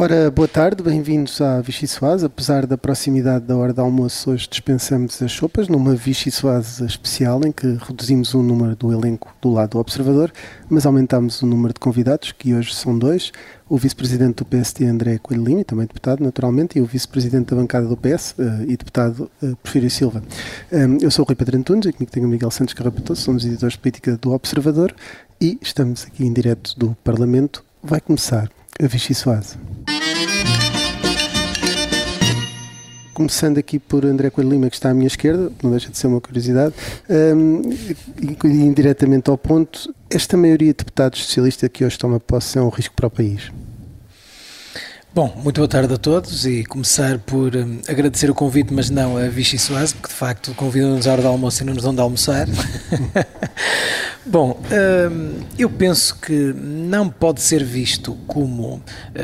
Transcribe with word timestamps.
Ora, 0.00 0.30
boa 0.30 0.46
tarde, 0.46 0.80
bem-vindos 0.80 1.40
à 1.40 1.60
Vichy 1.60 1.88
Soase. 1.88 2.24
Apesar 2.24 2.68
da 2.68 2.78
proximidade 2.78 3.44
da 3.46 3.56
hora 3.56 3.72
de 3.72 3.80
almoço, 3.80 4.30
hoje 4.30 4.46
dispensamos 4.48 5.20
as 5.20 5.32
sopas 5.32 5.66
numa 5.66 5.92
Vichy 5.96 6.30
Soase 6.30 6.86
especial 6.86 7.40
em 7.44 7.50
que 7.50 7.66
reduzimos 7.80 8.32
o 8.32 8.40
número 8.40 8.76
do 8.76 8.92
elenco 8.92 9.34
do 9.42 9.50
lado 9.50 9.70
do 9.70 9.78
observador, 9.80 10.32
mas 10.70 10.86
aumentamos 10.86 11.42
o 11.42 11.46
número 11.46 11.74
de 11.74 11.80
convidados, 11.80 12.30
que 12.30 12.54
hoje 12.54 12.76
são 12.76 12.96
dois. 12.96 13.32
O 13.68 13.76
vice-presidente 13.76 14.36
do 14.36 14.44
PST, 14.44 14.84
André 14.84 15.18
Coelho 15.18 15.42
Lima, 15.42 15.64
também 15.64 15.84
deputado, 15.84 16.22
naturalmente, 16.22 16.78
e 16.78 16.80
o 16.80 16.86
vice-presidente 16.86 17.50
da 17.52 17.56
bancada 17.56 17.88
do 17.88 17.96
PS 17.96 18.36
uh, 18.38 18.62
e 18.68 18.76
deputado 18.76 19.28
uh, 19.42 19.56
Porfírio 19.56 19.90
Silva. 19.90 20.22
Um, 20.70 20.98
eu 21.02 21.10
sou 21.10 21.24
o 21.24 21.26
Rui 21.26 21.34
Pedro 21.34 21.58
Antunes 21.58 21.86
e 21.86 21.92
comigo 21.92 22.12
tenho 22.12 22.26
o 22.26 22.30
Miguel 22.30 22.52
Santos 22.52 22.72
Carrapatoso, 22.72 23.20
somos 23.20 23.44
editores 23.44 23.72
de 23.72 23.80
política 23.80 24.16
do 24.16 24.30
Observador 24.30 24.94
e 25.40 25.58
estamos 25.60 26.06
aqui 26.06 26.24
em 26.24 26.32
direto 26.32 26.78
do 26.78 26.96
Parlamento. 27.02 27.64
Vai 27.82 28.00
começar 28.00 28.48
a 28.80 28.86
Vichy 28.86 29.12
Soase. 29.12 29.56
Começando 33.14 33.58
aqui 33.58 33.80
por 33.80 34.06
André 34.06 34.30
Coelho 34.30 34.50
Lima, 34.50 34.70
que 34.70 34.76
está 34.76 34.90
à 34.90 34.94
minha 34.94 35.08
esquerda, 35.08 35.50
não 35.60 35.72
deixa 35.72 35.90
de 35.90 35.98
ser 35.98 36.06
uma 36.06 36.20
curiosidade, 36.20 36.72
um, 37.10 37.62
indiretamente 38.44 39.28
ao 39.28 39.36
ponto, 39.36 39.92
esta 40.08 40.36
maioria 40.36 40.68
de 40.68 40.78
deputados 40.78 41.24
socialistas 41.24 41.68
que 41.72 41.84
hoje 41.84 41.98
toma 41.98 42.20
posse 42.20 42.58
é 42.58 42.62
um 42.62 42.68
risco 42.68 42.94
para 42.94 43.08
o 43.08 43.10
país? 43.10 43.50
Bom, 45.14 45.32
muito 45.42 45.56
boa 45.56 45.66
tarde 45.66 45.92
a 45.94 45.96
todos 45.96 46.44
e 46.44 46.64
começar 46.64 47.18
por 47.18 47.56
um, 47.56 47.80
agradecer 47.88 48.30
o 48.30 48.34
convite, 48.34 48.72
mas 48.72 48.90
não 48.90 49.16
a 49.16 49.26
Vichy 49.28 49.58
Soase, 49.58 49.94
porque 49.94 50.08
de 50.08 50.14
facto 50.14 50.54
convidam-nos 50.54 51.06
à 51.06 51.12
hora 51.12 51.22
do 51.22 51.28
almoço 51.28 51.62
e 51.62 51.66
não 51.66 51.72
nos 51.72 51.82
dão 51.82 51.94
de 51.94 52.00
almoçar. 52.00 52.46
Bom, 54.24 54.60
um, 55.10 55.40
eu 55.58 55.70
penso 55.70 56.14
que 56.16 56.52
não 56.54 57.08
pode 57.08 57.40
ser 57.40 57.64
visto 57.64 58.14
como, 58.26 58.74
uh, 58.74 58.82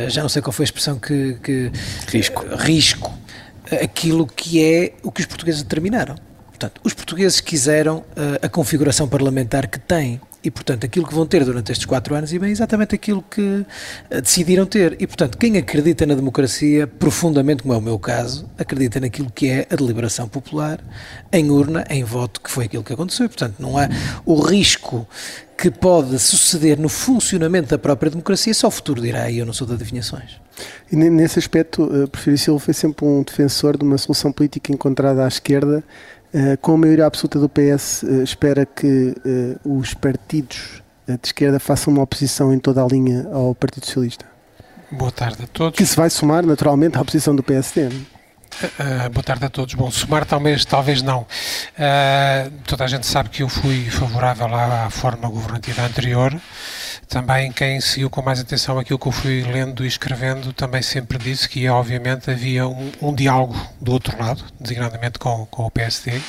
já 0.08 0.22
não 0.22 0.28
sei 0.28 0.40
qual 0.40 0.52
foi 0.52 0.64
a 0.64 0.66
expressão 0.66 0.98
que. 0.98 1.38
que 1.42 1.70
risco. 2.08 2.44
Uh, 2.44 2.56
risco 2.56 3.12
aquilo 3.82 4.26
que 4.26 4.62
é 4.62 4.94
o 5.02 5.12
que 5.12 5.20
os 5.20 5.26
portugueses 5.26 5.62
determinaram. 5.62 6.16
Portanto, 6.48 6.80
os 6.82 6.94
portugueses 6.94 7.40
quiseram 7.40 7.98
uh, 7.98 8.38
a 8.42 8.48
configuração 8.48 9.06
parlamentar 9.06 9.66
que 9.66 9.78
têm 9.78 10.20
e, 10.44 10.50
portanto, 10.50 10.84
aquilo 10.84 11.06
que 11.06 11.14
vão 11.14 11.26
ter 11.26 11.42
durante 11.42 11.72
estes 11.72 11.86
quatro 11.86 12.14
anos 12.14 12.32
e 12.32 12.38
bem 12.38 12.50
exatamente 12.50 12.94
aquilo 12.94 13.22
que 13.22 13.40
uh, 13.40 13.66
decidiram 14.20 14.66
ter. 14.66 14.94
E, 15.00 15.06
portanto, 15.06 15.38
quem 15.38 15.56
acredita 15.56 16.04
na 16.04 16.14
democracia 16.14 16.86
profundamente, 16.86 17.62
como 17.62 17.74
é 17.74 17.78
o 17.78 17.80
meu 17.80 17.98
caso, 17.98 18.46
acredita 18.58 19.00
naquilo 19.00 19.30
que 19.34 19.48
é 19.48 19.66
a 19.70 19.74
deliberação 19.74 20.28
popular, 20.28 20.80
em 21.32 21.50
urna, 21.50 21.84
em 21.88 22.04
voto, 22.04 22.42
que 22.42 22.50
foi 22.50 22.66
aquilo 22.66 22.84
que 22.84 22.92
aconteceu. 22.92 23.24
E, 23.24 23.28
portanto, 23.28 23.54
não 23.58 23.78
há 23.78 23.88
o 24.26 24.38
risco 24.38 25.08
que 25.56 25.70
pode 25.70 26.18
suceder 26.18 26.78
no 26.78 26.88
funcionamento 26.88 27.68
da 27.68 27.78
própria 27.78 28.10
democracia, 28.10 28.52
só 28.52 28.68
o 28.68 28.70
futuro 28.70 29.00
dirá, 29.00 29.30
e 29.30 29.38
eu 29.38 29.46
não 29.46 29.52
sou 29.52 29.66
de 29.66 29.72
adivinhações. 29.72 30.40
E 30.90 30.96
nesse 30.96 31.38
aspecto, 31.38 31.84
uh, 31.84 32.08
Prefiro 32.08 32.36
Silva 32.36 32.60
foi 32.60 32.74
sempre 32.74 33.04
um 33.06 33.22
defensor 33.22 33.78
de 33.78 33.84
uma 33.84 33.96
solução 33.96 34.30
política 34.30 34.72
encontrada 34.72 35.24
à 35.24 35.28
esquerda, 35.28 35.82
com 36.60 36.72
a 36.72 36.78
maioria 36.78 37.06
absoluta 37.06 37.38
do 37.38 37.48
PS, 37.48 38.02
uh, 38.02 38.22
espera 38.22 38.66
que 38.66 39.14
uh, 39.64 39.78
os 39.78 39.94
partidos 39.94 40.82
de 41.06 41.18
esquerda 41.22 41.60
façam 41.60 41.92
uma 41.92 42.02
oposição 42.02 42.52
em 42.52 42.58
toda 42.58 42.82
a 42.82 42.86
linha 42.86 43.28
ao 43.32 43.54
Partido 43.54 43.86
Socialista. 43.86 44.24
Boa 44.90 45.12
tarde 45.12 45.44
a 45.44 45.46
todos. 45.46 45.76
Que 45.76 45.84
se 45.84 45.96
vai 45.96 46.08
somar 46.08 46.44
naturalmente 46.46 46.96
à 46.96 47.00
oposição 47.00 47.34
do 47.34 47.42
PSD. 47.42 47.88
Uh, 47.88 49.10
boa 49.10 49.22
tarde 49.22 49.44
a 49.44 49.48
todos. 49.48 49.74
Bom, 49.74 49.90
somar 49.90 50.24
talvez, 50.24 50.64
talvez 50.64 51.02
não. 51.02 51.22
Uh, 51.22 52.50
toda 52.66 52.84
a 52.84 52.86
gente 52.86 53.06
sabe 53.06 53.28
que 53.28 53.42
eu 53.42 53.48
fui 53.48 53.90
favorável 53.90 54.46
à, 54.54 54.86
à 54.86 54.90
forma 54.90 55.28
governativa 55.28 55.82
anterior. 55.82 56.34
Também 57.08 57.52
quem 57.52 57.80
seguiu 57.80 58.10
com 58.10 58.22
mais 58.22 58.40
atenção 58.40 58.78
aquilo 58.78 58.98
que 58.98 59.06
eu 59.06 59.12
fui 59.12 59.42
lendo 59.42 59.84
e 59.84 59.88
escrevendo 59.88 60.52
também 60.52 60.82
sempre 60.82 61.18
disse 61.18 61.48
que, 61.48 61.68
obviamente, 61.68 62.30
havia 62.30 62.66
um, 62.66 62.90
um 63.00 63.14
diálogo 63.14 63.54
do 63.80 63.92
outro 63.92 64.18
lado, 64.18 64.44
designadamente 64.60 65.18
com, 65.18 65.46
com 65.46 65.64
o 65.64 65.70
PSD 65.70 66.20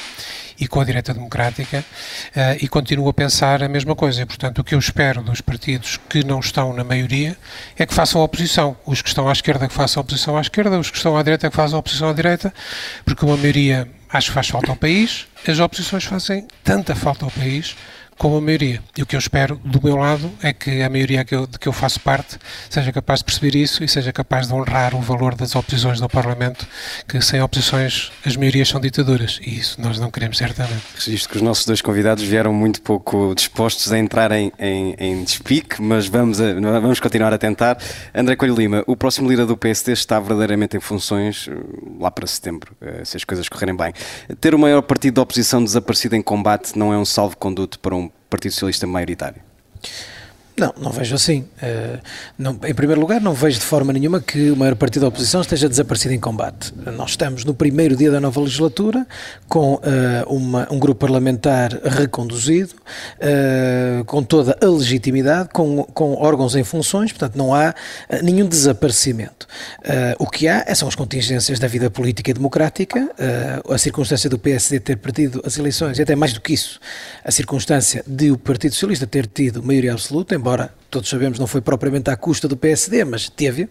e 0.59 0.67
com 0.67 0.79
a 0.79 0.85
direita 0.85 1.13
democrática 1.13 1.79
uh, 1.79 2.57
e 2.61 2.67
continuo 2.67 3.09
a 3.09 3.13
pensar 3.13 3.61
a 3.63 3.67
mesma 3.67 3.95
coisa. 3.95 4.21
E, 4.21 4.25
portanto, 4.25 4.59
o 4.59 4.63
que 4.63 4.75
eu 4.75 4.79
espero 4.79 5.21
dos 5.21 5.41
partidos 5.41 5.99
que 6.09 6.23
não 6.23 6.39
estão 6.39 6.73
na 6.73 6.83
maioria 6.83 7.37
é 7.77 7.85
que 7.85 7.93
façam 7.93 8.21
oposição. 8.21 8.77
Os 8.85 9.01
que 9.01 9.09
estão 9.09 9.27
à 9.27 9.31
esquerda 9.31 9.67
que 9.67 9.73
façam 9.73 10.01
oposição 10.01 10.37
à 10.37 10.41
esquerda, 10.41 10.79
os 10.79 10.89
que 10.89 10.97
estão 10.97 11.17
à 11.17 11.23
direita 11.23 11.49
que 11.49 11.55
façam 11.55 11.79
oposição 11.79 12.09
à 12.09 12.13
direita, 12.13 12.53
porque 13.03 13.25
uma 13.25 13.37
maioria 13.37 13.87
acho 14.09 14.29
que 14.29 14.33
faz 14.33 14.47
falta 14.47 14.71
ao 14.71 14.77
país, 14.77 15.27
as 15.47 15.59
oposições 15.59 16.05
fazem 16.05 16.47
tanta 16.63 16.95
falta 16.95 17.25
ao 17.25 17.31
país 17.31 17.75
como 18.17 18.37
a 18.37 18.41
maioria. 18.41 18.81
E 18.97 19.03
o 19.03 19.05
que 19.05 19.15
eu 19.15 19.19
espero 19.19 19.59
do 19.63 19.81
meu 19.83 19.95
lado 19.95 20.31
é 20.41 20.53
que 20.53 20.81
a 20.81 20.89
maioria 20.89 21.23
que 21.25 21.35
eu, 21.35 21.45
de 21.45 21.59
que 21.59 21.67
eu 21.67 21.73
faço 21.73 21.99
parte 21.99 22.37
seja 22.69 22.91
capaz 22.91 23.19
de 23.19 23.25
perceber 23.25 23.55
isso 23.55 23.83
e 23.83 23.87
seja 23.87 24.11
capaz 24.13 24.47
de 24.47 24.53
honrar 24.53 24.95
o 24.95 25.01
valor 25.01 25.35
das 25.35 25.55
oposições 25.55 25.99
no 25.99 26.07
Parlamento, 26.07 26.67
que 27.07 27.19
sem 27.21 27.41
oposições 27.41 28.11
as 28.25 28.35
maiorias 28.35 28.69
são 28.69 28.79
ditaduras 28.79 29.39
e 29.45 29.57
isso 29.57 29.79
nós 29.81 29.99
não 29.99 30.09
queremos 30.09 30.37
certamente. 30.37 30.83
Visto 31.05 31.29
que 31.29 31.35
os 31.35 31.41
nossos 31.41 31.65
dois 31.65 31.81
convidados 31.81 32.23
vieram 32.23 32.53
muito 32.53 32.81
pouco 32.81 33.33
dispostos 33.35 33.91
a 33.91 33.99
entrar 33.99 34.31
em, 34.31 34.51
em, 34.57 34.95
em 34.97 35.23
despique, 35.23 35.81
mas 35.81 36.07
vamos, 36.07 36.39
a, 36.39 36.53
vamos 36.53 36.99
continuar 36.99 37.33
a 37.33 37.37
tentar. 37.37 37.77
André 38.13 38.35
Coelho 38.35 38.55
Lima, 38.55 38.83
o 38.87 38.95
próximo 38.95 39.29
líder 39.29 39.45
do 39.45 39.57
PSD 39.57 39.91
está 39.91 40.19
verdadeiramente 40.19 40.77
em 40.77 40.79
funções 40.79 41.49
eh, 41.49 41.53
lá 41.99 42.09
para 42.09 42.25
setembro, 42.27 42.75
eh, 42.81 43.03
se 43.03 43.17
as 43.17 43.23
coisas 43.23 43.49
correrem 43.49 43.75
bem. 43.75 43.93
Ter 44.39 44.55
o 44.55 44.59
maior 44.59 44.81
partido 44.81 45.15
da 45.15 45.21
oposição 45.21 45.63
desaparecido 45.63 46.15
em 46.15 46.21
combate 46.21 46.77
não 46.77 46.93
é 46.93 46.97
um 46.97 47.05
salvo-conduto 47.05 47.79
para 47.79 47.95
um 47.95 48.04
Partido 48.29 48.53
Socialista 48.53 48.87
maioritário? 48.87 49.41
Não, 50.57 50.73
não 50.77 50.89
vejo 50.89 51.15
assim. 51.15 51.41
Uh, 51.61 51.99
não, 52.37 52.57
em 52.63 52.73
primeiro 52.73 53.01
lugar, 53.01 53.19
não 53.19 53.33
vejo 53.33 53.59
de 53.59 53.65
forma 53.65 53.91
nenhuma 53.91 54.21
que 54.21 54.51
o 54.51 54.55
maior 54.55 54.73
partido 54.75 55.01
da 55.01 55.09
oposição 55.09 55.41
esteja 55.41 55.67
desaparecido 55.67 56.13
em 56.13 56.19
combate. 56.19 56.73
Nós 56.95 57.09
estamos 57.09 57.43
no 57.43 57.53
primeiro 57.53 57.93
dia 57.95 58.09
da 58.09 58.21
nova 58.21 58.39
legislatura, 58.39 59.05
com 59.49 59.73
uh, 59.73 59.81
uma, 60.27 60.65
um 60.71 60.79
grupo 60.79 61.01
parlamentar 61.01 61.73
reconduzido, 61.83 62.73
uh, 62.73 64.05
com 64.05 64.23
toda 64.23 64.57
a 64.61 64.65
legitimidade, 64.65 65.49
com, 65.49 65.83
com 65.83 66.13
órgãos 66.13 66.55
em 66.55 66.63
funções, 66.63 67.11
portanto, 67.11 67.35
não 67.35 67.53
há 67.53 67.73
nenhum 68.23 68.47
desaparecimento. 68.47 69.47
o 70.19 70.27
que 70.27 70.47
há 70.47 70.73
são 70.73 70.87
as 70.87 70.95
contingências 70.95 71.59
da 71.59 71.67
vida 71.67 71.89
política 71.89 72.31
e 72.31 72.33
democrática, 72.33 73.09
a 73.69 73.77
circunstância 73.77 74.29
do 74.29 74.39
PSD 74.39 74.79
ter 74.79 74.97
perdido 74.97 75.41
as 75.45 75.57
eleições, 75.57 75.99
e 75.99 76.01
até 76.01 76.15
mais 76.15 76.33
do 76.33 76.41
que 76.41 76.53
isso, 76.53 76.79
a 77.23 77.31
circunstância 77.31 78.03
de 78.07 78.31
o 78.31 78.37
Partido 78.37 78.73
Socialista 78.73 79.05
ter 79.05 79.27
tido 79.27 79.61
maioria 79.61 79.91
absoluta, 79.91 80.35
embora 80.45 80.71
todos 80.91 81.09
sabemos 81.09 81.39
não 81.39 81.47
foi 81.47 81.59
propriamente 81.59 82.11
à 82.11 82.15
custa 82.15 82.47
do 82.47 82.55
PSD, 82.55 83.03
mas 83.03 83.27
teve. 83.27 83.67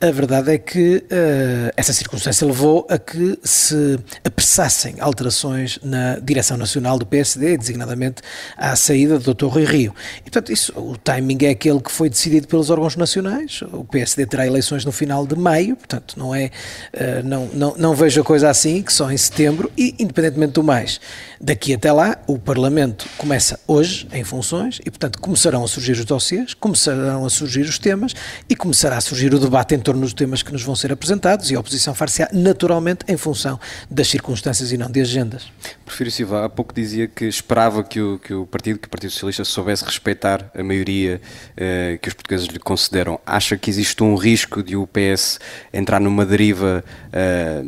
A 0.00 0.12
verdade 0.12 0.52
é 0.52 0.58
que 0.58 0.98
uh, 0.98 1.72
essa 1.76 1.92
circunstância 1.92 2.46
levou 2.46 2.86
a 2.88 2.96
que 2.98 3.36
se 3.42 3.98
apressassem 4.24 4.94
alterações 5.00 5.80
na 5.82 6.20
direção 6.20 6.56
nacional 6.56 6.96
do 6.96 7.04
PSD, 7.04 7.58
designadamente 7.58 8.22
à 8.56 8.76
saída 8.76 9.18
do 9.18 9.34
Dr. 9.34 9.46
Rui 9.46 9.64
Rio. 9.64 9.92
E, 10.20 10.30
portanto, 10.30 10.52
isso, 10.52 10.72
o 10.76 10.96
timing 10.96 11.46
é 11.46 11.50
aquele 11.50 11.80
que 11.80 11.90
foi 11.90 12.08
decidido 12.08 12.46
pelos 12.46 12.70
órgãos 12.70 12.94
nacionais. 12.94 13.60
O 13.72 13.84
PSD 13.84 14.24
terá 14.24 14.46
eleições 14.46 14.84
no 14.84 14.92
final 14.92 15.26
de 15.26 15.34
maio, 15.34 15.74
portanto, 15.74 16.14
não 16.16 16.32
é, 16.32 16.52
uh, 16.94 17.26
não, 17.26 17.46
não, 17.52 17.74
não 17.76 17.92
vejo 17.92 18.20
a 18.20 18.24
coisa 18.24 18.48
assim, 18.48 18.80
que 18.82 18.92
só 18.92 19.10
em 19.10 19.16
setembro, 19.16 19.68
e 19.76 19.96
independentemente 19.98 20.52
do 20.52 20.62
mais, 20.62 21.00
daqui 21.40 21.74
até 21.74 21.90
lá, 21.90 22.18
o 22.28 22.38
Parlamento 22.38 23.04
começa 23.18 23.58
hoje 23.66 24.06
em 24.12 24.22
funções 24.22 24.80
e, 24.86 24.90
portanto, 24.92 25.18
começarão 25.20 25.64
a 25.64 25.66
surgir 25.66 25.92
os 25.92 26.04
dossiês, 26.04 26.54
começarão 26.54 27.26
a 27.26 27.30
surgir 27.30 27.62
os 27.62 27.80
temas 27.80 28.14
e 28.48 28.54
começará 28.54 28.96
a 28.96 29.00
surgir 29.00 29.34
o 29.34 29.40
debate 29.40 29.74
entre 29.74 29.87
torno 29.88 30.02
dos 30.02 30.12
temas 30.12 30.42
que 30.42 30.52
nos 30.52 30.62
vão 30.62 30.76
ser 30.76 30.92
apresentados 30.92 31.50
e 31.50 31.56
a 31.56 31.60
oposição 31.60 31.94
far-se-á 31.94 32.28
naturalmente 32.30 33.06
em 33.08 33.16
função 33.16 33.58
das 33.90 34.06
circunstâncias 34.08 34.70
e 34.70 34.76
não 34.76 34.90
de 34.90 35.00
agendas. 35.00 35.50
Prefiro 35.82 36.10
Silva, 36.10 36.44
há 36.44 36.48
pouco 36.50 36.74
dizia 36.74 37.08
que 37.08 37.24
esperava 37.24 37.82
que 37.82 37.98
o, 37.98 38.18
que 38.18 38.34
o 38.34 38.44
partido, 38.44 38.78
que 38.78 38.86
o 38.86 38.90
Partido 38.90 39.10
Socialista 39.10 39.46
soubesse 39.46 39.86
respeitar 39.86 40.50
a 40.54 40.62
maioria 40.62 41.22
eh, 41.56 41.98
que 42.02 42.08
os 42.08 42.12
portugueses 42.12 42.48
lhe 42.48 42.58
consideram. 42.58 43.18
Acha 43.24 43.56
que 43.56 43.70
existe 43.70 44.02
um 44.02 44.14
risco 44.14 44.62
de 44.62 44.76
o 44.76 44.86
PS 44.86 45.40
entrar 45.72 46.00
numa 46.00 46.26
deriva 46.26 46.84
eh, 47.10 47.62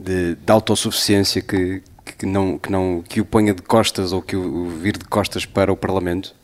de, 0.00 0.34
de 0.36 0.50
autossuficiência 0.50 1.42
que, 1.42 1.82
que, 2.16 2.24
não, 2.24 2.56
que, 2.56 2.72
não, 2.72 3.04
que 3.06 3.20
o 3.20 3.26
ponha 3.26 3.52
de 3.52 3.60
costas 3.60 4.10
ou 4.14 4.22
que 4.22 4.36
o 4.36 4.70
vir 4.70 4.96
de 4.96 5.04
costas 5.04 5.44
para 5.44 5.70
o 5.70 5.76
Parlamento? 5.76 6.34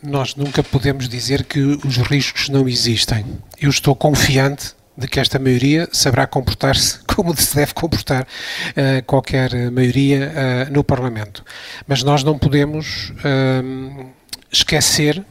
Nós 0.00 0.36
nunca 0.36 0.62
podemos 0.62 1.08
dizer 1.08 1.44
que 1.44 1.60
os 1.60 1.96
riscos 1.98 2.48
não 2.48 2.68
existem. 2.68 3.24
Eu 3.60 3.70
estou 3.70 3.94
confiante 3.94 4.74
de 4.96 5.08
que 5.08 5.18
esta 5.18 5.38
maioria 5.38 5.88
saberá 5.92 6.26
comportar-se 6.26 6.98
como 7.06 7.34
se 7.36 7.54
deve 7.54 7.74
comportar 7.74 8.22
uh, 8.22 9.04
qualquer 9.06 9.70
maioria 9.70 10.32
uh, 10.68 10.72
no 10.72 10.84
Parlamento. 10.84 11.44
Mas 11.86 12.02
nós 12.02 12.22
não 12.22 12.38
podemos 12.38 13.10
uh, 13.10 14.10
esquecer 14.50 15.24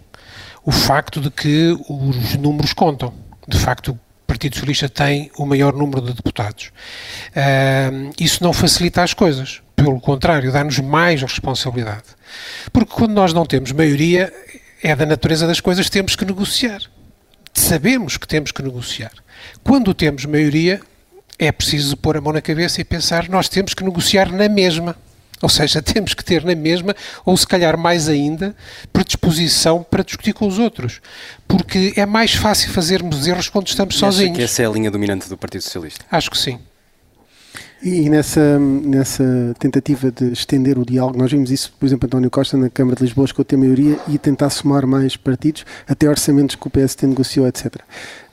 o 0.63 0.71
facto 0.71 1.19
de 1.19 1.31
que 1.31 1.77
os 1.89 2.35
números 2.35 2.73
contam. 2.73 3.13
De 3.47 3.57
facto, 3.57 3.91
o 3.91 3.99
Partido 4.27 4.55
Socialista 4.55 4.87
tem 4.87 5.31
o 5.37 5.45
maior 5.45 5.73
número 5.73 6.01
de 6.01 6.13
deputados. 6.13 6.71
isso 8.19 8.43
não 8.43 8.53
facilita 8.53 9.01
as 9.01 9.13
coisas. 9.13 9.61
Pelo 9.75 9.99
contrário, 9.99 10.51
dá-nos 10.51 10.77
mais 10.79 11.21
responsabilidade. 11.23 12.03
Porque 12.71 12.93
quando 12.93 13.13
nós 13.13 13.33
não 13.33 13.45
temos 13.45 13.71
maioria, 13.71 14.31
é 14.83 14.95
da 14.95 15.05
natureza 15.05 15.47
das 15.47 15.59
coisas, 15.59 15.89
temos 15.89 16.15
que 16.15 16.25
negociar. 16.25 16.81
sabemos 17.53 18.17
que 18.17 18.27
temos 18.27 18.51
que 18.51 18.63
negociar. 18.63 19.11
Quando 19.63 19.93
temos 19.93 20.25
maioria, 20.25 20.79
é 21.37 21.51
preciso 21.51 21.97
pôr 21.97 22.17
a 22.17 22.21
mão 22.21 22.31
na 22.31 22.41
cabeça 22.41 22.79
e 22.79 22.83
pensar, 22.83 23.27
nós 23.27 23.49
temos 23.49 23.73
que 23.73 23.83
negociar 23.83 24.31
na 24.31 24.47
mesma. 24.47 24.95
Ou 25.41 25.49
seja, 25.49 25.81
temos 25.83 26.13
que 26.13 26.23
ter 26.23 26.45
na 26.45 26.55
mesma, 26.55 26.95
ou 27.25 27.35
se 27.35 27.45
calhar 27.45 27.77
mais 27.77 28.07
ainda, 28.07 28.55
predisposição 28.93 29.83
para 29.83 30.03
discutir 30.03 30.33
com 30.33 30.47
os 30.47 30.59
outros. 30.59 31.01
Porque 31.47 31.93
é 31.97 32.05
mais 32.05 32.33
fácil 32.33 32.71
fazermos 32.71 33.27
erros 33.27 33.49
quando 33.49 33.67
estamos 33.67 33.95
e 33.95 33.99
sozinhos. 33.99 34.31
Acha 34.31 34.37
que 34.37 34.43
essa 34.43 34.63
é 34.63 34.65
a 34.65 34.69
linha 34.69 34.89
dominante 34.89 35.27
do 35.27 35.37
Partido 35.37 35.61
Socialista? 35.61 36.05
Acho 36.09 36.31
que 36.31 36.37
sim. 36.37 36.59
E 37.83 38.11
nessa, 38.11 38.59
nessa 38.59 39.55
tentativa 39.57 40.11
de 40.11 40.31
estender 40.31 40.77
o 40.77 40.85
diálogo, 40.85 41.17
nós 41.17 41.31
vimos 41.31 41.49
isso, 41.49 41.73
por 41.79 41.87
exemplo, 41.87 42.05
António 42.05 42.29
Costa 42.29 42.55
na 42.55 42.69
Câmara 42.69 42.95
de 42.95 43.03
Lisboa, 43.03 43.27
que 43.27 43.43
tem 43.43 43.57
maioria, 43.57 43.97
e 44.07 44.19
tentar 44.19 44.51
somar 44.51 44.85
mais 44.85 45.17
partidos, 45.17 45.65
até 45.87 46.07
orçamentos 46.07 46.55
que 46.55 46.67
o 46.67 46.69
PSD 46.69 47.07
negociou, 47.07 47.47
etc. 47.47 47.77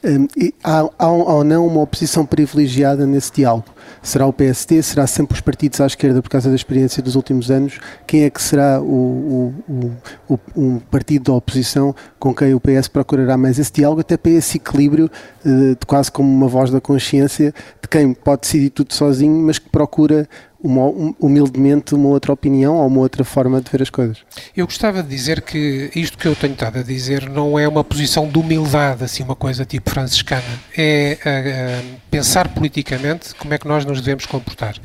Um, 0.04 0.28
há, 0.62 0.88
há, 0.96 1.08
ou 1.08 1.42
não 1.42 1.66
uma 1.66 1.80
oposição 1.80 2.24
privilegiada 2.24 3.04
nesse 3.04 3.32
diálogo? 3.32 3.66
Será 4.00 4.26
o 4.26 4.32
PSD? 4.32 4.80
Será 4.80 5.06
sempre 5.08 5.34
os 5.34 5.40
partidos 5.40 5.80
à 5.80 5.86
esquerda 5.86 6.22
por 6.22 6.28
causa 6.28 6.48
da 6.48 6.54
experiência 6.54 7.02
dos 7.02 7.16
últimos 7.16 7.50
anos? 7.50 7.80
Quem 8.06 8.22
é 8.22 8.30
que 8.30 8.40
será 8.40 8.80
o, 8.80 9.52
o, 9.68 9.92
o, 10.28 10.38
um 10.54 10.78
partido 10.78 11.24
da 11.24 11.32
oposição 11.32 11.94
com 12.18 12.32
quem 12.32 12.54
o 12.54 12.60
PS 12.60 12.86
procurará 12.86 13.36
mais 13.36 13.58
esse 13.58 13.72
diálogo, 13.72 14.00
até 14.00 14.16
para 14.16 14.30
esse 14.30 14.58
equilíbrio, 14.58 15.10
uh, 15.44 15.70
de 15.70 15.86
quase 15.86 16.12
como 16.12 16.32
uma 16.32 16.46
voz 16.46 16.70
da 16.70 16.80
consciência, 16.80 17.52
de 17.82 17.88
quem 17.88 18.14
pode 18.14 18.42
decidir 18.42 18.70
tudo 18.70 18.94
sozinho, 18.94 19.42
mas 19.42 19.58
que 19.58 19.68
procura 19.68 20.28
uma, 20.60 21.14
humildemente 21.20 21.94
uma 21.94 22.08
outra 22.08 22.32
opinião 22.32 22.76
ou 22.76 22.86
uma 22.86 23.00
outra 23.00 23.24
forma 23.24 23.60
de 23.60 23.70
ver 23.70 23.82
as 23.82 23.90
coisas. 23.90 24.18
Eu 24.56 24.66
gostava 24.66 25.02
de 25.02 25.08
dizer 25.08 25.42
que 25.42 25.90
isto 25.94 26.18
que 26.18 26.26
eu 26.26 26.34
tenho 26.34 26.54
estado 26.54 26.78
a 26.78 26.82
dizer 26.82 27.28
não 27.28 27.58
é 27.58 27.68
uma 27.68 27.84
posição 27.84 28.28
de 28.28 28.38
humildade, 28.38 29.04
assim, 29.04 29.22
uma 29.22 29.36
coisa 29.36 29.64
tipo 29.64 29.90
franciscana. 29.90 30.42
É 30.76 31.82
pensar 32.10 32.48
politicamente 32.48 33.34
como 33.36 33.54
é 33.54 33.58
que 33.58 33.68
nós 33.68 33.84
nos 33.84 34.00
devemos 34.00 34.26
comportar. 34.26 34.76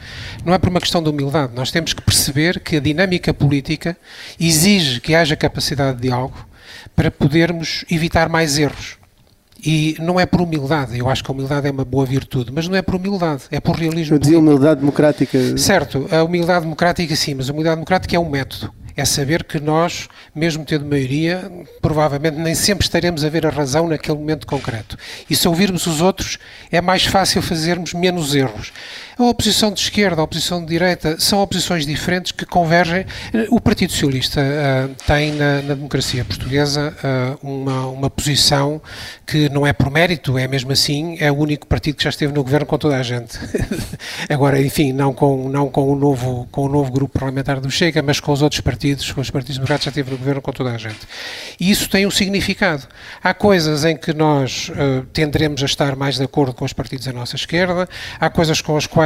Não 0.46 0.54
é 0.54 0.58
por 0.58 0.70
uma 0.70 0.80
questão 0.80 1.02
de 1.02 1.10
humildade. 1.10 1.54
Nós 1.56 1.72
temos 1.72 1.94
que 1.94 2.02
perceber 2.02 2.60
que 2.60 2.78
a 2.78 2.80
dinâmica 2.80 3.34
política 3.34 3.98
exige 4.40 5.02
que 5.02 5.16
haja 5.16 5.36
capacidade 5.36 5.98
de 5.98 6.04
diálogo 6.04 6.48
para 6.96 7.10
podermos 7.10 7.84
evitar 7.90 8.30
mais 8.30 8.58
erros. 8.60 8.98
E 9.66 9.96
não 10.00 10.20
é 10.20 10.26
por 10.26 10.42
humildade, 10.42 10.98
eu 10.98 11.10
acho 11.10 11.24
que 11.24 11.32
a 11.32 11.34
humildade 11.34 11.68
é 11.68 11.72
uma 11.72 11.86
boa 11.86 12.06
virtude, 12.06 12.52
mas 12.52 12.68
não 12.68 12.76
é 12.76 12.82
por 12.82 12.96
humildade, 12.96 13.44
é 13.50 13.60
por 13.60 13.76
realismo. 13.76 14.16
Eu 14.16 14.20
dizia 14.20 14.38
humildade 14.38 14.82
democrática. 14.82 15.58
Certo, 15.58 16.08
a 16.12 16.24
humildade 16.24 16.66
democrática 16.66 17.16
sim, 17.16 17.34
mas 17.34 17.50
a 17.50 17.54
humildade 17.54 17.78
democrática 17.78 18.16
é 18.16 18.20
um 18.20 18.30
método 18.30 18.74
é 18.96 19.06
saber 19.06 19.44
que 19.44 19.60
nós, 19.60 20.08
mesmo 20.36 20.64
tendo 20.64 20.86
maioria, 20.86 21.52
provavelmente 21.82 22.38
nem 22.38 22.54
sempre 22.54 22.86
estaremos 22.86 23.24
a 23.24 23.30
ver 23.30 23.46
a 23.46 23.50
razão 23.50 23.88
naquele 23.88 24.18
momento 24.18 24.46
concreto. 24.46 24.98
E 25.30 25.36
se 25.36 25.48
ouvirmos 25.48 25.88
os 25.88 26.00
outros, 26.00 26.38
é 26.72 26.80
mais 26.80 27.06
fácil 27.06 27.42
fazermos 27.42 27.94
menos 27.94 28.36
erros. 28.36 28.72
A 29.18 29.24
oposição 29.24 29.72
de 29.72 29.80
esquerda, 29.80 30.22
a 30.22 30.24
oposição 30.24 30.60
de 30.60 30.68
direita, 30.68 31.20
são 31.20 31.40
oposições 31.40 31.86
diferentes 31.86 32.32
que 32.32 32.46
convergem. 32.46 33.06
O 33.52 33.62
Partido 33.62 33.92
Socialista 33.92 34.42
uh, 34.42 34.96
tem 35.06 35.34
na, 35.34 35.62
na, 35.62 35.76
democracia 35.76 36.26
portuguesa 36.26 36.96
uh, 37.04 37.48
uma, 37.48 37.86
uma 37.88 38.10
posição 38.10 38.82
que 39.26 39.50
não 39.50 39.68
é 39.68 39.72
por 39.72 39.92
mérito, 39.92 40.38
é 40.38 40.48
mesmo 40.48 40.72
assim, 40.72 41.16
é 41.20 41.32
o 41.32 41.36
único 41.36 41.68
partido 41.68 41.96
que 41.96 42.04
já 42.04 42.10
esteve 42.10 42.34
no 42.34 42.44
governo 42.44 42.66
com 42.66 42.78
toda 42.78 42.98
a 42.98 43.04
gente. 43.04 43.38
Agora, 44.28 44.60
enfim, 44.60 44.92
não 44.92 45.14
com, 45.14 45.48
não 45.48 45.70
com, 45.70 45.92
o 45.92 45.96
novo, 45.96 46.48
com 46.52 46.66
o 46.66 46.70
novo 46.70 46.92
grupo 46.92 47.14
parlamentar 47.20 47.60
do 47.60 47.70
Chega, 47.70 48.02
mas 48.02 48.20
com 48.20 48.32
os 48.32 48.42
outros 48.42 48.62
partidos 48.62 49.12
com 49.12 49.22
os 49.22 49.30
partidos 49.30 49.58
democratas 49.58 49.86
já 49.86 49.90
esteve 49.90 50.10
no 50.10 50.18
governo 50.18 50.42
com 50.42 50.52
toda 50.52 50.72
a 50.72 50.78
gente. 50.78 51.00
E 51.60 51.70
isso 51.70 51.88
tem 51.88 52.08
um 52.08 52.12
significado. 52.12 52.88
Há 53.24 53.34
coisas 53.34 53.86
em 53.86 53.96
que 53.96 54.12
nós 54.12 54.70
uh, 54.70 55.06
tenderemos 55.14 55.62
a 55.62 55.66
estar 55.66 55.96
mais 55.96 56.16
de 56.16 56.24
acordo 56.24 56.54
com 56.54 56.66
os 56.66 56.74
partidos 56.74 57.08
à 57.08 57.14
nossa 57.14 57.36
esquerda, 57.36 57.88
há 58.20 58.30
coisas 58.30 58.60
com 58.60 58.76
as 58.76 58.88
quais 58.88 59.03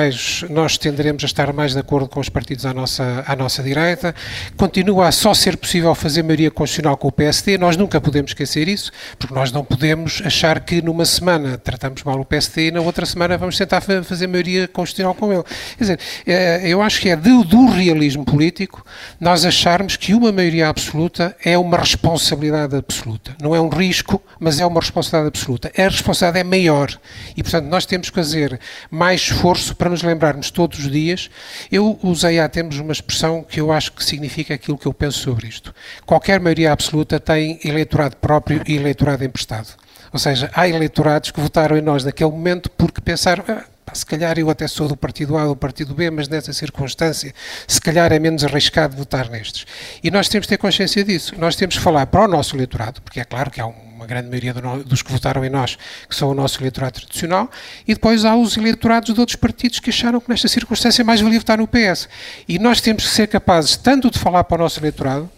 nós 0.50 0.78
tenderemos 0.78 1.24
a 1.24 1.26
estar 1.26 1.52
mais 1.54 1.74
de 1.74 1.80
acordo 1.80 2.08
com 2.08 2.20
os 2.20 2.30
partidos 2.30 2.66
à 2.66 2.74
nossa, 2.74 3.24
à 3.28 3.36
nossa 3.36 3.64
direita. 3.64 4.14
Continua 4.56 5.08
a 5.08 5.12
só 5.12 5.34
ser 5.34 5.58
possível 5.58 5.94
fazer 5.96 6.24
maioria 6.24 6.52
constitucional 6.52 6.98
com 6.98 7.08
o 7.08 7.12
PSD, 7.12 7.58
nós 7.58 7.78
nunca 7.78 8.00
podemos 8.00 8.32
esquecer 8.32 8.68
isso, 8.68 8.92
porque 9.18 9.34
nós 9.34 9.52
não 9.52 9.64
podemos 9.64 10.22
achar 10.26 10.60
que 10.60 10.82
numa 10.82 11.06
semana 11.06 11.58
tratamos 11.58 12.04
mal 12.04 12.20
o 12.20 12.26
PSD 12.26 12.68
e 12.68 12.72
na 12.72 12.82
outra 12.82 13.06
semana 13.06 13.38
vamos 13.38 13.58
tentar 13.58 13.82
fazer 13.82 14.28
maioria 14.28 14.68
constitucional 14.68 15.16
com 15.16 15.32
ele. 15.32 15.44
Quer 15.78 15.84
dizer, 15.84 16.00
eh, 16.26 16.62
eu 16.66 16.82
acho 16.82 17.02
que 17.02 17.10
é 17.10 17.16
do, 17.16 17.44
do 17.44 17.66
realismo 17.68 18.26
político 18.26 18.86
nós 19.20 19.46
acharmos 19.46 19.96
que 19.96 20.14
uma 20.14 20.32
maioria 20.32 20.70
absoluta 20.70 21.36
é 21.44 21.58
uma 21.58 21.78
responsabilidade 21.78 22.76
absoluta. 22.76 23.36
Não 23.42 23.56
é 23.56 23.62
um 23.62 23.70
risco, 23.70 24.22
mas 24.40 24.60
é 24.60 24.66
uma 24.66 24.80
responsabilidade 24.80 25.28
absoluta. 25.28 25.72
A 25.78 25.84
responsabilidade 25.84 26.40
é 26.40 26.44
maior 26.44 26.90
e, 27.36 27.44
portanto, 27.44 27.66
nós 27.66 27.86
temos 27.86 28.10
que 28.10 28.16
fazer 28.16 28.60
mais 28.90 29.22
esforço 29.22 29.76
para 29.76 29.87
nos 29.90 30.04
lembrarmos 30.04 30.52
todos 30.52 30.80
os 30.80 30.92
dias. 30.92 31.30
Eu 31.72 32.00
usei 32.04 32.40
há 32.40 32.48
tempos 32.48 32.80
uma 32.80 32.92
expressão 32.92 33.44
que 33.44 33.60
eu 33.60 33.72
acho 33.72 33.92
que 33.94 34.04
significa 34.04 34.54
aquilo 34.54 34.78
que 34.78 34.86
eu 34.86 34.94
penso 34.94 35.20
sobre 35.20 35.48
isto. 35.48 35.74
Qualquer 36.06 36.40
maioria 36.40 36.72
absoluta 36.72 37.20
tem 37.20 37.60
eleitorado 37.64 38.18
próprio 38.18 38.62
e 38.68 38.76
eleitorado 38.76 39.24
emprestado. 39.24 39.76
Ou 40.12 40.20
seja, 40.20 40.50
há 40.54 40.68
eleitorados 40.68 41.32
que 41.32 41.40
votaram 41.40 41.78
em 41.78 41.82
nós 41.82 42.04
naquele 42.04 42.32
momento 42.32 42.70
porque 42.72 43.02
pensaram. 43.02 43.44
Ah, 43.48 43.66
se 43.94 44.06
calhar 44.06 44.38
eu 44.38 44.50
até 44.50 44.68
sou 44.68 44.88
do 44.88 44.98
partido 44.98 45.38
A 45.38 45.44
ou 45.44 45.50
do 45.50 45.56
partido 45.56 45.94
B, 45.94 46.12
mas 46.12 46.28
nessa 46.28 46.52
circunstância, 46.52 47.34
se 47.66 47.80
calhar 47.80 48.12
é 48.12 48.20
menos 48.20 48.44
arriscado 48.44 48.96
votar 48.96 49.30
nestes. 49.30 49.66
E 50.04 50.12
nós 50.12 50.28
temos 50.28 50.46
que 50.46 50.50
ter 50.50 50.58
consciência 50.58 51.04
disso. 51.04 51.34
Nós 51.38 51.56
temos 51.56 51.78
que 51.78 51.82
falar 51.82 52.06
para 52.08 52.26
o 52.26 52.28
nosso 52.28 52.56
eleitorado, 52.56 53.02
porque 53.02 53.20
é 53.20 53.24
claro 53.24 53.50
que 53.50 53.62
há 53.62 53.66
uma 53.98 54.06
grande 54.06 54.30
maioria 54.30 54.54
dos 54.86 55.02
que 55.02 55.12
votaram 55.12 55.44
em 55.44 55.50
nós 55.50 55.78
que 56.08 56.16
são 56.16 56.30
o 56.30 56.34
nosso 56.34 56.60
eleitorado 56.60 57.00
tradicional, 57.02 57.50
e 57.88 57.94
depois 57.96 58.24
há 58.24 58.36
os 58.36 58.56
eleitorados 58.56 59.14
de 59.14 59.20
outros 59.20 59.36
partidos 59.36 59.80
que 59.80 59.90
acharam 59.90 60.20
que 60.20 60.30
nesta 60.30 60.48
circunstância 60.48 61.02
é 61.02 61.06
mais 61.06 61.20
valia 61.20 61.40
votar 61.40 61.58
no 61.58 61.68
PS. 61.68 62.08
E 62.48 62.60
nós 62.60 62.80
temos 62.80 63.04
que 63.04 63.10
ser 63.10 63.28
capazes 63.28 63.76
tanto 63.76 64.12
de 64.12 64.20
falar 64.20 64.44
para 64.44 64.56
o 64.56 64.64
nosso 64.64 64.80
eleitorado, 64.80 65.30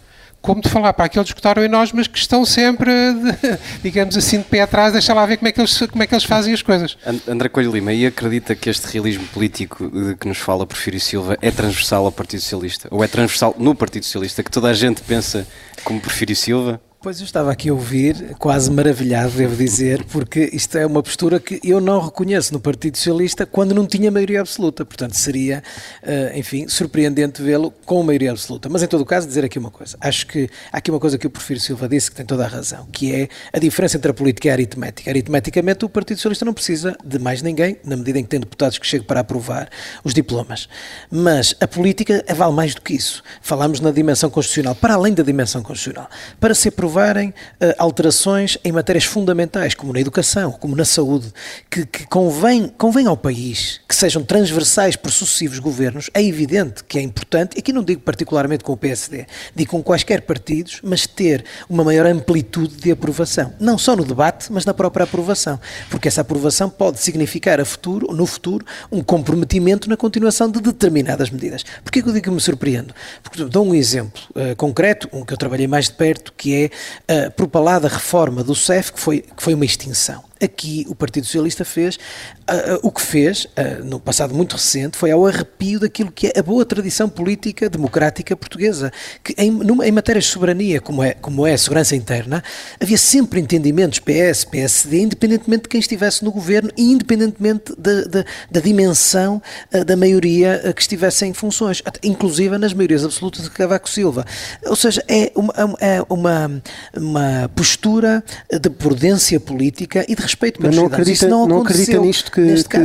como 0.42 0.62
de 0.62 0.68
falar 0.68 0.92
para 0.92 1.04
aqueles 1.06 1.28
que 1.28 1.34
votaram 1.34 1.64
em 1.64 1.68
nós, 1.68 1.92
mas 1.92 2.06
que 2.06 2.18
estão 2.18 2.44
sempre, 2.44 2.90
de, 2.90 3.58
digamos 3.82 4.16
assim, 4.16 4.38
de 4.38 4.44
pé 4.44 4.62
atrás, 4.62 4.92
deixa 4.92 5.12
lá 5.12 5.24
ver 5.26 5.36
como 5.36 5.48
é, 5.48 5.52
que 5.52 5.60
eles, 5.60 5.78
como 5.78 6.02
é 6.02 6.06
que 6.06 6.14
eles 6.14 6.24
fazem 6.24 6.52
as 6.52 6.62
coisas. 6.62 6.96
André 7.28 7.48
Coelho 7.48 7.72
Lima, 7.72 7.92
e 7.92 8.06
acredita 8.06 8.54
que 8.54 8.70
este 8.70 8.86
realismo 8.92 9.26
político 9.28 9.90
de 9.90 10.16
que 10.16 10.28
nos 10.28 10.38
fala 10.38 10.66
Porfírio 10.66 11.00
Silva 11.00 11.36
é 11.42 11.50
transversal 11.50 12.04
ao 12.06 12.12
Partido 12.12 12.40
Socialista? 12.40 12.88
Ou 12.90 13.04
é 13.04 13.08
transversal 13.08 13.54
no 13.58 13.74
Partido 13.74 14.04
Socialista, 14.04 14.42
que 14.42 14.50
toda 14.50 14.68
a 14.68 14.74
gente 14.74 15.02
pensa 15.02 15.46
como 15.84 16.00
Porfírio 16.00 16.36
Silva? 16.36 16.80
Pois 17.02 17.18
eu 17.18 17.24
estava 17.24 17.50
aqui 17.50 17.70
a 17.70 17.72
ouvir, 17.72 18.36
quase 18.38 18.70
maravilhado, 18.70 19.30
devo 19.30 19.56
dizer, 19.56 20.04
porque 20.04 20.50
isto 20.52 20.76
é 20.76 20.84
uma 20.84 21.02
postura 21.02 21.40
que 21.40 21.58
eu 21.64 21.80
não 21.80 21.98
reconheço 21.98 22.52
no 22.52 22.60
Partido 22.60 22.98
Socialista 22.98 23.46
quando 23.46 23.74
não 23.74 23.86
tinha 23.86 24.10
maioria 24.10 24.42
absoluta. 24.42 24.84
Portanto, 24.84 25.14
seria, 25.14 25.62
eh, 26.02 26.32
enfim, 26.36 26.68
surpreendente 26.68 27.40
vê-lo 27.40 27.72
com 27.86 28.02
maioria 28.02 28.32
absoluta. 28.32 28.68
Mas, 28.68 28.82
em 28.82 28.86
todo 28.86 29.00
o 29.00 29.06
caso, 29.06 29.26
dizer 29.26 29.42
aqui 29.46 29.58
uma 29.58 29.70
coisa. 29.70 29.96
Acho 29.98 30.26
que 30.26 30.50
há 30.70 30.76
aqui 30.76 30.90
uma 30.90 31.00
coisa 31.00 31.16
que 31.16 31.26
o 31.26 31.30
Porfírio 31.30 31.62
Silva 31.62 31.88
disse 31.88 32.10
que 32.10 32.18
tem 32.18 32.26
toda 32.26 32.44
a 32.44 32.46
razão, 32.46 32.86
que 32.92 33.14
é 33.14 33.28
a 33.50 33.58
diferença 33.58 33.96
entre 33.96 34.10
a 34.10 34.14
política 34.14 34.48
e 34.48 34.50
a 34.50 34.52
aritmética. 34.52 35.10
Aritmeticamente, 35.10 35.86
o 35.86 35.88
Partido 35.88 36.18
Socialista 36.18 36.44
não 36.44 36.52
precisa 36.52 36.98
de 37.02 37.18
mais 37.18 37.40
ninguém, 37.40 37.78
na 37.82 37.96
medida 37.96 38.18
em 38.18 38.24
que 38.24 38.28
tem 38.28 38.40
deputados 38.40 38.76
que 38.76 38.86
chegam 38.86 39.06
para 39.06 39.20
aprovar 39.20 39.70
os 40.04 40.12
diplomas. 40.12 40.68
Mas 41.10 41.56
a 41.62 41.66
política 41.66 42.22
vale 42.36 42.52
mais 42.52 42.74
do 42.74 42.82
que 42.82 42.92
isso. 42.92 43.22
Falamos 43.40 43.80
na 43.80 43.90
dimensão 43.90 44.28
constitucional, 44.28 44.74
para 44.74 44.92
além 44.92 45.14
da 45.14 45.22
dimensão 45.22 45.62
constitucional. 45.62 46.10
Para 46.38 46.54
ser 46.54 46.72
aprovarem 46.90 47.28
uh, 47.28 47.74
alterações 47.78 48.58
em 48.64 48.72
matérias 48.72 49.04
fundamentais, 49.04 49.74
como 49.74 49.92
na 49.92 50.00
educação, 50.00 50.50
como 50.50 50.74
na 50.74 50.84
saúde, 50.84 51.32
que, 51.70 51.86
que 51.86 52.06
convém, 52.06 52.68
convém 52.76 53.06
ao 53.06 53.16
país 53.16 53.80
que 53.88 53.94
sejam 53.94 54.24
transversais 54.24 54.96
por 54.96 55.12
sucessivos 55.12 55.60
governos, 55.60 56.10
é 56.12 56.22
evidente 56.22 56.82
que 56.84 56.98
é 56.98 57.02
importante, 57.02 57.56
e 57.56 57.60
aqui 57.60 57.72
não 57.72 57.82
digo 57.82 58.00
particularmente 58.00 58.64
com 58.64 58.72
o 58.72 58.76
PSD, 58.76 59.26
digo 59.54 59.70
com 59.70 59.82
quaisquer 59.82 60.22
partidos, 60.22 60.80
mas 60.82 61.06
ter 61.06 61.44
uma 61.68 61.84
maior 61.84 62.06
amplitude 62.06 62.76
de 62.76 62.90
aprovação. 62.90 63.52
Não 63.60 63.78
só 63.78 63.94
no 63.94 64.04
debate, 64.04 64.52
mas 64.52 64.64
na 64.64 64.74
própria 64.74 65.04
aprovação. 65.04 65.60
Porque 65.88 66.08
essa 66.08 66.22
aprovação 66.22 66.68
pode 66.68 67.00
significar 67.00 67.60
a 67.60 67.64
futuro, 67.64 68.12
no 68.12 68.26
futuro 68.26 68.66
um 68.90 69.02
comprometimento 69.02 69.88
na 69.88 69.96
continuação 69.96 70.50
de 70.50 70.60
determinadas 70.60 71.30
medidas. 71.30 71.64
Porquê 71.84 72.02
que 72.02 72.08
eu 72.08 72.12
digo 72.12 72.24
que 72.24 72.30
me 72.30 72.40
surpreendo? 72.40 72.92
Porque 73.22 73.44
dou 73.44 73.64
um 73.64 73.74
exemplo 73.74 74.20
uh, 74.30 74.56
concreto, 74.56 75.08
um 75.12 75.24
que 75.24 75.32
eu 75.32 75.38
trabalhei 75.38 75.66
mais 75.66 75.86
de 75.86 75.92
perto, 75.92 76.32
que 76.36 76.54
é 76.64 76.70
a 77.08 77.30
propalada 77.30 77.88
reforma 77.88 78.42
do 78.42 78.54
CEF, 78.54 78.92
que 78.92 79.00
foi, 79.00 79.20
que 79.20 79.42
foi 79.42 79.54
uma 79.54 79.64
extinção. 79.64 80.29
Aqui 80.42 80.86
o 80.88 80.94
Partido 80.94 81.26
Socialista 81.26 81.64
fez 81.64 81.96
uh, 81.96 82.76
uh, 82.76 82.80
o 82.82 82.90
que 82.90 83.02
fez, 83.02 83.44
uh, 83.44 83.84
no 83.84 84.00
passado 84.00 84.34
muito 84.34 84.54
recente, 84.54 84.96
foi 84.96 85.10
ao 85.10 85.26
arrepio 85.26 85.80
daquilo 85.80 86.10
que 86.10 86.28
é 86.28 86.38
a 86.38 86.42
boa 86.42 86.64
tradição 86.64 87.10
política 87.10 87.68
democrática 87.68 88.34
portuguesa, 88.34 88.90
que 89.22 89.34
em, 89.36 89.50
numa, 89.50 89.86
em 89.86 89.92
matérias 89.92 90.24
de 90.24 90.30
soberania, 90.30 90.80
como 90.80 91.02
é, 91.02 91.12
como 91.12 91.46
é 91.46 91.52
a 91.52 91.58
segurança 91.58 91.94
interna, 91.94 92.42
havia 92.80 92.96
sempre 92.96 93.38
entendimentos 93.38 93.98
PS, 93.98 94.44
PSD, 94.44 95.02
independentemente 95.02 95.64
de 95.64 95.68
quem 95.68 95.80
estivesse 95.80 96.24
no 96.24 96.32
governo 96.32 96.70
e 96.74 96.90
independentemente 96.90 97.74
de, 97.76 98.08
de, 98.08 98.24
da 98.50 98.60
dimensão 98.60 99.42
da 99.86 99.96
maioria 99.96 100.72
que 100.74 100.80
estivesse 100.80 101.26
em 101.26 101.34
funções, 101.34 101.82
inclusive 102.02 102.56
nas 102.56 102.72
maiorias 102.72 103.04
absolutas 103.04 103.44
de 103.44 103.50
Cavaco 103.50 103.88
Silva. 103.88 104.24
Ou 104.64 104.76
seja, 104.76 105.04
é 105.06 105.30
uma, 105.34 105.52
é 105.80 106.02
uma, 106.08 106.62
uma 106.96 107.50
postura 107.54 108.24
de 108.50 108.70
prudência 108.70 109.38
política 109.38 110.04
e 110.08 110.14
de 110.14 110.29
respeito 110.30 110.60
pelos 110.60 110.74
cidadãos. 110.74 110.92
Acredita, 111.00 111.28
não, 111.28 111.46
não 111.46 111.62
acredita 111.62 111.98
nisto 111.98 112.30
que, 112.30 112.64
que... 112.64 112.78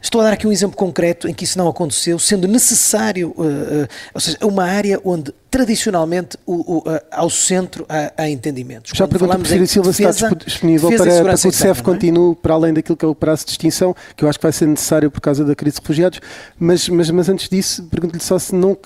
Estou 0.00 0.20
a 0.20 0.24
dar 0.24 0.32
aqui 0.32 0.46
um 0.46 0.52
exemplo 0.52 0.76
concreto 0.76 1.28
em 1.28 1.34
que 1.34 1.44
isso 1.44 1.58
não 1.58 1.68
aconteceu, 1.68 2.18
sendo 2.18 2.48
necessário, 2.48 3.34
uh, 3.36 3.42
uh, 3.42 3.88
ou 4.14 4.20
seja, 4.20 4.38
uma 4.42 4.64
área 4.64 5.00
onde 5.04 5.32
tradicionalmente 5.50 6.36
o, 6.44 6.78
o, 6.78 6.84
ao 7.10 7.30
centro 7.30 7.86
há, 7.88 8.12
há 8.16 8.28
entendimentos. 8.28 8.92
Já 8.94 9.06
pergunto 9.06 9.46
se 9.46 9.58
o 9.58 9.66
Silva 9.66 9.90
está 9.90 10.10
disponível 10.44 10.90
para, 10.96 11.22
para 11.22 11.38
que 11.38 11.48
o 11.48 11.52
CEF 11.52 11.80
é? 11.80 11.82
continue 11.82 12.34
para 12.34 12.54
além 12.54 12.74
daquilo 12.74 12.96
que 12.96 13.04
é 13.04 13.08
o 13.08 13.14
prazo 13.14 13.46
de 13.46 13.52
extinção, 13.52 13.94
que 14.16 14.24
eu 14.24 14.28
acho 14.28 14.38
que 14.38 14.42
vai 14.42 14.52
ser 14.52 14.66
necessário 14.66 15.10
por 15.10 15.20
causa 15.20 15.44
da 15.44 15.54
crise 15.54 15.76
de 15.76 15.80
refugiados, 15.80 16.20
mas, 16.58 16.88
mas, 16.88 17.10
mas 17.10 17.28
antes 17.28 17.48
disso, 17.48 17.84
pergunto-lhe 17.84 18.22
só 18.22 18.38
se 18.38 18.54
não, 18.54 18.76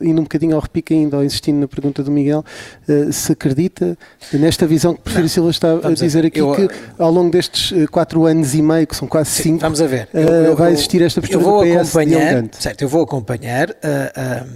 indo 0.00 0.20
um 0.20 0.24
bocadinho 0.24 0.54
ao 0.54 0.60
repique 0.60 0.94
ainda, 0.94 1.16
ou 1.16 1.24
insistindo 1.24 1.58
na 1.58 1.68
pergunta 1.68 2.02
do 2.02 2.10
Miguel, 2.10 2.44
eh, 2.88 3.10
se 3.10 3.32
acredita 3.32 3.96
nesta 4.32 4.66
visão 4.66 4.94
que 4.94 5.00
o 5.00 5.02
Prefeito 5.02 5.28
Silva 5.28 5.50
está 5.50 5.72
a 5.72 5.90
dizer 5.92 6.26
aqui, 6.26 6.40
eu, 6.40 6.54
que 6.54 6.68
ao 6.98 7.10
longo 7.10 7.30
destes 7.30 7.72
eh, 7.72 7.86
quatro 7.86 8.26
anos 8.26 8.54
e 8.54 8.62
meio, 8.62 8.86
que 8.86 8.96
são 8.96 9.08
quase 9.08 9.30
sim, 9.30 9.42
cinco, 9.42 9.60
vamos 9.60 9.80
a 9.80 9.86
ver. 9.86 10.08
Eu, 10.12 10.28
eu, 10.28 10.56
vai 10.56 10.72
existir 10.72 11.02
esta 11.02 11.20
postura 11.20 11.40
eu 11.40 11.44
vou 11.44 11.62
acompanhar, 11.62 12.44
certo, 12.52 12.82
eu 12.82 12.88
vou 12.88 13.02
acompanhar 13.02 13.70
uh, 13.70 13.72
uh, 13.72 14.48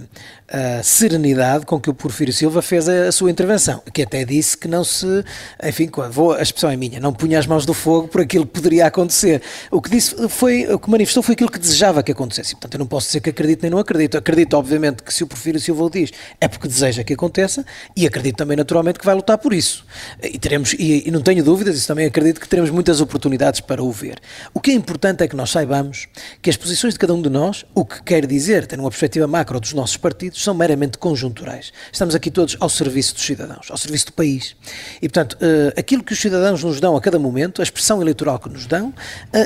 a 0.47 0.83
serenidade 0.83 1.65
com 1.65 1.79
que 1.79 1.89
o 1.89 1.93
Porfírio 1.93 2.33
Silva 2.33 2.61
fez 2.61 2.87
a, 2.87 3.07
a, 3.07 3.11
sua 3.11 3.31
intervenção, 3.31 3.81
que 3.93 4.01
até 4.01 4.23
disse 4.25 4.57
que 4.57 4.67
não 4.67 4.83
se, 4.83 5.23
enfim, 5.63 5.89
vou, 6.11 6.33
a 6.33 6.41
expressão 6.41 6.69
é 6.69 6.75
minha, 6.75 6.99
não 6.99 7.13
punha 7.13 7.39
as 7.39 7.47
mãos 7.47 7.65
do 7.65 7.73
fogo 7.73 8.07
por 8.07 8.21
aquilo 8.21 8.45
que 8.45 8.51
poderia 8.51 8.85
acontecer. 8.85 9.41
O 9.71 9.81
que 9.81 9.89
disse 9.89 10.27
foi, 10.29 10.65
o 10.67 10.77
que 10.77 10.89
manifestou 10.89 11.23
foi 11.23 11.33
aquilo 11.33 11.49
que 11.49 11.59
desejava 11.59 12.03
que 12.03 12.11
acontecesse. 12.11 12.53
Portanto, 12.53 12.75
eu 12.75 12.79
não 12.79 12.85
posso 12.85 13.07
dizer 13.07 13.21
que 13.21 13.29
acredito 13.29 13.61
nem 13.61 13.71
não 13.71 13.79
acredito. 13.79 14.17
Acredito, 14.17 14.53
obviamente, 14.55 15.01
que 15.03 15.13
se 15.13 15.23
o 15.23 15.27
Porfírio 15.27 15.59
Silva 15.59 15.83
o 15.83 15.89
diz, 15.89 16.11
é 16.39 16.47
porque 16.47 16.67
deseja 16.67 17.03
que 17.03 17.13
aconteça 17.13 17.65
e 17.95 18.05
acredito 18.05 18.37
também, 18.37 18.57
naturalmente, 18.57 18.99
que 18.99 19.05
vai 19.05 19.15
lutar 19.15 19.37
por 19.37 19.53
isso. 19.53 19.85
E 20.21 20.37
teremos, 20.37 20.73
e, 20.73 21.07
e 21.07 21.11
não 21.11 21.21
tenho 21.21 21.43
dúvidas, 21.43 21.75
isso 21.75 21.87
também 21.87 22.05
acredito 22.05 22.39
que 22.39 22.47
teremos 22.47 22.69
muitas 22.69 23.01
oportunidades 23.01 23.59
para 23.59 23.83
o 23.83 23.91
ver. 23.91 24.19
O 24.53 24.59
que 24.59 24.71
é 24.71 24.73
importante 24.73 25.23
é 25.23 25.27
que 25.27 25.35
nós 25.35 25.49
saibamos 25.49 26.07
que 26.41 26.49
as 26.49 26.57
posições 26.57 26.93
de 26.93 26.99
cada 26.99 27.13
um 27.13 27.21
de 27.21 27.29
nós, 27.29 27.65
o 27.73 27.85
que 27.85 28.03
quer 28.03 28.25
dizer, 28.25 28.67
ter 28.67 28.79
uma 28.79 28.89
perspectiva 28.89 29.25
macro 29.27 29.59
dos 29.59 29.73
nossos 29.73 29.97
partidos, 29.97 30.42
são 30.43 30.53
meramente 30.53 30.97
conjunturais. 30.97 31.71
Estamos 31.91 32.13
aqui 32.15 32.29
todos 32.29 32.57
ao 32.59 32.69
serviço 32.69 33.13
dos 33.13 33.23
cidadãos, 33.23 33.69
ao 33.69 33.77
serviço 33.77 34.07
do 34.07 34.13
país. 34.13 34.55
E, 35.01 35.07
portanto, 35.07 35.33
uh, 35.33 35.79
aquilo 35.79 36.03
que 36.03 36.13
os 36.13 36.19
cidadãos 36.19 36.63
nos 36.63 36.79
dão 36.79 36.95
a 36.95 37.01
cada 37.01 37.17
momento, 37.17 37.61
a 37.61 37.63
expressão 37.63 38.01
eleitoral 38.01 38.39
que 38.39 38.49
nos 38.49 38.65
dão, 38.65 38.89
uh, 38.89 38.93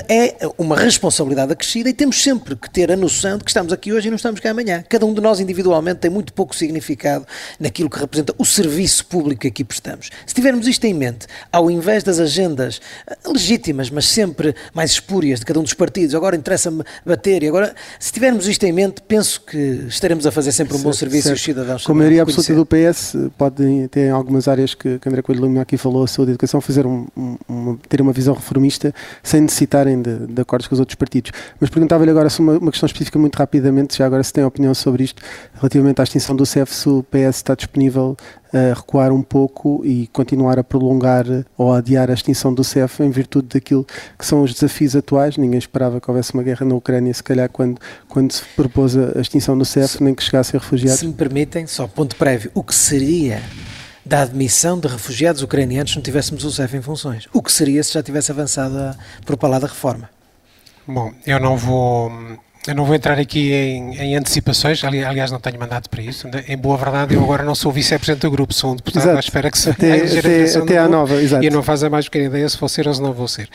é 0.10 0.36
uma 0.58 0.76
responsabilidade 0.76 1.52
acrescida 1.52 1.90
e 1.90 1.94
temos 1.94 2.22
sempre 2.22 2.56
que 2.56 2.70
ter 2.70 2.92
a 2.92 2.96
noção 2.96 3.38
de 3.38 3.44
que 3.44 3.50
estamos 3.50 3.72
aqui 3.72 3.94
hoje 3.94 4.08
e 4.08 4.10
não 4.10 4.16
estamos 4.16 4.40
cá 4.40 4.52
amanhã. 4.52 4.84
Cada 4.90 5.06
um 5.06 5.14
de 5.14 5.22
nós 5.22 5.40
individualmente 5.40 6.00
tem 6.00 6.12
muito 6.12 6.34
pouco 6.34 6.56
significado 6.56 7.26
naquilo 7.60 7.90
que 7.90 8.00
representa 8.00 8.34
o 8.38 8.46
serviço 8.46 9.06
público 9.06 9.42
que 9.42 9.48
aqui 9.48 9.64
prestamos. 9.64 10.10
Se 10.26 10.34
tivermos 10.34 10.68
isto 10.68 10.84
em 10.86 10.94
mente, 10.94 11.28
ao 11.52 11.70
invés 11.70 12.04
das 12.04 12.20
agendas 12.20 12.82
eh, 13.08 13.18
legítimas, 13.26 13.90
mas 13.90 14.06
sempre 14.08 14.56
mais 14.74 14.92
espúrias 14.92 15.40
de 15.40 15.46
cada 15.46 15.60
um 15.60 15.64
dos 15.64 15.74
partidos, 15.74 16.16
agora 16.16 16.36
interessa-me 16.36 16.84
bater 17.06 17.44
e 17.44 17.48
agora, 17.48 17.76
se 18.00 18.12
tivermos 18.12 18.48
isto 18.48 18.64
em 18.64 18.72
mente, 18.72 19.02
penso 19.08 19.42
que 19.42 19.86
estaremos 19.88 20.26
a 20.26 20.32
fazer 20.32 20.52
sempre 20.52 20.77
um 20.78 20.84
bom 20.84 20.94
serviço 20.94 21.24
certo. 21.24 21.36
e 21.36 21.40
os 21.40 21.44
cidadãos 21.44 21.86
Com 21.86 21.92
a 21.92 21.96
maioria 21.96 22.22
absoluta 22.22 22.54
do 22.54 22.66
PS, 22.66 23.16
podem 23.38 23.88
ter 23.88 24.10
algumas 24.10 24.48
áreas 24.48 24.74
que, 24.74 25.00
que 25.00 25.10
André 25.10 25.22
Coelho 25.22 25.46
Lima 25.46 25.62
aqui 25.62 25.78
falou, 25.78 26.04
a 26.04 26.08
saúde 26.08 26.30
e 26.30 26.32
a 26.32 26.34
educação, 26.34 26.62
fazer 26.62 26.86
um, 26.86 27.08
um, 27.18 27.78
ter 27.90 28.02
uma 28.02 28.12
visão 28.12 28.34
reformista 28.34 28.94
sem 29.24 29.42
necessitarem 29.42 30.02
de, 30.02 30.28
de 30.28 30.42
acordos 30.42 30.68
com 30.68 30.74
os 30.74 30.80
outros 30.80 30.96
partidos. 30.96 31.32
Mas 31.60 31.70
perguntava-lhe 31.70 32.12
agora 32.12 32.30
uma, 32.40 32.58
uma, 32.58 32.72
questão 32.72 32.88
específica 32.88 33.18
muito 33.20 33.36
rapidamente, 33.36 33.98
já 33.98 34.06
agora 34.06 34.24
se 34.24 34.34
tem 34.34 34.44
opinião 34.44 34.74
sobre 34.74 35.04
isto, 35.04 35.22
relativamente 35.56 36.00
à 36.00 36.04
extinção 36.04 36.36
do 36.36 36.46
CEF, 36.46 36.74
se 36.74 36.90
o 36.90 37.04
PS 37.04 37.38
está 37.38 37.56
disponível 37.56 38.16
recuar 38.74 39.12
um 39.12 39.22
pouco 39.22 39.82
e 39.86 40.08
continuar 40.08 40.60
a 40.60 40.64
prolongar 40.64 41.26
ou 41.58 41.74
a 41.74 41.78
adiar 41.78 42.10
a 42.10 42.14
extinção 42.14 42.54
do 42.54 42.64
CEF 42.64 43.02
em 43.04 43.10
virtude 43.10 43.48
daquilo 43.48 43.86
que 44.18 44.26
são 44.26 44.42
os 44.42 44.54
desafios 44.54 44.96
atuais. 44.96 45.38
Ninguém 45.38 45.60
esperava 45.60 46.00
que 46.00 46.10
houvesse 46.10 46.34
uma 46.34 46.44
guerra 46.44 46.66
na 46.66 46.76
Ucrânia, 46.76 47.14
se 47.14 47.24
calhar, 47.24 47.50
quando, 47.50 47.80
quando 48.08 48.32
se 48.32 48.44
propôs 48.56 48.96
a 48.98 49.20
extinção 49.20 49.58
do 49.58 49.66
CEF, 49.66 49.98
se, 49.98 50.04
nem 50.04 50.14
que 50.14 50.24
chegassem 50.24 50.60
refugiados. 50.60 51.00
Se 51.00 51.08
me 51.08 51.14
permitem, 51.14 51.68
só 51.68 51.88
ponto 51.88 52.16
prévio, 52.16 52.52
o 52.54 52.64
que 52.64 52.76
seria 52.76 53.42
da 54.06 54.22
admissão 54.22 54.80
de 54.80 54.88
refugiados 54.88 55.42
ucranianos 55.42 55.92
se 55.92 55.98
não 55.98 56.04
tivéssemos 56.04 56.44
o 56.46 56.52
CEF 56.52 56.76
em 56.78 56.82
funções? 56.82 57.28
O 57.34 57.42
que 57.42 57.52
seria 57.52 57.84
se 57.84 57.94
já 57.94 58.02
tivesse 58.02 58.32
avançado 58.32 58.78
a 58.78 58.96
propalada 59.26 59.68
reforma? 59.68 60.10
Bom, 60.88 61.12
eu 61.26 61.38
não 61.40 61.58
vou 61.58 62.10
eu 62.68 62.76
não 62.76 62.86
vou 62.86 62.96
entrar 62.96 63.18
aqui 63.18 63.54
em, 63.54 63.96
em, 63.98 64.16
antecipações, 64.16 64.84
aliás 64.84 65.32
não 65.32 65.40
tenho 65.40 65.60
mandato 65.60 65.90
para 65.90 66.02
isso. 66.02 66.28
Em 66.48 66.58
boa 66.58 66.78
verdade, 66.78 67.14
eu 67.14 67.24
agora 67.24 67.44
não 67.44 67.56
sou 67.56 67.72
vice-presidente 67.72 68.22
do 68.22 68.32
grupo, 68.32 68.54
sou 68.54 68.74
um 68.74 68.76
deputado 68.76 69.04
exato. 69.04 69.18
à 69.18 69.20
espera 69.20 69.52
que 69.52 69.58
se 69.58 69.70
até, 69.70 69.94
até, 70.20 70.58
até 70.58 70.78
à 70.78 70.88
nova, 70.88 71.22
exato. 71.22 71.44
E 71.44 71.50
não 71.50 71.64
faz 71.64 71.84
a 71.84 71.90
mais 71.90 72.06
pequena 72.06 72.26
ideia 72.26 72.50
se 72.50 72.58
vou 72.58 72.68
ser 72.68 72.88
ou 72.88 72.94
se 72.94 73.02
não 73.02 73.14
vou 73.14 73.28
ser. 73.28 73.50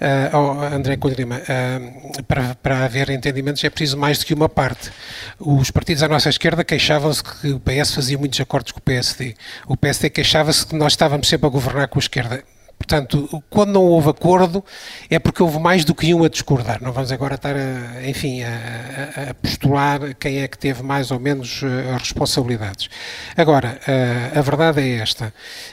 Uh, 0.00 0.36
oh, 0.36 0.74
André 0.74 0.96
Codrima, 0.96 1.36
uh, 1.36 2.22
para, 2.24 2.54
para 2.54 2.84
haver 2.84 3.10
entendimentos 3.10 3.62
é 3.64 3.70
preciso 3.70 3.98
mais 3.98 4.18
do 4.18 4.24
que 4.24 4.34
uma 4.34 4.48
parte. 4.48 4.90
Os 5.38 5.70
partidos 5.70 6.02
à 6.02 6.08
nossa 6.08 6.28
esquerda 6.28 6.64
queixavam-se 6.64 7.22
que 7.22 7.48
o 7.48 7.60
PS 7.60 7.94
fazia 7.94 8.16
muitos 8.16 8.40
acordos 8.40 8.72
com 8.72 8.78
o 8.78 8.82
PSD. 8.82 9.34
O 9.66 9.76
PSD 9.76 10.10
queixava-se 10.10 10.66
que 10.66 10.74
nós 10.74 10.92
estávamos 10.92 11.28
sempre 11.28 11.46
a 11.46 11.50
governar 11.50 11.88
com 11.88 11.98
a 11.98 12.02
esquerda. 12.02 12.42
Portanto, 12.86 13.42
quando 13.48 13.72
não 13.72 13.82
houve 13.82 14.10
acordo, 14.10 14.62
é 15.08 15.18
porque 15.18 15.42
houve 15.42 15.58
mais 15.58 15.86
do 15.86 15.94
que 15.94 16.12
um 16.12 16.22
a 16.22 16.28
discordar. 16.28 16.82
Não 16.82 16.92
vamos 16.92 17.10
agora 17.10 17.36
estar, 17.36 17.56
a, 17.56 18.06
enfim, 18.06 18.42
a, 18.42 19.30
a 19.30 19.34
postular 19.34 20.14
quem 20.14 20.42
é 20.42 20.48
que 20.48 20.58
teve 20.58 20.82
mais 20.82 21.10
ou 21.10 21.18
menos 21.18 21.62
uh, 21.62 21.96
responsabilidades. 21.98 22.90
Agora, 23.34 23.80
uh, 23.88 24.38
a 24.38 24.42
verdade 24.42 24.82
é 24.82 24.98
esta. 24.98 25.32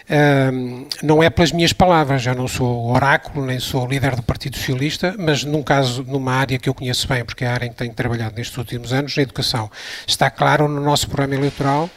Uh, 0.10 0.88
não 1.04 1.22
é 1.22 1.30
pelas 1.30 1.52
minhas 1.52 1.74
palavras, 1.74 2.26
eu 2.26 2.34
não 2.34 2.48
sou 2.48 2.92
oráculo, 2.92 3.46
nem 3.46 3.60
sou 3.60 3.86
líder 3.86 4.16
do 4.16 4.24
Partido 4.24 4.56
Socialista, 4.56 5.14
mas 5.20 5.44
num 5.44 5.62
caso, 5.62 6.06
numa 6.08 6.32
área 6.34 6.58
que 6.58 6.70
eu 6.70 6.74
conheço 6.74 7.10
bem, 7.10 7.26
porque 7.26 7.44
é 7.44 7.50
a 7.50 7.54
área 7.54 7.66
em 7.66 7.70
que 7.72 7.76
tenho 7.76 7.94
trabalhado 7.94 8.36
nestes 8.38 8.58
últimos 8.58 8.94
anos, 8.94 9.18
na 9.18 9.24
educação, 9.24 9.70
está 10.08 10.30
claro 10.30 10.70
no 10.70 10.80
nosso 10.80 11.08
programa 11.08 11.36
eleitoral 11.36 11.90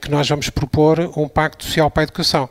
que 0.00 0.10
nós 0.10 0.28
vamos 0.28 0.50
propor 0.50 1.00
um 1.16 1.26
pacto 1.26 1.64
social 1.64 1.90
para 1.90 2.02
a 2.02 2.04
educação 2.04 2.48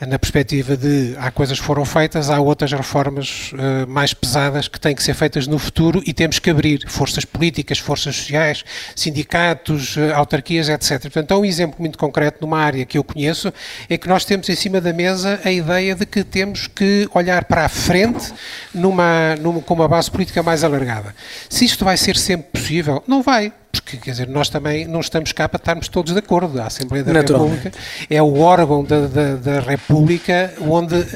na 0.00 0.18
perspectiva 0.18 0.76
de 0.76 1.14
há 1.20 1.30
coisas 1.30 1.60
que 1.60 1.66
foram 1.66 1.84
feitas, 1.84 2.30
há 2.30 2.40
outras 2.40 2.72
reformas 2.72 3.52
uh, 3.52 3.86
mais 3.86 4.14
pesadas 4.14 4.66
que 4.66 4.80
têm 4.80 4.94
que 4.94 5.02
ser 5.02 5.12
feitas 5.12 5.46
no 5.46 5.58
futuro 5.58 6.02
e 6.06 6.14
temos 6.14 6.38
que 6.38 6.48
abrir 6.48 6.82
forças 6.88 7.24
políticas, 7.24 7.78
forças 7.78 8.16
sociais, 8.16 8.64
sindicatos, 8.96 9.96
uh, 9.96 10.14
autarquias, 10.14 10.68
etc. 10.68 11.02
Portanto, 11.02 11.34
um 11.34 11.44
exemplo 11.44 11.76
muito 11.78 11.98
concreto 11.98 12.38
numa 12.40 12.58
área 12.58 12.86
que 12.86 12.96
eu 12.96 13.04
conheço 13.04 13.52
é 13.88 13.98
que 13.98 14.08
nós 14.08 14.24
temos 14.24 14.48
em 14.48 14.56
cima 14.56 14.80
da 14.80 14.92
mesa 14.92 15.38
a 15.44 15.52
ideia 15.52 15.94
de 15.94 16.06
que 16.06 16.24
temos 16.24 16.66
que 16.66 17.08
olhar 17.12 17.44
para 17.44 17.66
a 17.66 17.68
frente 17.68 18.32
numa, 18.74 19.36
numa, 19.36 19.60
com 19.60 19.74
uma 19.74 19.88
base 19.88 20.10
política 20.10 20.42
mais 20.42 20.64
alargada. 20.64 21.14
Se 21.48 21.64
isto 21.64 21.84
vai 21.84 21.98
ser 21.98 22.16
sempre 22.16 22.48
possível, 22.52 23.04
não 23.06 23.22
vai 23.22 23.52
porque 23.72 23.96
quer 23.96 24.10
dizer, 24.10 24.28
nós 24.28 24.48
também 24.48 24.86
não 24.86 25.00
estamos 25.00 25.32
cá 25.32 25.48
para 25.48 25.58
estarmos 25.58 25.88
todos 25.88 26.12
de 26.12 26.18
acordo. 26.18 26.60
A 26.60 26.66
Assembleia 26.66 27.04
da 27.04 27.12
República 27.12 27.72
é 28.08 28.20
o 28.20 28.40
órgão 28.40 28.84
da, 28.84 29.06
da, 29.06 29.36
da 29.36 29.60
República 29.60 30.52
onde 30.60 30.94
uh, 30.94 31.06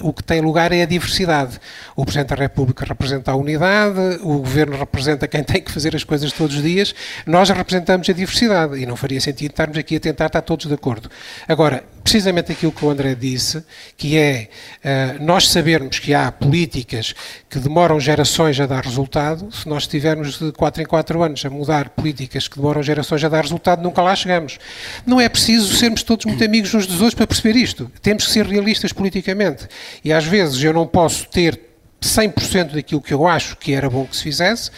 o 0.00 0.12
que 0.12 0.22
tem 0.22 0.40
lugar 0.40 0.72
é 0.72 0.82
a 0.82 0.86
diversidade. 0.86 1.60
O 1.94 2.04
Presidente 2.04 2.30
da 2.30 2.36
República 2.36 2.84
representa 2.84 3.30
a 3.30 3.36
unidade, 3.36 4.18
o 4.22 4.38
Governo 4.38 4.76
representa 4.76 5.28
quem 5.28 5.44
tem 5.44 5.62
que 5.62 5.70
fazer 5.70 5.94
as 5.94 6.04
coisas 6.04 6.32
todos 6.32 6.56
os 6.56 6.62
dias, 6.62 6.94
nós 7.26 7.48
representamos 7.50 8.08
a 8.08 8.12
diversidade 8.12 8.78
e 8.78 8.86
não 8.86 8.96
faria 8.96 9.20
sentido 9.20 9.50
estarmos 9.50 9.78
aqui 9.78 9.96
a 9.96 10.00
tentar 10.00 10.26
estar 10.26 10.42
todos 10.42 10.66
de 10.66 10.74
acordo. 10.74 11.08
Agora, 11.46 11.84
precisamente 12.02 12.52
aquilo 12.52 12.72
que 12.72 12.84
o 12.84 12.90
André 12.90 13.14
disse, 13.14 13.64
que 13.96 14.16
é 14.16 14.48
uh, 14.84 15.24
nós 15.24 15.48
sabermos 15.48 15.98
que 15.98 16.12
há 16.12 16.30
políticas 16.30 17.14
que 17.48 17.58
demoram 17.58 17.98
gerações 18.00 18.58
a 18.60 18.66
dar 18.66 18.84
resultado, 18.84 19.50
se 19.52 19.68
nós 19.68 19.84
estivermos 19.84 20.38
de 20.38 20.52
4 20.52 20.82
em 20.82 20.86
4 20.86 21.22
anos 21.22 21.44
a 21.44 21.50
mudar 21.50 21.90
políticas 21.90 22.48
que 22.48 22.56
demoram 22.56 22.82
gerações 22.82 23.22
a 23.24 23.28
dar 23.28 23.42
resultado, 23.42 23.82
nunca 23.82 24.02
lá 24.02 24.14
chegamos. 24.14 24.58
Não 25.06 25.20
é 25.20 25.28
preciso 25.28 25.74
sermos 25.74 26.02
todos 26.02 26.26
muito 26.26 26.42
amigos 26.44 26.74
uns 26.74 26.86
dos 26.86 26.96
outros 26.96 27.14
para 27.14 27.26
perceber 27.26 27.56
isto. 27.56 27.90
Temos 28.00 28.26
que 28.26 28.32
ser 28.32 28.46
realistas 28.46 28.92
politicamente. 28.92 29.68
E 30.04 30.12
às 30.12 30.24
vezes 30.24 30.62
eu 30.62 30.72
não 30.72 30.86
posso 30.86 31.26
ter 31.28 31.71
100% 32.06 32.74
daquilo 32.74 33.00
que 33.00 33.14
eu 33.14 33.26
acho 33.26 33.56
que 33.56 33.72
era 33.72 33.88
bom 33.88 34.04
que 34.04 34.16
se 34.16 34.22
fizesse, 34.22 34.70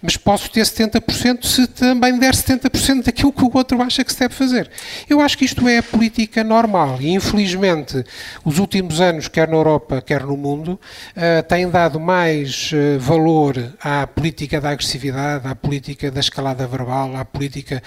mas 0.00 0.16
posso 0.16 0.50
ter 0.50 0.62
70% 0.62 1.44
se 1.44 1.66
também 1.66 2.18
der 2.18 2.34
70% 2.34 3.04
daquilo 3.04 3.32
que 3.32 3.42
o 3.42 3.50
outro 3.54 3.82
acha 3.82 4.04
que 4.04 4.12
se 4.12 4.18
deve 4.18 4.34
fazer. 4.34 4.70
Eu 5.08 5.20
acho 5.20 5.36
que 5.36 5.44
isto 5.44 5.68
é 5.68 5.78
a 5.78 5.82
política 5.82 6.44
normal 6.44 6.98
e, 7.00 7.10
infelizmente, 7.10 8.04
os 8.44 8.58
últimos 8.58 9.00
anos, 9.00 9.28
quer 9.28 9.48
na 9.48 9.56
Europa, 9.56 10.00
quer 10.00 10.24
no 10.24 10.36
mundo, 10.36 10.78
uh, 11.16 11.42
têm 11.48 11.68
dado 11.68 11.98
mais 11.98 12.70
uh, 12.72 12.98
valor 12.98 13.74
à 13.80 14.06
política 14.06 14.60
da 14.60 14.70
agressividade, 14.70 15.46
à 15.46 15.54
política 15.54 16.10
da 16.10 16.20
escalada 16.20 16.66
verbal, 16.66 17.16
à 17.16 17.24
política, 17.24 17.82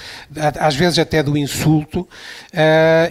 às 0.60 0.76
vezes 0.76 1.00
até 1.00 1.24
do 1.24 1.38
insulto, 1.38 2.02
uh, 2.02 2.08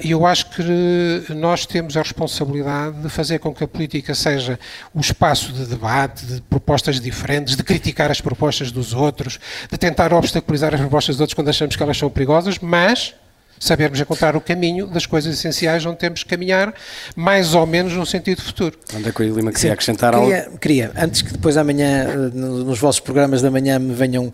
e 0.02 0.10
eu 0.10 0.26
acho 0.26 0.50
que 0.50 1.32
nós 1.34 1.66
temos 1.66 1.96
a 1.96 2.02
responsabilidade 2.02 3.00
de 3.00 3.08
fazer 3.08 3.38
com 3.38 3.54
que 3.54 3.64
a 3.64 3.68
política 3.68 4.14
seja 4.14 4.58
o 4.94 5.00
espaço 5.00 5.52
de 5.52 5.69
debate, 5.70 6.26
de 6.26 6.40
propostas 6.42 7.00
diferentes, 7.00 7.56
de 7.56 7.62
criticar 7.62 8.10
as 8.10 8.20
propostas 8.20 8.70
dos 8.70 8.92
outros, 8.92 9.38
de 9.70 9.78
tentar 9.78 10.12
obstaculizar 10.12 10.74
as 10.74 10.80
propostas 10.80 11.16
dos 11.16 11.20
outros 11.22 11.34
quando 11.34 11.48
achamos 11.48 11.76
que 11.76 11.82
elas 11.82 11.96
são 11.96 12.10
perigosas, 12.10 12.58
mas 12.58 13.14
sabermos 13.60 14.00
encontrar 14.00 14.34
o 14.34 14.40
caminho 14.40 14.86
das 14.86 15.04
coisas 15.04 15.36
essenciais 15.36 15.84
onde 15.84 15.98
temos 15.98 16.22
que 16.22 16.30
caminhar, 16.30 16.74
mais 17.14 17.54
ou 17.54 17.66
menos 17.66 17.92
no 17.92 18.06
sentido 18.06 18.40
futuro. 18.42 18.76
Onde 18.96 19.10
é 19.10 19.12
que 19.12 19.22
o 19.22 19.36
Lima 19.36 19.52
queria 19.52 19.74
acrescentar 19.74 20.14
queria, 20.14 20.44
algo? 20.44 20.58
Queria, 20.58 20.92
antes 20.96 21.20
que 21.20 21.32
depois 21.32 21.58
amanhã, 21.58 22.06
eh, 22.08 22.16
nos 22.34 22.78
vossos 22.78 23.00
programas 23.00 23.42
da 23.42 23.50
manhã, 23.50 23.78
me 23.78 23.92
venham 23.92 24.28
uh, 24.28 24.32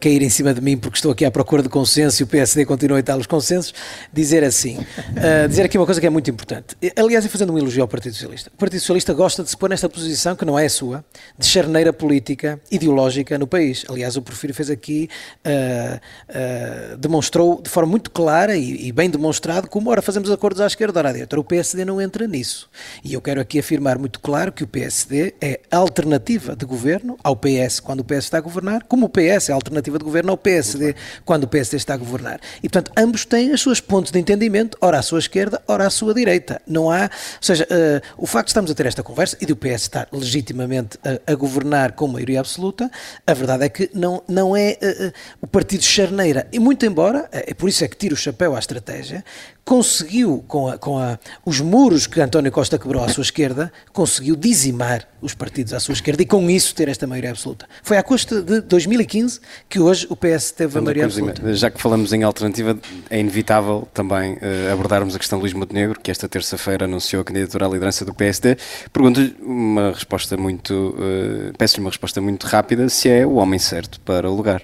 cair 0.00 0.20
em 0.20 0.28
cima 0.28 0.52
de 0.52 0.60
mim, 0.60 0.76
porque 0.76 0.98
estou 0.98 1.12
aqui 1.12 1.24
à 1.24 1.30
procura 1.30 1.62
de 1.62 1.68
consenso 1.68 2.20
e 2.20 2.24
o 2.24 2.26
PSD 2.26 2.64
continua 2.64 2.98
a 2.98 3.00
estar 3.00 3.16
os 3.16 3.26
consensos, 3.26 3.72
dizer 4.12 4.42
assim, 4.42 4.78
uh, 4.78 5.48
dizer 5.48 5.62
aqui 5.62 5.78
uma 5.78 5.86
coisa 5.86 6.00
que 6.00 6.06
é 6.06 6.10
muito 6.10 6.28
importante. 6.28 6.76
Aliás, 6.96 7.24
e 7.24 7.28
fazendo 7.28 7.52
um 7.52 7.58
elogio 7.58 7.82
ao 7.82 7.88
Partido 7.88 8.14
Socialista. 8.14 8.50
O 8.52 8.58
Partido 8.58 8.80
Socialista 8.80 9.14
gosta 9.14 9.44
de 9.44 9.50
se 9.50 9.56
pôr 9.56 9.70
nesta 9.70 9.88
posição, 9.88 10.34
que 10.34 10.44
não 10.44 10.58
é 10.58 10.66
a 10.66 10.70
sua, 10.70 11.04
de 11.38 11.46
charneira 11.46 11.92
política, 11.92 12.60
ideológica 12.70 13.38
no 13.38 13.46
país. 13.46 13.84
Aliás, 13.88 14.16
o 14.16 14.22
Porfírio 14.22 14.54
fez 14.54 14.70
aqui, 14.70 15.08
uh, 15.46 16.96
demonstrou 16.96 17.62
de 17.62 17.70
forma 17.70 17.90
muito 17.90 18.10
clara 18.10 18.55
e, 18.56 18.88
e, 18.88 18.92
bem 18.92 19.08
demonstrado 19.10 19.68
como, 19.68 19.90
ora, 19.90 20.02
fazemos 20.02 20.30
acordos 20.30 20.60
à 20.60 20.66
esquerda, 20.66 20.98
ora 20.98 21.10
à 21.10 21.12
direita. 21.12 21.38
O 21.38 21.44
PSD 21.44 21.84
não 21.84 22.00
entra 22.00 22.26
nisso. 22.26 22.68
E 23.04 23.14
eu 23.14 23.20
quero 23.20 23.40
aqui 23.40 23.58
afirmar 23.58 23.98
muito 23.98 24.20
claro 24.20 24.52
que 24.52 24.64
o 24.64 24.66
PSD 24.66 25.34
é 25.40 25.60
alternativa 25.70 26.56
de 26.56 26.64
governo 26.64 27.18
ao 27.22 27.36
PS 27.36 27.80
quando 27.80 28.00
o 28.00 28.04
PS 28.04 28.24
está 28.24 28.38
a 28.38 28.40
governar, 28.40 28.84
como 28.84 29.06
o 29.06 29.08
PS 29.08 29.50
é 29.50 29.52
alternativa 29.52 29.98
de 29.98 30.04
governo 30.04 30.30
ao 30.30 30.36
PSD 30.36 30.94
quando 31.24 31.44
o 31.44 31.48
PSD 31.48 31.76
está 31.76 31.94
a 31.94 31.96
governar. 31.96 32.40
E, 32.58 32.68
portanto, 32.68 32.92
ambos 32.96 33.24
têm 33.24 33.52
as 33.52 33.60
suas 33.60 33.80
pontos 33.80 34.10
de 34.10 34.18
entendimento, 34.18 34.76
ora 34.80 34.98
à 34.98 35.02
sua 35.02 35.18
esquerda, 35.18 35.62
ora 35.66 35.86
à 35.86 35.90
sua 35.90 36.14
direita. 36.14 36.60
Não 36.66 36.90
há. 36.90 37.04
Ou 37.04 37.10
seja, 37.40 37.64
uh, 37.64 38.22
o 38.22 38.26
facto 38.26 38.46
de 38.46 38.50
estarmos 38.50 38.70
a 38.70 38.74
ter 38.74 38.86
esta 38.86 39.02
conversa 39.02 39.36
e 39.40 39.46
do 39.46 39.56
PS 39.56 39.82
estar 39.82 40.08
legitimamente 40.12 40.98
a, 41.04 41.32
a 41.32 41.34
governar 41.34 41.92
com 41.92 42.08
maioria 42.08 42.40
absoluta, 42.40 42.90
a 43.26 43.34
verdade 43.34 43.64
é 43.64 43.68
que 43.68 43.90
não, 43.94 44.22
não 44.28 44.56
é 44.56 44.78
uh, 44.82 45.06
uh, 45.06 45.12
o 45.42 45.46
partido 45.46 45.82
charneira. 45.82 46.46
E 46.52 46.58
muito 46.58 46.84
embora, 46.86 47.28
é 47.32 47.54
por 47.54 47.68
isso 47.68 47.84
é 47.84 47.88
que 47.88 47.96
tiro 47.96 48.14
o 48.14 48.18
chapéu 48.18 48.45
à 48.54 48.58
estratégia, 48.58 49.24
conseguiu, 49.64 50.44
com, 50.46 50.68
a, 50.68 50.78
com 50.78 50.96
a, 50.96 51.18
os 51.44 51.60
muros 51.60 52.06
que 52.06 52.20
António 52.20 52.52
Costa 52.52 52.78
quebrou 52.78 53.02
à 53.02 53.08
sua 53.08 53.22
esquerda, 53.22 53.72
conseguiu 53.92 54.36
dizimar 54.36 55.08
os 55.20 55.34
partidos 55.34 55.72
à 55.72 55.80
sua 55.80 55.92
esquerda 55.92 56.22
e 56.22 56.26
com 56.26 56.48
isso 56.48 56.72
ter 56.74 56.88
esta 56.88 57.04
maioria 57.04 57.30
absoluta. 57.30 57.66
Foi 57.82 57.96
à 57.96 58.02
custa 58.02 58.40
de 58.40 58.60
2015 58.60 59.40
que 59.68 59.80
hoje 59.80 60.06
o 60.08 60.14
PS 60.14 60.52
teve 60.52 60.78
a 60.78 60.80
maioria 60.80 61.06
absoluta. 61.06 61.52
Já 61.54 61.68
que 61.68 61.80
falamos 61.80 62.12
em 62.12 62.22
alternativa, 62.22 62.78
é 63.10 63.18
inevitável 63.18 63.88
também 63.92 64.34
uh, 64.34 64.72
abordarmos 64.72 65.16
a 65.16 65.18
questão 65.18 65.38
de 65.38 65.42
Luís 65.42 65.52
Montenegro, 65.52 65.98
que 66.00 66.12
esta 66.12 66.28
terça-feira 66.28 66.84
anunciou 66.84 67.22
a 67.22 67.24
candidatura 67.24 67.66
à 67.66 67.68
liderança 67.68 68.04
do 68.04 68.14
PSD. 68.14 68.56
Pergunto-lhe 68.92 69.34
uma 69.40 69.90
resposta 69.90 70.36
muito, 70.36 70.72
uh, 70.72 71.56
peço-lhe 71.58 71.80
uma 71.80 71.90
resposta 71.90 72.20
muito 72.20 72.46
rápida, 72.46 72.88
se 72.88 73.08
é 73.08 73.26
o 73.26 73.34
homem 73.34 73.58
certo 73.58 74.00
para 74.00 74.30
o 74.30 74.34
lugar. 74.34 74.62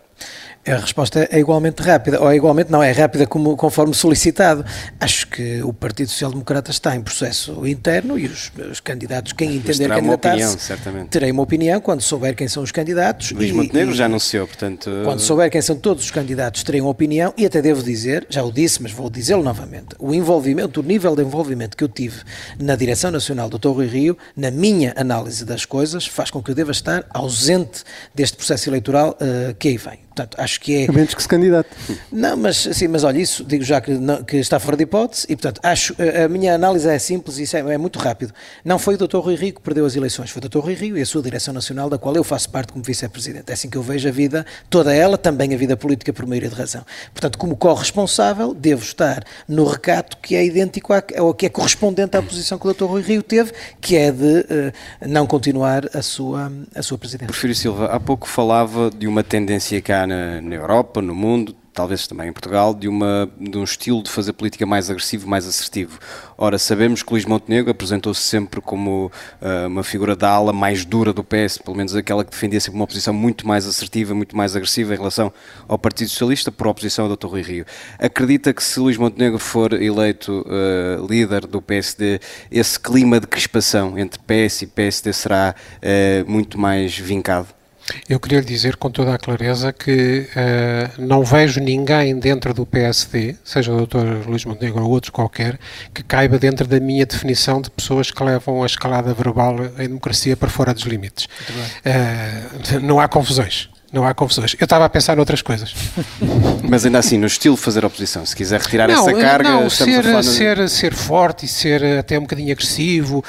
A 0.64 0.76
resposta 0.76 1.28
é 1.28 1.40
igualmente 1.40 1.83
rápida, 1.83 2.21
ou 2.21 2.31
é 2.31 2.37
igualmente, 2.37 2.71
não, 2.71 2.81
é 2.81 2.92
rápida 2.92 3.26
como, 3.26 3.57
conforme 3.57 3.92
solicitado. 3.92 4.64
Acho 5.00 5.26
que 5.26 5.61
o 5.61 5.73
Partido 5.73 6.09
Social 6.09 6.31
Democrata 6.31 6.71
está 6.71 6.95
em 6.95 7.02
processo 7.02 7.66
interno 7.66 8.16
e 8.16 8.26
os, 8.26 8.52
os 8.71 8.78
candidatos, 8.78 9.33
quem 9.33 9.57
entender 9.57 9.88
candidatar-se, 9.88 10.73
terei 11.11 11.33
uma 11.33 11.42
opinião 11.42 11.81
quando 11.81 12.00
souber 12.00 12.37
quem 12.37 12.47
são 12.47 12.62
os 12.62 12.71
candidatos. 12.71 13.33
Luís 13.33 13.50
e, 13.50 13.52
Montenegro 13.52 13.92
e, 13.92 13.97
já 13.97 14.04
anunciou, 14.04 14.47
portanto... 14.47 14.88
Quando 15.02 15.19
souber 15.19 15.50
quem 15.50 15.61
são 15.61 15.75
todos 15.75 16.04
os 16.04 16.12
candidatos, 16.12 16.62
terei 16.62 16.81
uma 16.81 16.90
opinião 16.90 17.35
e 17.37 17.45
até 17.45 17.61
devo 17.61 17.83
dizer, 17.83 18.25
já 18.31 18.45
o 18.45 18.52
disse, 18.52 18.81
mas 18.81 18.92
vou 18.92 19.11
dizê-lo 19.11 19.42
novamente, 19.42 19.97
o 19.99 20.14
envolvimento, 20.14 20.78
o 20.78 20.83
nível 20.85 21.16
de 21.16 21.23
envolvimento 21.23 21.76
que 21.76 21.83
eu 21.83 21.88
tive 21.88 22.23
na 22.57 22.76
Direção 22.76 23.11
Nacional 23.11 23.49
do 23.49 23.59
Torre 23.59 23.88
Rio, 23.88 24.16
na 24.37 24.52
minha 24.52 24.95
análise 24.97 25.45
das 25.45 25.64
coisas, 25.64 26.07
faz 26.07 26.31
com 26.31 26.40
que 26.40 26.52
eu 26.52 26.54
deva 26.54 26.71
estar 26.71 27.04
ausente 27.11 27.83
deste 28.14 28.37
processo 28.37 28.71
eleitoral 28.71 29.19
uh, 29.21 29.52
que 29.54 29.66
aí 29.66 29.76
vem. 29.76 30.12
Portanto, 30.14 30.37
acho 30.38 30.61
que 30.61 30.85
é. 30.85 30.88
A 30.88 30.92
menos 30.92 31.14
que 31.14 31.22
se 31.22 31.29
candidate. 31.29 31.70
Não, 32.12 32.37
mas 32.37 32.57
sim, 32.59 32.87
mas 32.87 33.03
olha, 33.03 33.18
isso 33.18 33.42
digo 33.42 33.64
já 33.64 33.81
que, 33.81 33.92
não, 33.92 34.22
que 34.22 34.37
está 34.37 34.61
fora 34.61 34.77
de 34.77 34.83
hipótese 34.83 35.27
e, 35.29 35.35
portanto, 35.35 35.61
acho 35.62 35.94
a, 35.98 36.25
a 36.25 36.29
minha 36.29 36.55
análise 36.55 36.87
é 36.88 36.98
simples 36.98 37.38
e 37.38 37.57
é, 37.57 37.61
é, 37.61 37.79
muito 37.79 37.98
rápido. 37.98 38.33
Não 38.62 38.79
foi 38.79 38.94
o 38.94 38.98
Dr. 38.98 39.18
Rui 39.18 39.35
Rio 39.35 39.55
que 39.55 39.61
perdeu 39.62 39.87
as 39.87 39.96
eleições, 39.96 40.31
foi 40.31 40.42
o 40.44 40.48
Dr. 40.48 40.59
Rui 40.59 40.75
Rio 40.75 40.98
e 40.98 41.01
a 41.01 41.07
sua 41.07 41.22
direção 41.22 41.55
nacional, 41.55 41.88
da 41.88 41.96
qual 41.96 42.14
eu 42.14 42.22
faço 42.22 42.51
parte 42.51 42.72
como 42.72 42.85
vice-presidente. 42.85 43.48
É 43.48 43.55
assim 43.55 43.70
que 43.70 43.77
eu 43.77 43.83
vejo 43.83 44.07
a 44.07 44.12
vida, 44.12 44.44
toda 44.68 44.94
ela, 44.94 45.16
também 45.16 45.55
a 45.55 45.57
vida 45.57 45.77
política 45.77 46.12
por 46.12 46.27
maioria 46.27 46.51
de 46.51 46.57
razão. 46.57 46.85
Portanto, 47.12 47.38
como 47.38 47.57
corresponsável, 47.57 48.53
devo 48.53 48.83
estar 48.83 49.25
no 49.48 49.64
recato 49.64 50.18
que 50.18 50.37
é 50.37 50.44
idêntico 50.44 50.92
ao 50.92 51.33
que 51.33 51.46
é 51.46 51.48
correspondente 51.48 52.16
à 52.16 52.22
posição 52.22 52.59
que 52.59 52.68
o 52.68 52.75
Dr. 52.75 52.85
Rui 52.85 53.03
Rio 53.03 53.22
teve, 53.22 53.53
que 53.81 53.96
é 53.96 54.12
de 54.12 54.40
uh, 54.40 55.09
não 55.09 55.27
continuar 55.27 55.88
a 55.96 56.03
sua, 56.03 56.53
a 56.75 56.83
sua 56.83 56.98
presidência. 56.98 57.29
Porfírio 57.29 57.57
Silva, 57.57 57.87
há 57.87 57.98
pouco 57.98 58.29
falava 58.29 58.90
de 58.90 59.07
uma 59.07 59.22
tendência 59.22 59.81
na, 60.07 60.41
na 60.41 60.55
Europa, 60.55 61.01
no 61.01 61.15
mundo, 61.15 61.55
talvez 61.73 62.07
também 62.07 62.29
em 62.29 62.33
Portugal, 62.33 62.75
de, 62.75 62.87
uma, 62.87 63.31
de 63.41 63.57
um 63.57 63.65
estilo 63.65 64.03
de 64.03 64.11
fazer 64.11 64.33
política 64.33 64.67
mais 64.67 64.91
agressivo, 64.91 65.29
mais 65.29 65.47
assertivo. 65.47 65.99
Ora, 66.37 66.59
sabemos 66.59 67.03
que 67.03 67.12
Luís 67.12 67.25
Montenegro 67.25 67.71
apresentou-se 67.71 68.21
sempre 68.21 68.61
como 68.61 69.11
uh, 69.41 69.67
uma 69.67 69.83
figura 69.83 70.15
da 70.15 70.31
ala 70.31 70.53
mais 70.53 70.85
dura 70.85 71.12
do 71.12 71.25
PS, 71.25 71.59
pelo 71.59 71.77
menos 71.77 71.95
aquela 71.97 72.25
que 72.25 72.31
defendia 72.31 72.61
sempre 72.61 72.79
uma 72.79 72.87
posição 72.87 73.15
muito 73.15 73.47
mais 73.47 73.67
assertiva, 73.67 74.15
muito 74.15 74.37
mais 74.37 74.55
agressiva 74.55 74.95
em 74.95 74.97
relação 74.97 75.33
ao 75.67 75.79
Partido 75.79 76.11
Socialista, 76.11 76.53
por 76.53 76.67
oposição 76.67 77.07
ao 77.07 77.17
Dr. 77.17 77.27
Rui 77.27 77.43
Rio. 77.43 77.67
Acredita 77.99 78.53
que 78.53 78.62
se 78.62 78.79
Luís 78.79 78.97
Montenegro 78.97 79.38
for 79.38 79.73
eleito 79.73 80.45
uh, 80.47 81.07
líder 81.07 81.47
do 81.47 81.62
PSD, 81.62 82.21
esse 82.51 82.79
clima 82.79 83.19
de 83.19 83.27
crispação 83.27 83.99
entre 83.99 84.21
PS 84.21 84.62
e 84.62 84.67
PSD 84.67 85.12
será 85.12 85.55
uh, 85.55 86.31
muito 86.31 86.59
mais 86.59 86.97
vincado? 86.99 87.62
Eu 88.09 88.21
queria 88.21 88.40
lhe 88.40 88.47
dizer 88.47 88.77
com 88.77 88.90
toda 88.90 89.14
a 89.14 89.18
clareza 89.18 89.73
que 89.73 90.27
uh, 90.31 91.03
não 91.03 91.25
vejo 91.25 91.61
ninguém 91.61 92.18
dentro 92.18 92.55
do 92.55 92.64
PSD, 92.64 93.37
seja 93.45 93.73
o 93.73 93.87
Dr. 93.87 94.29
Luís 94.29 94.45
Montenegro 94.45 94.85
ou 94.85 94.90
outro 94.90 95.12
qualquer, 95.12 95.59
que 95.92 96.03
caiba 96.03 96.38
dentro 96.38 96.66
da 96.66 96.79
minha 96.79 97.05
definição 97.07 97.61
de 97.61 97.71
pessoas 97.71 98.11
que 98.11 98.23
levam 98.23 98.62
a 98.62 98.66
escalada 98.66 99.12
verbal 99.14 99.57
em 99.79 99.88
democracia 99.88 100.37
para 100.37 100.49
fora 100.49 100.73
dos 100.73 100.85
limites. 100.85 101.25
Uh, 101.25 102.81
não 102.81 103.01
há 103.01 103.09
confusões 103.09 103.72
não 103.92 104.07
há 104.07 104.14
confusões. 104.14 104.55
Eu 104.59 104.64
estava 104.64 104.85
a 104.85 104.88
pensar 104.88 105.16
noutras 105.16 105.42
coisas. 105.42 105.74
Mas 106.68 106.87
ainda 106.87 106.98
assim, 106.98 107.18
no 107.18 107.26
estilo 107.26 107.57
de 107.57 107.61
fazer 107.61 107.85
oposição, 107.85 108.24
se 108.24 108.35
quiser 108.37 108.61
retirar 108.61 108.88
não, 108.88 108.94
essa 108.94 109.12
carga, 109.12 109.50
não, 109.50 109.68
ser, 109.68 110.07
a 110.07 110.22
ser, 110.22 110.68
ser 110.68 110.94
forte 110.94 111.44
e 111.44 111.48
ser 111.48 111.98
até 111.98 112.18
um 112.18 112.22
bocadinho 112.22 112.52
agressivo, 112.52 113.18
uh, 113.18 113.24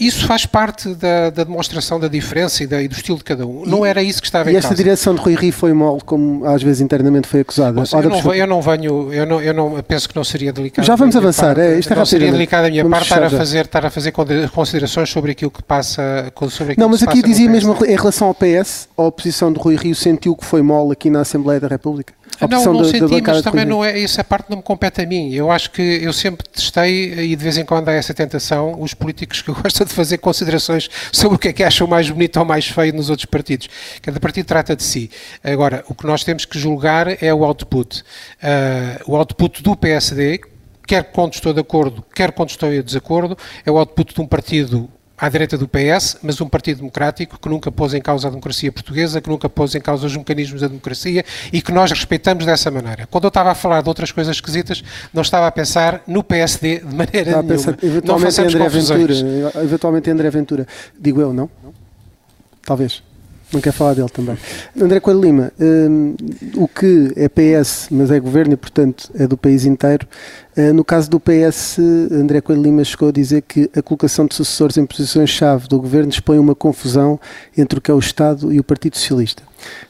isso 0.00 0.26
faz 0.26 0.46
parte 0.46 0.94
da, 0.94 1.30
da, 1.30 1.44
demonstração 1.44 1.98
da 1.98 2.08
diferença 2.08 2.62
e, 2.62 2.66
da, 2.66 2.80
e, 2.80 2.88
do 2.88 2.94
estilo 2.94 3.18
de 3.18 3.24
cada 3.24 3.46
um. 3.46 3.64
E, 3.64 3.68
não 3.68 3.84
era 3.84 4.02
isso 4.02 4.20
que 4.22 4.28
estava 4.28 4.50
e 4.50 4.54
em 4.54 4.56
esta 4.56 4.74
direção 4.74 5.14
de 5.14 5.20
Rui 5.20 5.34
Rio 5.34 5.52
foi 5.52 5.72
mole, 5.72 6.00
como 6.04 6.44
às 6.46 6.62
vezes 6.62 6.80
internamente 6.80 7.26
foi 7.26 7.40
acusada. 7.40 7.84
Seja, 7.84 8.02
eu, 8.02 8.08
não, 8.08 8.34
eu, 8.34 8.46
não, 8.46 8.62
venho, 8.62 9.12
eu 9.12 9.26
não, 9.26 9.42
eu 9.42 9.52
não 9.52 9.82
penso 9.82 10.08
que 10.08 10.14
não 10.16 10.24
seria 10.24 10.52
delicado. 10.52 10.86
Já 10.86 10.94
vamos 10.94 11.16
avançar, 11.16 11.56
parte, 11.56 11.60
é, 11.60 11.78
isto 11.78 11.92
é 11.92 11.96
Não 11.96 12.06
seria 12.06 12.30
delicado 12.30 12.64
da 12.64 12.70
minha 12.70 12.82
vamos 12.82 12.98
parte 12.98 13.12
estar 13.12 13.24
a, 13.24 13.30
fazer, 13.30 13.64
estar 13.64 13.86
a 13.86 13.90
fazer 13.90 14.12
considerações 14.52 15.10
sobre 15.10 15.32
aquilo 15.32 15.50
que 15.50 15.62
passa. 15.62 16.32
Sobre 16.50 16.72
aquilo 16.72 16.84
não, 16.84 16.88
mas 16.88 17.02
aqui 17.02 17.16
aqui 17.18 17.28
dizia 17.28 17.48
mesmo 17.48 17.76
em 17.84 17.96
relação 17.96 18.28
ao 18.28 18.34
PS, 18.34 18.88
a 18.96 19.02
oposição 19.02 19.52
de 19.52 19.58
Rui 19.58 19.76
Rio 19.76 19.94
sentiu 20.06 20.36
que 20.36 20.44
foi 20.44 20.62
mole 20.62 20.92
aqui 20.92 21.10
na 21.10 21.22
Assembleia 21.22 21.58
da 21.58 21.66
República? 21.66 22.14
não, 22.48 22.64
não 22.64 22.82
da, 22.82 22.84
senti, 22.84 23.20
da 23.20 23.32
mas 23.32 23.42
também 23.42 23.64
não 23.64 23.84
é, 23.84 24.00
essa 24.00 24.22
parte 24.22 24.48
não 24.50 24.58
me 24.58 24.62
compete 24.62 25.00
a 25.00 25.06
mim. 25.06 25.32
Eu 25.32 25.50
acho 25.50 25.70
que 25.72 25.82
eu 25.82 26.12
sempre 26.12 26.46
testei 26.48 27.12
e 27.12 27.34
de 27.34 27.42
vez 27.42 27.58
em 27.58 27.64
quando 27.64 27.88
há 27.88 27.92
essa 27.92 28.14
tentação, 28.14 28.80
os 28.80 28.94
políticos 28.94 29.42
que 29.42 29.50
gostam 29.52 29.84
de 29.84 29.92
fazer 29.92 30.18
considerações 30.18 30.88
sobre 31.10 31.36
o 31.36 31.38
que 31.38 31.48
é 31.48 31.52
que 31.52 31.64
acham 31.64 31.88
mais 31.88 32.08
bonito 32.08 32.38
ou 32.38 32.44
mais 32.44 32.68
feio 32.68 32.94
nos 32.94 33.10
outros 33.10 33.26
partidos. 33.26 33.68
Cada 34.00 34.20
partido 34.20 34.46
trata 34.46 34.76
de 34.76 34.82
si. 34.84 35.10
Agora, 35.42 35.84
o 35.88 35.94
que 35.94 36.06
nós 36.06 36.22
temos 36.22 36.44
que 36.44 36.56
julgar 36.58 37.22
é 37.22 37.34
o 37.34 37.44
output. 37.44 38.00
Uh, 38.00 39.10
o 39.10 39.16
output 39.16 39.60
do 39.62 39.74
PSD, 39.74 40.40
quer 40.86 41.04
quando 41.04 41.34
estou 41.34 41.52
de 41.52 41.60
acordo, 41.60 42.04
quer 42.14 42.30
quando 42.30 42.50
estou 42.50 42.72
em 42.72 42.80
desacordo, 42.80 43.36
é 43.64 43.70
o 43.70 43.78
output 43.78 44.14
de 44.14 44.20
um 44.20 44.26
partido 44.26 44.88
à 45.16 45.28
direita 45.28 45.56
do 45.56 45.66
PS, 45.66 46.18
mas 46.22 46.40
um 46.40 46.48
partido 46.48 46.78
democrático 46.78 47.38
que 47.38 47.48
nunca 47.48 47.72
pôs 47.72 47.94
em 47.94 48.00
causa 48.00 48.28
a 48.28 48.30
democracia 48.30 48.70
portuguesa, 48.70 49.20
que 49.20 49.28
nunca 49.28 49.48
pôs 49.48 49.74
em 49.74 49.80
causa 49.80 50.06
os 50.06 50.16
mecanismos 50.16 50.60
da 50.60 50.68
democracia 50.68 51.24
e 51.52 51.62
que 51.62 51.72
nós 51.72 51.90
respeitamos 51.90 52.44
dessa 52.44 52.70
maneira. 52.70 53.06
Quando 53.10 53.24
eu 53.24 53.28
estava 53.28 53.50
a 53.50 53.54
falar 53.54 53.82
de 53.82 53.88
outras 53.88 54.12
coisas 54.12 54.36
esquisitas, 54.36 54.82
não 55.12 55.22
estava 55.22 55.46
a 55.46 55.50
pensar 55.50 56.02
no 56.06 56.22
PSD 56.22 56.80
de 56.80 56.94
maneira 56.94 57.30
estava 57.30 57.42
nenhuma. 57.42 57.72
Pensar, 57.72 57.78
eventualmente, 57.82 58.38
não 58.38 58.44
André 58.46 58.68
Ventura, 58.68 59.62
eventualmente 59.62 60.10
André 60.10 60.30
Ventura. 60.30 60.66
Digo 60.98 61.20
eu, 61.20 61.32
não? 61.32 61.48
talvez. 62.66 63.02
Não 63.52 63.60
quer 63.60 63.72
falar 63.72 63.94
dele 63.94 64.08
também. 64.08 64.36
André 64.80 64.98
Coelho 64.98 65.20
Lima, 65.20 65.52
um, 65.60 66.16
o 66.56 66.66
que 66.66 67.12
é 67.14 67.28
PS, 67.28 67.88
mas 67.92 68.10
é 68.10 68.18
governo 68.18 68.54
e, 68.54 68.56
portanto, 68.56 69.08
é 69.14 69.26
do 69.26 69.36
país 69.36 69.64
inteiro. 69.64 70.06
Uh, 70.56 70.72
no 70.74 70.84
caso 70.84 71.08
do 71.08 71.20
PS, 71.20 71.78
André 72.10 72.40
Coelho 72.40 72.62
Lima 72.62 72.82
chegou 72.82 73.08
a 73.08 73.12
dizer 73.12 73.42
que 73.42 73.70
a 73.76 73.80
colocação 73.80 74.26
de 74.26 74.34
sucessores 74.34 74.76
em 74.76 74.84
posições-chave 74.84 75.68
do 75.68 75.80
governo 75.80 76.10
expõe 76.10 76.38
uma 76.38 76.56
confusão 76.56 77.20
entre 77.56 77.78
o 77.78 77.82
que 77.82 77.90
é 77.90 77.94
o 77.94 77.98
Estado 78.00 78.52
e 78.52 78.58
o 78.58 78.64
Partido 78.64 78.96
Socialista. 78.96 79.44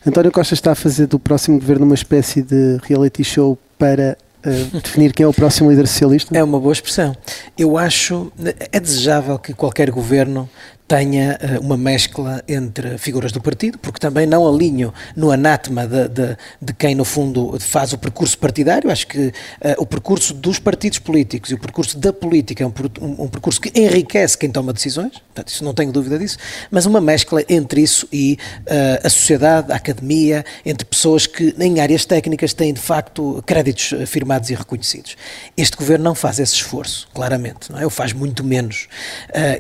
António 0.07 0.31
Costa 0.31 0.53
está 0.53 0.73
a 0.73 0.75
fazer 0.75 1.07
do 1.07 1.19
próximo 1.19 1.59
governo 1.59 1.87
uma 1.87 1.95
espécie 1.95 2.43
de 2.43 2.79
reality 2.83 3.25
show 3.25 3.59
para 3.79 4.19
uh, 4.45 4.81
definir 4.85 5.15
quem 5.15 5.25
é 5.25 5.27
o 5.27 5.33
próximo 5.33 5.71
líder 5.71 5.87
socialista? 5.87 6.37
É 6.37 6.45
uma 6.45 6.61
boa 6.61 6.75
expressão. 6.75 7.17
Eu 7.57 7.79
acho, 7.79 8.31
é 8.71 8.79
desejável 8.79 9.39
que 9.39 9.55
qualquer 9.55 9.91
governo 9.91 10.47
tenha 10.89 11.39
uh, 11.43 11.61
uma 11.61 11.77
mescla 11.77 12.43
entre 12.47 12.97
figuras 12.97 13.33
do 13.33 13.41
partido, 13.41 13.79
porque 13.79 13.99
também 13.99 14.27
não 14.27 14.47
alinho 14.47 14.95
no 15.17 15.31
anátema 15.33 15.87
de, 15.87 16.09
de, 16.09 16.37
de 16.63 16.73
quem, 16.73 16.95
no 16.95 17.05
fundo, 17.05 17.59
faz 17.59 17.93
o 17.93 17.99
percurso 17.99 18.39
partidário. 18.39 18.91
Acho 18.91 19.07
que 19.07 19.29
uh, 19.29 19.33
o 19.79 19.87
percurso 19.87 20.33
dos 20.33 20.59
partidos 20.59 20.99
políticos 20.99 21.51
e 21.51 21.55
o 21.55 21.59
percurso 21.59 21.99
da 21.99 22.13
política 22.13 22.63
é 22.63 22.67
um, 22.67 22.73
um, 23.01 23.25
um, 23.25 23.29
percurso 23.29 23.61
que 23.61 23.73
enriquece 23.79 24.39
quem 24.39 24.51
toma 24.51 24.73
decisões, 24.73 25.13
portanto, 25.13 25.49
isso 25.49 25.65
não 25.65 25.75
tenho 25.75 25.91
dúvida 25.91 26.19
disso, 26.19 26.39
mas 26.71 26.87
uma 26.87 27.01
mescla 27.01 27.43
entre 27.49 27.81
isso 27.81 28.07
e 28.13 28.39
uh, 28.61 29.07
a 29.07 29.11
sociedade, 29.11 29.73
a 29.73 29.77
academia, 29.77 30.45
entre 30.65 30.85
pessoas 30.85 31.27
que, 31.27 31.55
em 31.59 31.81
áreas 31.81 32.05
técnicas, 32.05 32.53
têm, 32.53 32.73
de 32.73 32.81
facto, 32.81 33.43
créditos 33.45 33.93
firmados 34.07 34.51
e 34.51 34.55
reconhecidos. 34.55 35.17
Este 35.57 35.77
governo 35.77 36.05
não 36.05 36.15
faz 36.15 36.39
esse 36.39 36.55
esforço, 36.55 37.09
claramente, 37.13 37.73
não 37.73 37.81
é? 37.81 37.85
Ou 37.85 37.91
faz 37.91 38.13
muito 38.13 38.45
menos. 38.45 38.89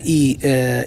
e, 0.05 0.39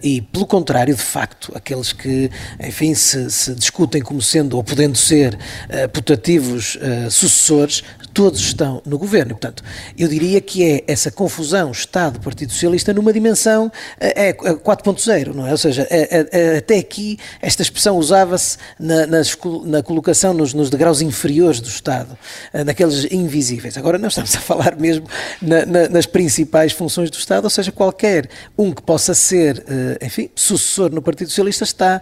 e 0.02 0.22
pelo 0.32 0.46
contrário, 0.46 0.96
de 0.96 1.02
facto, 1.02 1.52
aqueles 1.56 1.92
que, 1.92 2.30
enfim, 2.60 2.94
se, 2.94 3.30
se 3.32 3.56
discutem 3.56 4.02
como 4.02 4.22
sendo 4.22 4.58
ou 4.58 4.64
podendo 4.64 4.98
ser 4.98 5.34
uh, 5.36 5.90
putativos 5.90 6.76
uh, 6.76 7.10
sucessores, 7.10 7.84
todos 8.14 8.40
estão 8.40 8.82
no 8.86 8.98
governo. 8.98 9.32
Portanto, 9.32 9.64
eu 9.98 10.08
diria 10.08 10.40
que 10.40 10.64
é 10.64 10.84
essa 10.88 11.10
confusão 11.10 11.72
Estado-Partido 11.72 12.52
Socialista 12.52 12.94
numa 12.94 13.12
dimensão 13.12 13.72
é, 14.00 14.30
é 14.30 14.34
4.0, 14.34 15.34
não 15.34 15.48
é? 15.48 15.52
Ou 15.52 15.58
seja, 15.58 15.88
é, 15.90 16.28
é, 16.32 16.58
até 16.58 16.78
aqui 16.78 17.18
esta 17.42 17.62
expressão 17.62 17.98
usava-se 17.98 18.58
na, 18.80 19.08
na, 19.08 19.84
colocação 19.84 20.34
nos, 20.34 20.54
nos, 20.54 20.70
degraus 20.70 21.02
inferiores 21.02 21.60
do 21.60 21.68
Estado, 21.68 22.18
naqueles 22.66 23.06
invisíveis. 23.12 23.78
Agora 23.78 23.98
nós 23.98 24.12
estamos 24.12 24.36
a 24.36 24.40
falar 24.40 24.76
mesmo 24.76 25.08
na, 25.42 25.66
nas 25.90 26.06
principais 26.06 26.72
funções 26.72 27.10
do 27.10 27.18
Estado, 27.18 27.46
ou 27.46 27.50
seja, 27.50 27.72
qualquer 27.72 28.30
um 28.58 28.72
que 28.72 28.82
possa 28.82 29.14
ser, 29.14 29.64
enfim, 30.02 30.20
enfim, 30.20 30.30
sucessor 30.36 30.92
no 30.92 31.02
Partido 31.02 31.30
Socialista 31.30 31.64
está 31.64 32.02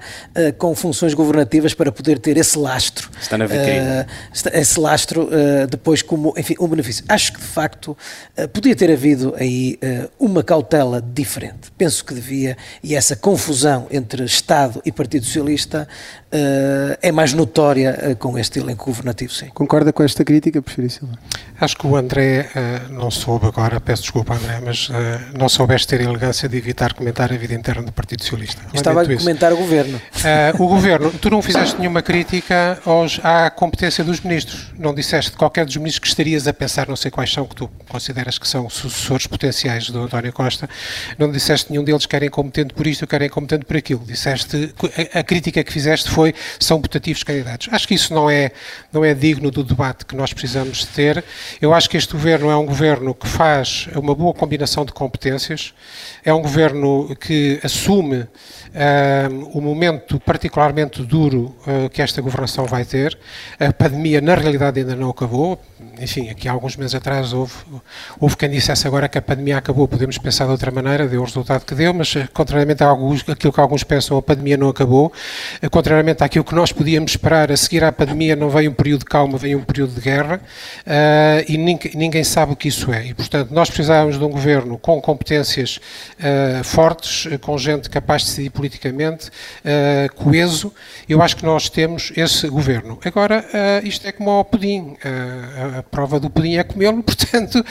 com 0.57 0.73
funções 0.73 1.13
governativas 1.13 1.73
para 1.73 1.91
poder 1.91 2.19
ter 2.19 2.37
esse 2.37 2.57
lastro. 2.57 3.09
Está 3.21 3.37
na 3.37 3.45
vitrine. 3.45 4.05
Esse 4.53 4.79
lastro 4.79 5.25
uh, 5.25 5.67
depois 5.97 6.01
como, 6.01 6.33
enfim, 6.37 6.55
um 6.59 6.67
benefício. 6.67 7.03
Acho 7.07 7.33
que 7.33 7.39
de 7.39 7.45
facto 7.45 7.97
podia 8.53 8.75
ter 8.75 8.91
havido 8.91 9.33
aí 9.37 9.79
uma 10.19 10.43
cautela 10.43 11.01
diferente. 11.01 11.71
Penso 11.77 12.03
que 12.03 12.13
devia, 12.13 12.57
e 12.83 12.95
essa 12.95 13.15
confusão 13.15 13.87
entre 13.91 14.23
Estado 14.23 14.81
e 14.85 14.91
Partido 14.91 15.25
Socialista 15.25 15.87
é 17.01 17.11
mais 17.11 17.33
notória 17.33 18.15
com 18.19 18.37
este 18.37 18.59
elenco 18.59 18.85
governativo, 18.85 19.33
sim. 19.33 19.47
Concorda 19.53 19.93
com 19.93 20.03
esta 20.03 20.23
crítica, 20.23 20.61
Prefiro 20.61 20.89
Silva? 20.89 21.17
Acho 21.59 21.75
que 21.77 21.87
o 21.87 21.95
André 21.95 22.49
não 22.89 23.09
soube 23.09 23.47
agora, 23.47 23.79
peço 23.79 24.03
desculpa 24.03 24.35
André, 24.35 24.59
mas 24.63 24.89
não 25.37 25.49
soubeste 25.49 25.87
ter 25.87 26.01
a 26.01 26.03
elegância 26.03 26.47
de 26.47 26.57
evitar 26.57 26.93
comentar 26.93 27.31
a 27.31 27.37
vida 27.37 27.53
interna 27.53 27.83
do 27.83 27.91
Partido 27.91 28.21
Socialista. 28.23 28.61
Estava 28.73 29.01
a 29.01 29.17
comentar 29.17 29.53
o 29.53 29.57
governo. 29.57 29.99
O 30.59 30.67
governo, 30.67 31.11
tu 31.11 31.29
não 31.29 31.41
fizeste 31.41 31.79
nenhuma 31.79 32.01
crítica 32.01 32.79
aos, 32.85 33.19
à 33.23 33.49
competência 33.49 34.03
dos 34.03 34.21
ministros. 34.21 34.71
Não 34.77 34.93
disseste 34.93 35.31
de 35.31 35.37
qualquer 35.37 35.65
dos 35.65 35.75
ministros 35.77 35.86
que 35.97 36.07
estarias 36.07 36.47
a 36.47 36.53
pensar, 36.53 36.87
não 36.87 36.95
sei 36.95 37.11
quais 37.11 37.31
são, 37.31 37.45
que 37.45 37.55
tu 37.55 37.69
consideras 37.87 38.37
que 38.37 38.47
são 38.47 38.69
sucessores 38.69 39.27
potenciais 39.27 39.89
do 39.89 40.01
António 40.01 40.33
Costa. 40.33 40.69
Não 41.17 41.31
disseste 41.31 41.71
nenhum 41.71 41.83
deles 41.83 42.05
que 42.05 42.15
era 42.15 42.25
incompetente 42.25 42.73
por 42.73 42.85
isto 42.87 43.03
ou 43.03 43.07
que 43.07 43.15
era 43.15 43.25
incompetente 43.25 43.65
por 43.65 43.77
aquilo. 43.77 44.03
Disseste, 44.05 44.73
a, 45.13 45.19
a 45.19 45.23
crítica 45.23 45.63
que 45.63 45.71
fizeste 45.71 46.09
foi, 46.09 46.33
são 46.59 46.81
putativos 46.81 47.23
candidatos. 47.23 47.69
Acho 47.71 47.87
que 47.87 47.93
isso 47.93 48.13
não 48.13 48.29
é, 48.29 48.51
não 48.91 49.05
é 49.05 49.13
digno 49.13 49.51
do 49.51 49.63
debate 49.63 50.05
que 50.05 50.15
nós 50.15 50.33
precisamos 50.33 50.85
ter. 50.85 51.23
Eu 51.61 51.73
acho 51.73 51.89
que 51.89 51.97
este 51.97 52.13
governo 52.13 52.49
é 52.49 52.57
um 52.57 52.65
governo 52.65 53.13
que 53.13 53.27
faz 53.27 53.87
uma 53.95 54.15
boa 54.15 54.33
combinação 54.33 54.83
de 54.83 54.91
competências, 54.91 55.73
é 56.23 56.33
um 56.33 56.41
governo 56.41 57.15
que 57.15 57.59
assume 57.63 58.17
uh, 58.17 59.49
o 59.53 59.61
momento 59.61 60.19
particularmente 60.19 61.03
duro 61.03 61.55
uh, 61.65 61.89
que 61.89 62.01
esta 62.01 62.21
governação 62.21 62.65
vai 62.65 62.85
ter. 62.85 63.17
A 63.59 63.71
pandemia, 63.71 64.21
na 64.21 64.35
realidade, 64.35 64.79
ainda 64.79 64.95
não 64.95 65.09
acabou. 65.09 65.61
Enfim, 65.99 66.29
aqui 66.29 66.47
há 66.47 66.51
alguns 66.51 66.75
meses 66.75 66.95
atrás 66.95 67.33
houve, 67.33 67.53
houve 68.19 68.35
quem 68.35 68.49
dissesse 68.49 68.87
agora 68.87 69.07
que 69.07 69.17
a 69.17 69.21
pandemia 69.21 69.57
acabou, 69.57 69.87
podemos 69.87 70.17
pensar 70.17 70.45
de 70.45 70.51
outra 70.51 70.71
maneira, 70.71 71.07
deu 71.07 71.21
o 71.21 71.23
resultado 71.23 71.65
que 71.65 71.75
deu, 71.75 71.93
mas 71.93 72.15
eh, 72.15 72.27
contrariamente 72.33 72.83
a 72.83 72.91
aquilo 72.91 73.53
que 73.53 73.59
alguns 73.59 73.83
pensam, 73.83 74.17
a 74.17 74.21
pandemia 74.21 74.57
não 74.57 74.69
acabou. 74.69 75.11
Uh, 75.61 75.69
contrariamente 75.69 76.23
àquilo 76.23 76.43
que 76.43 76.55
nós 76.55 76.71
podíamos 76.71 77.11
esperar, 77.11 77.51
a 77.51 77.57
seguir 77.57 77.83
à 77.83 77.91
pandemia 77.91 78.35
não 78.35 78.49
veio 78.49 78.71
um 78.71 78.73
período 78.73 78.99
de 78.99 79.05
calma, 79.05 79.37
veio 79.37 79.59
um 79.59 79.63
período 79.63 79.93
de 79.93 80.01
guerra 80.01 80.41
e 81.47 81.57
ninguém, 81.57 81.91
ninguém 81.95 82.23
sabe 82.23 82.53
o 82.53 82.55
que 82.55 82.67
isso 82.67 82.91
é. 82.91 83.07
E, 83.07 83.13
portanto, 83.13 83.51
nós 83.51 83.69
precisávamos 83.69 84.17
de 84.17 84.23
um 84.23 84.29
governo 84.29 84.77
com 84.77 84.99
competências 85.01 85.79
fortes, 86.63 87.27
com 87.41 87.57
gente 87.57 87.89
capaz 87.89 88.23
de 88.23 88.29
decidir 88.29 88.49
politicamente, 88.49 89.29
uh, 89.29 90.13
coeso, 90.15 90.73
eu 91.07 91.21
acho 91.21 91.35
que 91.37 91.45
nós 91.45 91.69
temos 91.69 92.11
esse 92.15 92.47
governo. 92.47 92.99
Agora, 93.03 93.43
uh, 93.43 93.87
isto 93.87 94.07
é 94.07 94.11
como 94.11 94.29
ao 94.29 94.45
pudim, 94.45 94.97
uh, 95.03 95.66
a 95.79 95.83
prova 95.83 96.19
do 96.19 96.29
pudim 96.29 96.55
é 96.55 96.63
comê-lo, 96.63 97.01
portanto, 97.03 97.63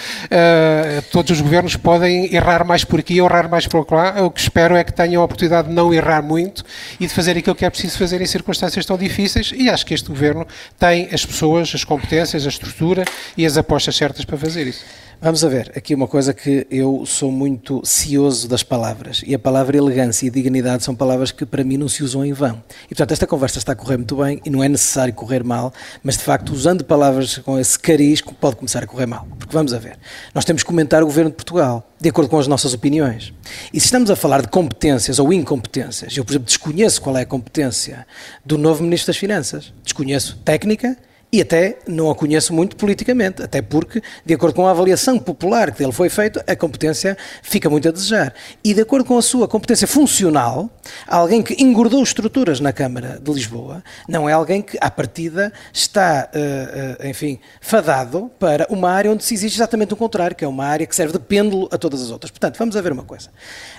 todos 1.11 1.31
os 1.33 1.41
governos 1.41 1.77
podem 1.77 2.35
errar 2.35 2.65
mais 2.65 2.85
por 2.85 3.01
aqui 3.01 3.19
errar 3.19 3.49
mais 3.49 3.67
por 3.67 3.87
lá, 3.91 4.23
o 4.23 4.31
que 4.31 4.41
espero 4.41 4.77
é 4.77 4.85
que 4.85 4.93
tenham 4.93 5.23
a 5.23 5.25
oportunidade 5.25 5.69
de 5.69 5.75
não 5.75 5.93
errar 5.93 6.23
muito 6.23 6.65
e 6.99 7.07
de 7.07 7.13
fazer 7.13 7.37
aquilo 7.37 7.55
que 7.55 7.65
é 7.65 7.71
preciso 7.71 7.99
fazer 7.99 8.21
em 8.21 8.27
circunstâncias 8.27 8.85
tão 8.85 8.97
difíceis 8.97 9.53
e 9.55 9.69
acho 9.69 9.85
que 9.85 9.95
este 9.95 10.09
governo 10.09 10.47
tem 10.79 11.09
as 11.13 11.25
pessoas, 11.25 11.73
as 11.75 11.85
competências, 11.85 12.45
a 12.45 12.49
estrutura 12.49 13.05
e 13.37 13.47
as 13.47 13.57
apostas 13.57 13.97
certas 13.97 14.25
para 14.25 14.37
fazer 14.37 14.67
isso. 14.67 14.85
Vamos 15.19 15.43
a 15.43 15.49
ver, 15.49 15.73
aqui 15.75 15.95
uma 15.95 16.07
coisa 16.07 16.35
que 16.35 16.67
eu 16.71 17.07
sou 17.07 17.33
muito 17.33 17.81
cioso 17.83 18.47
das 18.47 18.63
palavras, 18.63 19.23
e 19.27 19.35
a 19.35 19.39
palavra 19.39 19.75
elegância 19.75 20.27
e 20.27 20.31
dignidade 20.31 20.85
são 20.85 20.95
palavras 20.95 21.31
que 21.31 21.47
para 21.47 21.65
mim 21.65 21.79
não 21.79 21.89
se 21.89 22.05
usam 22.05 22.23
em 22.23 22.35
vão. 22.35 22.63
E 22.85 22.89
portanto 22.89 23.13
esta 23.13 23.27
conversa 23.27 23.57
está 23.59 23.73
a 23.73 23.75
correr 23.75 23.97
muito 23.97 24.15
bem 24.17 24.43
e 24.45 24.51
não 24.51 24.63
é 24.63 24.69
necessário 24.69 25.15
correr 25.15 25.43
mal, 25.43 25.73
mas 26.03 26.19
de 26.19 26.23
facto 26.23 26.51
usando 26.51 26.85
palavras 26.85 27.39
com 27.39 27.59
esse 27.59 27.79
cariz 27.79 28.21
pode 28.21 28.57
começar 28.57 28.85
a 28.85 28.87
correr 28.87 29.07
mal. 29.07 29.27
Porque 29.39 29.55
vamos 29.55 29.73
a 29.73 29.79
ver, 29.79 29.99
nós 30.35 30.45
temos 30.45 30.63
que 30.63 30.69
comentar 30.69 31.03
o 31.03 31.07
governo 31.07 31.31
de 31.31 31.37
Portugal, 31.37 31.91
de 31.99 32.11
acordo 32.11 32.29
com 32.29 32.39
as 32.39 32.47
nossas 32.47 32.75
opiniões. 32.75 33.33
E 33.73 33.81
se 33.81 33.87
estamos 33.87 34.11
a 34.11 34.17
falar 34.17 34.43
de 34.43 34.49
competências 34.49 35.19
ou 35.19 35.33
incompetências, 35.33 36.15
eu 36.15 36.27
por 36.27 36.33
exemplo 36.33 36.47
desconheço 36.47 37.01
qual 37.01 37.17
é 37.17 37.23
a 37.23 37.27
competência 37.27 38.07
do 38.45 38.59
novo 38.59 38.85
Ministro 38.85 39.07
das 39.07 39.17
Finanças, 39.17 39.73
desconheço 39.83 40.37
técnica 40.45 40.95
e 41.33 41.41
até 41.41 41.79
não 41.87 42.11
a 42.11 42.15
conheço 42.15 42.55
muito 42.55 42.77
politicamente, 42.77 43.43
até 43.43 43.61
porque, 43.61 44.01
de 44.25 44.35
acordo 44.35 44.55
com 44.55 44.67
a 44.67 44.71
avaliação 44.71 45.19
popular 45.19 45.73
que 45.73 45.79
dele 45.79 45.93
foi 45.93 46.09
feita, 46.09 46.45
a 46.47 46.55
competência 46.55 47.17
fica 47.43 47.69
muito 47.69 47.89
a 47.89 47.91
desejar. 47.91 48.33
E 48.63 48.73
de 48.73 48.81
acordo 48.81 49.05
com 49.05 49.19
a 49.19 49.23
sua 49.23 49.49
competência 49.49 49.87
funcional, 49.87 50.71
alguém 51.07 51.43
que 51.43 51.61
engordou 51.63 52.03
estruturas 52.03 52.61
na 52.61 52.73
Câmara 52.73 53.19
de 53.21 53.33
Lisboa 53.33 53.83
não 54.09 54.29
é 54.29 54.33
alguém 54.33 54.63
que, 54.63 54.79
à 54.81 54.91
partida, 54.91 55.53
está, 55.73 56.31
uh, 56.33 57.05
uh, 57.05 57.09
enfim, 57.09 57.41
fadado 57.61 58.31
para 58.39 58.67
uma 58.71 58.91
área 58.91 59.11
onde 59.11 59.25
se 59.25 59.35
exige 59.35 59.57
exatamente 59.57 59.93
o 59.93 59.97
contrário, 59.97 60.37
que 60.37 60.45
é 60.45 60.49
uma 60.49 60.65
área 60.65 60.87
que 60.87 60.95
serve 60.95 61.15
de 61.15 61.19
pêndulo 61.19 61.69
a 61.73 61.77
todas 61.77 62.01
as 62.03 62.11
outras. 62.11 62.31
Portanto, 62.31 62.57
vamos 62.59 62.77
a 62.77 62.81
ver 62.81 62.93
uma 62.93 63.03
coisa. 63.03 63.31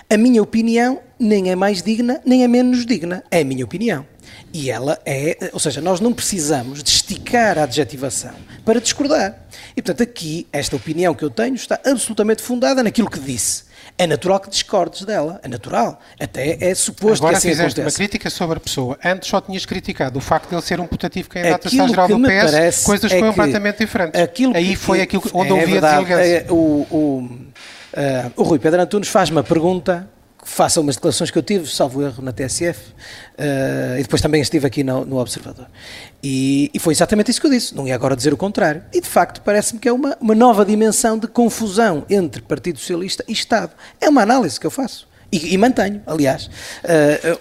A 0.08 0.16
minha 0.16 0.42
opinião 0.42 1.00
nem 1.18 1.50
é 1.50 1.56
mais 1.56 1.82
digna, 1.82 2.20
nem 2.24 2.44
é 2.44 2.48
menos 2.48 2.86
digna. 2.86 3.24
É 3.30 3.40
a 3.40 3.44
minha 3.44 3.64
opinião. 3.64 4.06
E 4.52 4.70
ela 4.70 4.98
é, 5.04 5.50
ou 5.52 5.60
seja, 5.60 5.80
nós 5.80 6.00
não 6.00 6.12
precisamos 6.12 6.82
de 6.82 6.90
esticar 6.90 7.58
a 7.58 7.64
adjetivação 7.64 8.34
para 8.64 8.80
discordar. 8.80 9.34
E 9.76 9.82
portanto, 9.82 10.02
aqui, 10.02 10.46
esta 10.52 10.76
opinião 10.76 11.14
que 11.14 11.24
eu 11.24 11.30
tenho 11.30 11.54
está 11.54 11.78
absolutamente 11.84 12.42
fundada 12.42 12.82
naquilo 12.82 13.10
que 13.10 13.18
disse. 13.18 13.68
É 13.96 14.06
natural 14.06 14.38
que 14.38 14.48
discordes 14.48 15.02
dela, 15.02 15.40
é 15.42 15.48
natural. 15.48 16.00
Até 16.20 16.56
é 16.60 16.74
suposto 16.74 17.24
Agora 17.24 17.32
que 17.32 17.38
assim 17.38 17.48
fizeste 17.48 17.80
acontece. 17.80 17.96
uma 17.96 18.06
crítica 18.06 18.30
sobre 18.30 18.56
a 18.56 18.60
pessoa. 18.60 18.98
Antes 19.04 19.28
só 19.28 19.40
tinhas 19.40 19.66
criticado 19.66 20.18
o 20.18 20.22
facto 20.22 20.48
de 20.48 20.54
ele 20.54 20.62
ser 20.62 20.80
um 20.80 20.86
putativo 20.86 21.28
candidato 21.28 21.66
a 21.66 21.70
Estado-Geral 21.70 22.08
do 22.08 22.20
PS, 22.20 22.84
coisas 22.84 23.10
é 23.10 23.20
completamente 23.20 23.78
diferentes. 23.78 24.20
Aí 24.54 24.76
foi 24.76 25.00
aquilo 25.00 25.24
onde 25.34 25.50
é 25.50 25.52
houve 25.52 25.78
a 25.78 25.80
deselegância. 25.80 26.24
É, 26.24 26.46
o, 26.48 26.54
o, 26.54 27.28
uh, 27.28 28.32
o 28.36 28.42
Rui 28.44 28.58
Pedro 28.60 28.80
Antunes 28.80 29.08
faz 29.08 29.30
uma 29.30 29.42
pergunta 29.42 30.08
faça 30.44 30.80
umas 30.80 30.96
declarações 30.96 31.30
que 31.30 31.38
eu 31.38 31.42
tive, 31.42 31.66
salvo 31.66 32.02
erro, 32.02 32.22
na 32.22 32.32
TSF, 32.32 32.90
uh, 32.90 32.94
eh, 33.38 33.96
e 33.98 34.02
depois 34.02 34.22
também 34.22 34.40
estive 34.40 34.66
aqui 34.66 34.84
no, 34.84 35.04
no 35.04 35.18
Observador. 35.18 35.66
E, 36.22 36.70
e, 36.72 36.78
foi 36.78 36.92
exatamente 36.92 37.30
isso 37.30 37.40
que 37.40 37.46
eu 37.46 37.50
disse, 37.50 37.74
não 37.74 37.86
ia 37.86 37.94
agora 37.94 38.14
dizer 38.14 38.32
o 38.32 38.36
contrário. 38.36 38.82
E 38.92 39.00
de 39.00 39.08
facto 39.08 39.42
parece-me 39.42 39.80
que 39.80 39.88
é 39.88 39.92
uma, 39.92 40.16
uma 40.20 40.34
nova 40.34 40.64
dimensão 40.64 41.18
de 41.18 41.26
confusão 41.26 42.04
entre 42.08 42.42
Partido 42.42 42.78
Socialista 42.78 43.24
e 43.26 43.32
Estado. 43.32 43.72
É 44.00 44.08
uma 44.08 44.22
análise 44.22 44.58
que 44.58 44.66
eu 44.66 44.70
faço. 44.70 45.07
E, 45.30 45.54
e 45.54 45.58
mantenho, 45.58 46.00
aliás. 46.06 46.48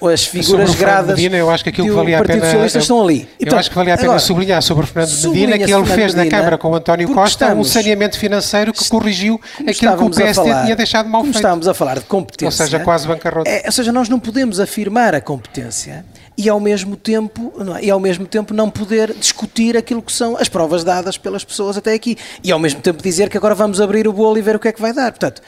Uh, 0.02 0.08
as 0.08 0.26
figuras 0.26 0.76
gradas. 0.76 1.16
Medina, 1.16 1.38
eu 1.38 1.50
acho 1.50 1.64
que 1.64 1.70
aquilo 1.70 1.88
que 1.88 1.94
valia 1.94 2.20
a 2.20 2.24
pena. 2.24 2.44
Socialistas 2.44 2.84
estão 2.84 3.02
ali. 3.02 3.28
E, 3.40 3.48
eu 3.48 3.58
acho 3.58 3.70
que 3.70 3.76
valia 3.76 3.94
a 3.94 3.98
pena 3.98 4.10
agora, 4.10 4.20
sublinhar 4.20 4.62
sobre 4.62 4.84
o 4.84 4.88
Fernando 4.88 5.32
Medina 5.32 5.58
que 5.58 5.74
ele 5.74 5.86
fez 5.86 6.14
Medina, 6.14 6.24
na 6.26 6.30
Câmara 6.30 6.58
com 6.58 6.72
o 6.72 6.76
António 6.76 7.08
Costa 7.14 7.46
estamos, 7.46 7.68
um 7.68 7.72
saneamento 7.72 8.20
financeiro 8.20 8.74
que 8.74 8.90
corrigiu 8.90 9.40
aquilo 9.66 9.98
que 9.98 10.04
o 10.04 10.10
PSD 10.10 10.50
falar, 10.50 10.64
tinha 10.64 10.76
deixado 10.76 11.08
mal 11.08 11.22
como 11.22 11.32
feito. 11.32 11.38
Estávamos 11.38 11.68
a 11.68 11.74
falar 11.74 12.00
de 12.00 12.06
competência. 12.06 12.64
Ou 12.64 12.68
seja, 12.68 12.80
quase 12.84 13.08
bancarrota. 13.08 13.50
É, 13.50 13.64
ou 13.66 13.72
seja, 13.72 13.92
nós 13.94 14.10
não 14.10 14.20
podemos 14.20 14.60
afirmar 14.60 15.16
a 15.16 15.22
competência 15.22 16.04
e 16.38 16.48
ao 16.48 16.60
mesmo 16.60 16.96
tempo 16.96 17.52
não 17.58 17.76
é? 17.76 17.86
e 17.86 17.90
ao 17.90 18.00
mesmo 18.00 18.28
tempo 18.28 18.54
não 18.54 18.70
poder 18.70 19.14
discutir 19.14 19.76
aquilo 19.76 20.02
que 20.02 20.12
são 20.12 20.38
as 20.38 20.48
provas 20.48 20.84
dadas 20.84 21.18
pelas 21.18 21.44
pessoas 21.44 21.78
até 21.78 21.94
aqui 21.94 22.16
e 22.44 22.52
ao 22.52 22.60
mesmo 22.60 22.80
tempo 22.80 23.02
dizer 23.02 23.30
que 23.30 23.38
agora 23.38 23.56
vamos 23.56 23.82
abrir 23.82 24.08
o 24.08 24.14
bolo 24.14 24.38
e 24.38 24.42
ver 24.42 24.56
o 24.56 24.60
que 24.60 24.68
é 24.68 24.72
que 24.72 24.80
vai 24.80 24.94
dar 24.94 25.12
portanto 25.12 25.42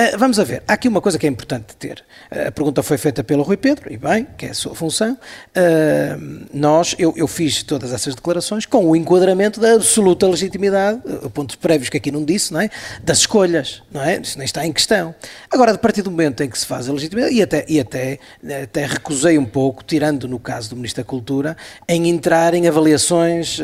Uh, 0.00 0.16
vamos 0.16 0.38
a 0.38 0.44
ver, 0.44 0.62
há 0.68 0.74
aqui 0.74 0.86
uma 0.86 1.00
coisa 1.00 1.18
que 1.18 1.26
é 1.26 1.28
importante 1.28 1.74
ter. 1.76 2.04
Uh, 2.30 2.46
a 2.48 2.52
pergunta 2.52 2.80
foi 2.80 2.96
feita 2.96 3.24
pelo 3.24 3.42
Rui 3.42 3.56
Pedro, 3.56 3.92
e 3.92 3.96
bem, 3.96 4.26
que 4.38 4.46
é 4.46 4.50
a 4.50 4.54
sua 4.54 4.72
função. 4.72 5.12
Uh, 5.12 6.46
nós, 6.54 6.94
eu, 6.96 7.12
eu, 7.16 7.26
fiz 7.26 7.62
todas 7.64 7.92
essas 7.92 8.14
declarações 8.14 8.64
com 8.64 8.88
o 8.88 8.94
enquadramento 8.94 9.58
da 9.58 9.72
absoluta 9.72 10.28
legitimidade, 10.28 11.00
pontos 11.34 11.56
prévios 11.56 11.88
que 11.88 11.96
aqui 11.96 12.12
não 12.12 12.24
disse, 12.24 12.52
não 12.52 12.60
é? 12.60 12.70
das 13.02 13.18
escolhas, 13.18 13.82
não 13.90 14.00
é? 14.00 14.20
Isso 14.20 14.38
nem 14.38 14.44
está 14.44 14.64
em 14.64 14.72
questão. 14.72 15.12
Agora, 15.50 15.72
a 15.72 15.78
partir 15.78 16.02
do 16.02 16.10
momento 16.10 16.42
em 16.42 16.48
que 16.48 16.58
se 16.58 16.66
faz 16.66 16.88
a 16.88 16.92
legitimidade, 16.92 17.34
e 17.34 17.42
até, 17.42 17.64
e 17.68 17.80
até, 17.80 18.18
até 18.62 18.86
recusei 18.86 19.38
um 19.38 19.44
pouco, 19.44 19.82
tirando 19.82 20.28
no 20.28 20.38
caso 20.38 20.70
do 20.70 20.76
Ministro 20.76 21.02
da 21.02 21.06
Cultura, 21.06 21.56
em 21.88 22.08
entrar 22.08 22.54
em 22.54 22.68
avaliações, 22.68 23.58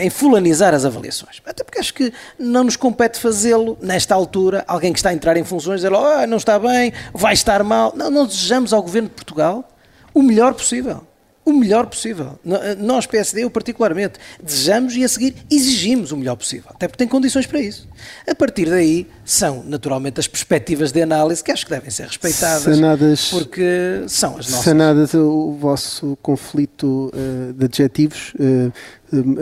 em 0.00 0.08
fulanizar 0.08 0.72
as 0.72 0.84
avaliações. 0.84 1.42
Até 1.44 1.64
porque 1.64 1.78
acho 1.78 1.92
que 1.92 2.12
não 2.38 2.64
nos 2.64 2.76
compete 2.76 3.18
fazê-lo 3.18 3.76
nesta 3.82 4.14
altura, 4.14 4.64
alguém 4.68 4.92
que 4.92 4.98
está 4.98 5.10
a 5.10 5.14
entrar 5.14 5.32
entrar 5.32 5.36
em 5.42 5.44
funções, 5.44 5.82
dizer, 5.82 5.92
oh, 5.92 6.26
não 6.26 6.38
está 6.38 6.58
bem, 6.58 6.92
vai 7.12 7.34
estar 7.34 7.62
mal. 7.62 7.92
Não, 7.94 8.10
não 8.10 8.26
desejamos 8.26 8.72
ao 8.72 8.82
Governo 8.82 9.08
de 9.08 9.14
Portugal 9.14 9.68
o 10.14 10.22
melhor 10.22 10.54
possível. 10.54 11.06
O 11.44 11.52
melhor 11.52 11.86
possível. 11.86 12.38
Nós, 12.78 13.04
PSD, 13.04 13.42
eu 13.42 13.50
particularmente, 13.50 14.14
desejamos 14.40 14.94
e 14.94 15.02
a 15.02 15.08
seguir 15.08 15.34
exigimos 15.50 16.12
o 16.12 16.16
melhor 16.16 16.36
possível. 16.36 16.70
Até 16.70 16.86
porque 16.86 16.98
tem 16.98 17.08
condições 17.08 17.46
para 17.46 17.60
isso. 17.60 17.88
A 18.28 18.34
partir 18.34 18.70
daí, 18.70 19.08
são 19.24 19.64
naturalmente 19.66 20.20
as 20.20 20.28
perspectivas 20.28 20.92
de 20.92 21.02
análise 21.02 21.42
que 21.42 21.50
acho 21.50 21.64
que 21.64 21.72
devem 21.72 21.90
ser 21.90 22.06
respeitadas. 22.06 22.62
Sanadas, 22.62 23.30
porque 23.30 24.04
são 24.06 24.38
as 24.38 24.48
nossas. 24.48 24.64
Sanadas 24.64 25.14
o 25.14 25.52
vosso 25.58 26.16
conflito 26.22 27.10
uh, 27.12 27.52
de 27.52 27.64
adjetivos, 27.64 28.34
uh, 28.34 28.72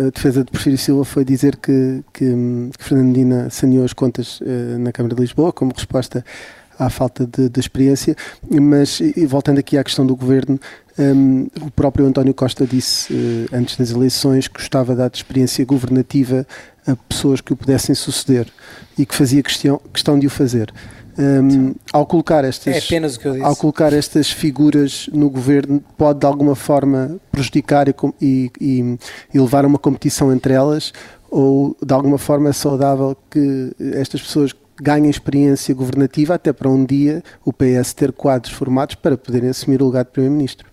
a 0.06 0.10
defesa 0.10 0.42
de 0.42 0.50
Porfírio 0.50 0.78
Silva 0.78 1.04
foi 1.04 1.24
dizer 1.24 1.56
que, 1.56 2.02
que, 2.12 2.24
que 2.78 2.84
Fernandina 2.84 3.50
saneou 3.50 3.84
as 3.84 3.92
contas 3.92 4.40
uh, 4.40 4.44
na 4.78 4.90
Câmara 4.90 5.14
de 5.14 5.20
Lisboa 5.20 5.52
como 5.52 5.72
resposta 5.72 6.24
à 6.81 6.88
falta 6.88 7.27
de, 7.27 7.51
de 7.51 7.61
experiência, 7.61 8.16
mas 8.51 9.01
voltando 9.29 9.59
aqui 9.59 9.77
à 9.77 9.85
questão 9.85 10.07
do 10.07 10.16
governo, 10.16 10.59
um, 10.99 11.47
o 11.61 11.71
próprio 11.71 12.07
António 12.07 12.33
Costa 12.33 12.66
disse 12.66 13.12
uh, 13.12 13.47
antes 13.53 13.77
das 13.77 13.90
eleições 13.90 14.49
que 14.49 14.55
gostava 14.55 14.93
de 14.93 14.99
dar 14.99 15.11
de 15.11 15.19
experiência 15.19 15.64
governativa 15.64 16.47
a 16.87 16.97
pessoas 16.97 17.43
que 17.43 17.53
o 17.53 17.57
pudessem 17.57 17.95
suceder 17.95 18.49
e 18.99 19.05
que 19.05 19.14
fazia 19.14 19.43
questão, 19.43 19.81
questão 19.93 20.19
de 20.19 20.27
o 20.27 20.31
fazer. 20.31 20.73
Um, 21.19 21.75
ao 21.93 22.07
colocar 22.07 22.45
estas, 22.45 22.75
é 22.75 22.79
apenas 22.79 23.16
o 23.16 23.21
que 23.21 23.29
eu 23.29 23.33
disse. 23.33 23.45
ao 23.45 23.55
colocar 23.57 23.93
estas 23.93 24.31
figuras 24.31 25.09
no 25.12 25.29
governo 25.29 25.83
pode 25.99 26.21
de 26.21 26.27
alguma 26.27 26.55
forma 26.55 27.19
prejudicar 27.31 27.88
e, 27.88 28.51
e, 28.59 28.99
e 29.35 29.38
levar 29.38 29.64
a 29.64 29.69
uma 29.69 29.79
competição 29.79 30.33
entre 30.33 30.55
elas 30.55 30.95
ou 31.31 31.77
de 31.85 31.93
alguma 31.93 32.16
forma 32.16 32.49
é 32.49 32.53
saudável 32.53 33.16
que 33.31 33.73
estas 33.95 34.23
pessoas 34.23 34.55
ganhem 34.81 35.11
experiência 35.11 35.75
governativa 35.75 36.35
até 36.35 36.53
para 36.53 36.69
um 36.69 36.85
dia 36.85 37.23
o 37.45 37.53
PS 37.53 37.93
ter 37.93 38.12
quadros 38.12 38.53
formados 38.53 38.95
para 38.95 39.16
poderem 39.16 39.51
assumir 39.51 39.83
o 39.83 39.87
lugar 39.87 40.05
de 40.05 40.11
Primeiro-Ministro. 40.11 40.71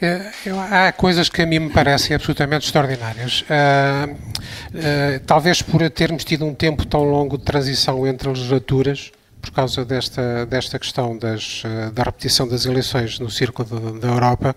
É, 0.00 0.32
há 0.70 0.92
coisas 0.92 1.28
que 1.28 1.40
a 1.40 1.46
mim 1.46 1.60
me 1.60 1.70
parecem 1.70 2.16
absolutamente 2.16 2.66
extraordinárias. 2.66 3.42
Uh, 3.42 4.12
uh, 4.12 5.20
talvez 5.24 5.62
por 5.62 5.88
termos 5.90 6.24
tido 6.24 6.44
um 6.44 6.54
tempo 6.54 6.84
tão 6.84 7.04
longo 7.04 7.38
de 7.38 7.44
transição 7.44 8.06
entre 8.06 8.28
legislaturas, 8.28 9.12
por 9.42 9.50
causa 9.50 9.84
desta, 9.84 10.46
desta 10.46 10.78
questão 10.78 11.18
das, 11.18 11.62
eh, 11.64 11.90
da 11.90 12.04
repetição 12.04 12.46
das 12.46 12.64
eleições 12.64 13.18
no 13.18 13.28
círculo 13.28 13.98
da 13.98 14.08
Europa, 14.08 14.54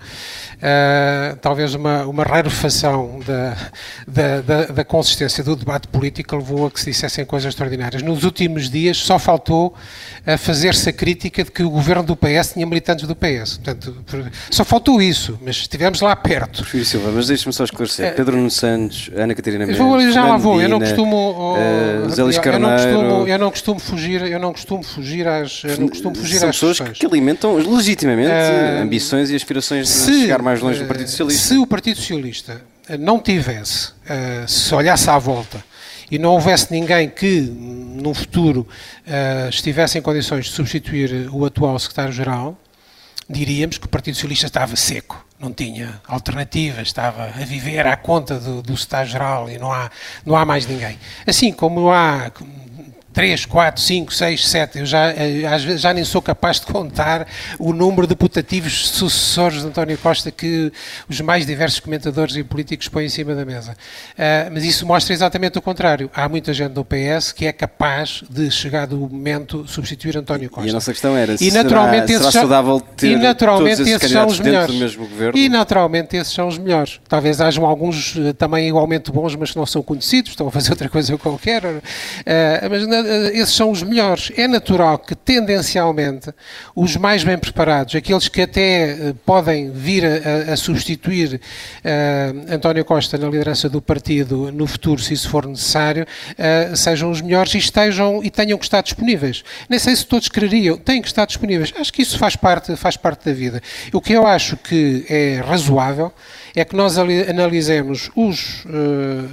uh, 0.56 1.36
talvez 1.42 1.74
uma, 1.74 2.06
uma 2.06 2.24
rarefação 2.24 3.20
da, 3.26 3.58
da, 4.08 4.42
da, 4.42 4.66
da, 4.68 4.86
consistência 4.86 5.44
do 5.44 5.56
debate 5.56 5.88
político 5.88 6.36
levou 6.36 6.68
a 6.68 6.72
que 6.72 6.80
se 6.80 6.92
dissessem 6.92 7.26
coisas 7.26 7.50
extraordinárias. 7.50 8.04
Nos 8.04 8.24
últimos 8.24 8.70
dias 8.70 8.98
só 8.98 9.18
faltou 9.18 9.74
a 10.26 10.38
fazer-se 10.38 10.88
a 10.90 10.94
crítica 10.94 11.44
de 11.44 11.52
que 11.52 11.64
o 11.64 11.70
governo 11.70 12.04
do 12.04 12.16
PS 12.16 12.54
tinha 12.54 12.66
militantes 12.66 13.08
do 13.08 13.16
PS. 13.16 13.58
Portanto, 13.58 13.96
só 14.52 14.64
faltou 14.64 15.02
isso, 15.02 15.38
mas 15.42 15.58
estivemos 15.58 16.00
lá 16.00 16.16
perto. 16.16 16.62
Prefiro 16.62 16.86
Silva, 16.86 17.12
mas 17.12 17.28
deixe-me 17.28 17.54
só 17.54 17.64
esclarecer. 17.64 18.14
Uh, 18.14 18.16
Pedro 18.16 18.38
Nuno 18.38 18.52
Santos, 18.52 19.10
Ana 19.16 19.34
Catarina 19.34 19.66
Mendes, 19.66 19.80
vou, 19.80 20.00
já 20.12 20.26
lá 20.26 20.38
vou. 20.38 20.62
Eu 20.62 20.70
não 20.70 20.80
costumo... 20.80 21.56
Uh, 21.56 22.08
eu, 22.16 22.60
não 22.60 22.72
costumo 22.72 23.28
eu 23.28 23.40
não 23.40 23.50
costumo 23.50 23.80
fugir... 23.80 24.22
Eu 24.22 24.40
não 24.40 24.54
costumo 24.54 24.75
costumo 24.78 24.84
fugir 24.84 25.28
às. 25.28 25.64
não 25.80 25.88
costumo 25.88 26.16
fugir 26.16 26.40
São 26.40 26.50
às 26.50 26.56
pessoas 26.56 26.78
questões. 26.80 26.98
que 26.98 27.06
alimentam 27.06 27.56
legitimamente 27.56 28.30
uh, 28.30 28.82
ambições 28.82 29.30
e 29.30 29.36
aspirações 29.36 29.90
se, 29.90 30.12
de 30.12 30.22
chegar 30.22 30.42
mais 30.42 30.62
longe 30.62 30.80
do 30.80 30.88
Partido 30.88 31.10
Socialista. 31.10 31.48
Se 31.48 31.58
o 31.58 31.66
Partido 31.68 31.98
Socialista 31.98 32.62
não 33.00 33.20
tivesse, 33.20 33.90
uh, 33.90 34.48
se 34.48 34.74
olhasse 34.74 35.10
à 35.10 35.18
volta 35.18 35.64
e 36.10 36.20
não 36.20 36.32
houvesse 36.32 36.72
ninguém 36.72 37.10
que, 37.10 37.42
num 37.42 38.14
futuro, 38.14 38.68
uh, 39.08 39.50
estivesse 39.50 39.98
em 39.98 40.02
condições 40.02 40.46
de 40.46 40.52
substituir 40.52 41.30
o 41.32 41.46
atual 41.46 41.78
secretário-geral, 41.80 42.58
diríamos 43.28 43.78
que 43.78 43.86
o 43.86 43.90
Partido 43.90 44.14
Socialista 44.14 44.46
estava 44.46 44.76
seco, 44.76 45.26
não 45.40 45.52
tinha 45.52 46.00
alternativa, 46.08 46.82
estava 46.82 47.24
a 47.26 47.44
viver 47.44 47.88
à 47.88 47.98
conta 47.98 48.40
do, 48.40 48.62
do 48.62 48.78
secretário-geral 48.78 49.50
e 49.50 49.58
não 49.58 49.72
há, 49.72 49.90
não 50.24 50.36
há 50.36 50.46
mais 50.46 50.68
ninguém. 50.68 50.98
Assim 51.26 51.52
como 51.52 51.90
há 51.90 52.32
3, 53.16 53.46
4, 53.46 53.82
5, 53.82 54.14
6, 54.14 54.48
7, 54.50 54.80
eu 54.80 54.86
já, 54.86 55.10
eh, 55.12 55.46
às 55.50 55.64
vezes 55.64 55.80
já 55.80 55.94
nem 55.94 56.04
sou 56.04 56.22
capaz 56.22 56.60
de 56.60 56.66
contar 56.66 57.26
o 57.58 57.72
número 57.72 58.06
de 58.06 58.14
putativos 58.14 58.90
sucessores 58.90 59.62
de 59.62 59.68
António 59.68 59.98
Costa 59.98 60.30
que 60.30 60.70
os 61.10 61.22
mais 61.22 61.46
diversos 61.46 61.80
comentadores 61.80 62.36
e 62.36 62.44
políticos 62.44 62.90
põem 62.90 63.06
em 63.06 63.10
cima 63.10 63.34
da 63.34 63.46
mesa. 63.46 63.72
Uh, 63.72 64.52
mas 64.52 64.66
isso 64.66 64.86
mostra 64.86 65.14
exatamente 65.14 65.58
o 65.58 65.62
contrário. 65.62 66.12
Há 66.14 66.28
muita 66.28 66.54
gente 66.54 66.74
do 66.74 66.84
PS 66.84 67.32
que 67.32 67.46
é 67.46 67.54
capaz 67.54 68.22
de, 68.30 68.52
chegado 68.52 69.02
o 69.02 69.10
momento, 69.10 69.66
substituir 69.66 70.18
António 70.18 70.50
Costa. 70.50 70.68
E 70.68 70.72
a 70.72 70.74
nossa 70.74 70.92
questão 70.92 71.16
era, 71.16 71.38
e 71.40 71.52
naturalmente 71.52 72.08
será, 72.08 72.20
será 72.20 72.32
saudável 72.32 72.82
ter 72.82 73.12
e 73.12 73.16
naturalmente 73.16 73.78
todos 73.78 73.92
esses, 73.94 74.12
são 74.12 74.28
os 74.28 74.40
melhores. 74.42 74.74
do 74.76 74.80
mesmo 74.82 75.08
governo? 75.08 75.40
E 75.40 75.48
naturalmente 75.48 76.18
esses 76.18 76.34
são 76.34 76.50
os 76.50 76.58
melhores. 76.58 77.00
Talvez 77.08 77.40
hajam 77.40 77.66
alguns 77.66 78.14
uh, 78.18 78.34
também 78.34 78.68
igualmente 78.68 79.10
bons, 79.10 79.38
mas 79.38 79.52
que 79.52 79.58
não 79.58 79.66
são 79.66 79.82
conhecidos, 79.82 80.32
estão 80.32 80.50
a 80.50 80.52
fazer 80.52 80.72
outra 80.72 80.90
coisa 80.90 81.18
qualquer. 81.18 81.64
Uh, 81.64 81.82
mas 82.70 83.05
eh, 83.05 83.05
esses 83.34 83.56
são 83.56 83.72
os 83.72 83.84
melhores. 83.84 84.32
É 84.36 84.48
natural 84.48 84.98
que, 85.00 85.16
tendencialmente, 85.16 86.32
os 86.76 86.96
mais 86.96 87.24
bem 87.24 87.38
preparados, 87.38 87.96
aqueles 87.96 88.28
que 88.28 88.42
até 88.42 88.92
eh, 88.92 89.14
podem 89.26 89.72
vir 89.72 90.04
a, 90.06 90.54
a 90.54 90.58
substituir 90.58 91.36
uh, 91.36 92.54
António 92.54 92.84
Costa 92.84 93.18
na 93.18 93.28
liderança 93.28 93.70
do 93.70 93.82
partido 93.82 94.52
no 94.52 94.68
futuro, 94.68 95.02
se 95.02 95.14
isso 95.14 95.30
for 95.30 95.46
necessário, 95.46 96.06
uh, 96.06 96.76
sejam 96.76 97.12
os 97.12 97.22
melhores 97.22 97.54
e 97.54 97.58
estejam 97.58 98.24
e 98.24 98.30
tenham 98.30 98.58
que 98.58 98.66
estar 98.66 98.82
disponíveis. 98.82 99.44
Nem 99.70 99.80
sei 99.80 99.96
se 99.96 100.06
todos 100.06 100.30
quereriam, 100.30 100.78
têm 100.78 101.02
que 101.02 101.08
estar 101.08 101.26
disponíveis. 101.26 101.74
Acho 101.78 101.94
que 101.94 102.02
isso 102.02 102.18
faz 102.18 102.36
parte, 102.36 102.76
faz 102.76 102.98
parte 102.98 103.26
da 103.26 103.34
vida. 103.34 103.62
O 103.94 104.02
que 104.02 104.14
eu 104.14 104.26
acho 104.26 104.58
que 104.58 105.06
é 105.10 105.42
razoável 105.46 106.12
é 106.60 106.66
que 106.66 106.76
nós 106.76 106.98
analisemos 106.98 108.10
os 108.16 108.66
uh, 108.66 109.30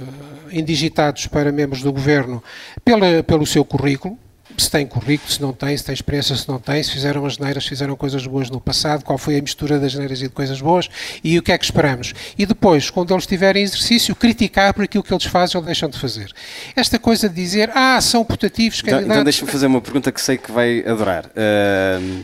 indigitados 0.51 1.27
para 1.27 1.51
membros 1.51 1.81
do 1.81 1.91
governo 1.91 2.43
pela, 2.83 3.23
pelo 3.23 3.45
seu 3.45 3.63
currículo, 3.63 4.17
se 4.57 4.69
tem 4.69 4.85
currículo, 4.85 5.31
se 5.31 5.41
não 5.41 5.51
tem, 5.51 5.75
se 5.75 5.83
tem 5.83 5.93
experiência, 5.93 6.35
se 6.35 6.47
não 6.47 6.59
tem, 6.59 6.83
se 6.83 6.91
fizeram 6.91 7.25
as 7.25 7.37
neiras, 7.37 7.63
se 7.63 7.69
fizeram 7.69 7.95
coisas 7.95 8.25
boas 8.27 8.49
no 8.49 8.61
passado, 8.61 9.03
qual 9.03 9.17
foi 9.17 9.37
a 9.37 9.41
mistura 9.41 9.79
das 9.79 9.95
neiras 9.95 10.19
e 10.21 10.23
de 10.23 10.29
coisas 10.29 10.61
boas 10.61 10.89
e 11.23 11.39
o 11.39 11.41
que 11.41 11.51
é 11.51 11.57
que 11.57 11.65
esperamos. 11.65 12.13
E 12.37 12.45
depois, 12.45 12.89
quando 12.89 13.13
eles 13.13 13.23
estiverem 13.23 13.61
em 13.61 13.65
exercício, 13.65 14.15
criticar 14.15 14.73
por 14.73 14.83
aquilo 14.83 15.03
que 15.03 15.13
eles 15.13 15.25
fazem 15.25 15.59
ou 15.59 15.65
deixam 15.65 15.89
de 15.89 15.97
fazer. 15.97 16.31
Esta 16.75 16.99
coisa 16.99 17.27
de 17.27 17.35
dizer, 17.35 17.71
ah, 17.73 17.99
são 18.01 18.23
putativos, 18.23 18.79
então, 18.79 18.91
candidatos... 18.91 19.15
Então 19.15 19.23
deixa-me 19.23 19.51
fazer 19.51 19.65
uma 19.65 19.81
pergunta 19.81 20.11
que 20.11 20.21
sei 20.21 20.37
que 20.37 20.51
vai 20.51 20.83
adorar. 20.85 21.25
Uh 21.27 22.23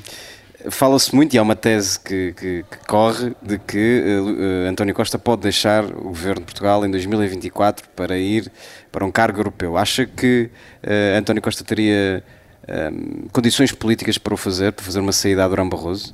Fala-se 0.70 1.16
muito, 1.16 1.34
e 1.34 1.38
há 1.38 1.42
uma 1.42 1.56
tese 1.56 1.98
que, 1.98 2.34
que, 2.34 2.66
que 2.70 2.78
corre, 2.86 3.34
de 3.42 3.58
que 3.58 4.04
uh, 4.04 4.70
António 4.70 4.94
Costa 4.94 5.18
pode 5.18 5.44
deixar 5.44 5.86
o 5.86 6.10
governo 6.10 6.42
de 6.42 6.46
Portugal 6.46 6.86
em 6.86 6.92
2024 6.92 7.88
para 7.96 8.18
ir 8.18 8.52
para 8.92 9.06
um 9.06 9.12
cargo 9.12 9.40
europeu. 9.40 9.78
Acha 9.78 10.06
que 10.06 10.50
uh, 10.84 11.18
António 11.18 11.42
Costa 11.42 11.64
teria 11.64 12.22
um, 12.68 13.28
condições 13.32 13.72
políticas 13.72 14.18
para 14.18 14.34
o 14.34 14.38
fazer, 14.38 14.74
para 14.74 14.84
fazer 14.84 15.00
uma 15.00 15.14
saída 15.14 15.46
a 15.46 15.48
Durão 15.48 15.70
Barroso? 15.70 16.14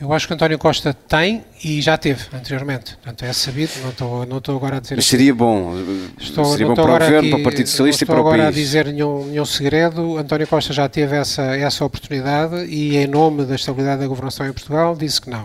Eu 0.00 0.12
acho 0.12 0.26
que 0.26 0.34
António 0.34 0.58
Costa 0.58 0.92
tem 0.92 1.44
e 1.64 1.80
já 1.80 1.96
teve 1.96 2.24
anteriormente. 2.32 2.96
Portanto, 2.96 3.24
é 3.24 3.32
sabido, 3.32 3.72
não 3.82 3.90
estou, 3.90 4.26
não 4.26 4.38
estou 4.38 4.56
agora 4.56 4.76
a 4.76 4.80
dizer. 4.80 4.96
Mas 4.96 5.06
seria 5.06 5.34
bom. 5.34 5.74
Estou, 6.20 6.44
seria 6.44 6.66
bom 6.66 6.74
para 6.74 6.84
o 6.84 6.86
governo, 6.86 7.18
aqui, 7.18 7.30
para 7.30 7.38
o 7.38 7.42
Partido 7.42 7.66
Socialista 7.68 8.04
e 8.04 8.06
para 8.06 8.20
o 8.20 8.24
país. 8.24 8.24
Não 8.24 8.32
estou 8.32 8.44
agora 8.44 8.48
a 8.48 8.62
dizer 8.62 8.86
nenhum, 8.86 9.26
nenhum 9.26 9.44
segredo. 9.44 10.18
António 10.18 10.46
Costa 10.46 10.72
já 10.72 10.88
teve 10.88 11.16
essa, 11.16 11.42
essa 11.56 11.84
oportunidade 11.84 12.64
e, 12.66 12.96
em 12.96 13.06
nome 13.06 13.44
da 13.44 13.54
estabilidade 13.54 14.00
da 14.00 14.06
governação 14.06 14.46
em 14.46 14.52
Portugal, 14.52 14.96
disse 14.96 15.20
que 15.20 15.30
não. 15.30 15.44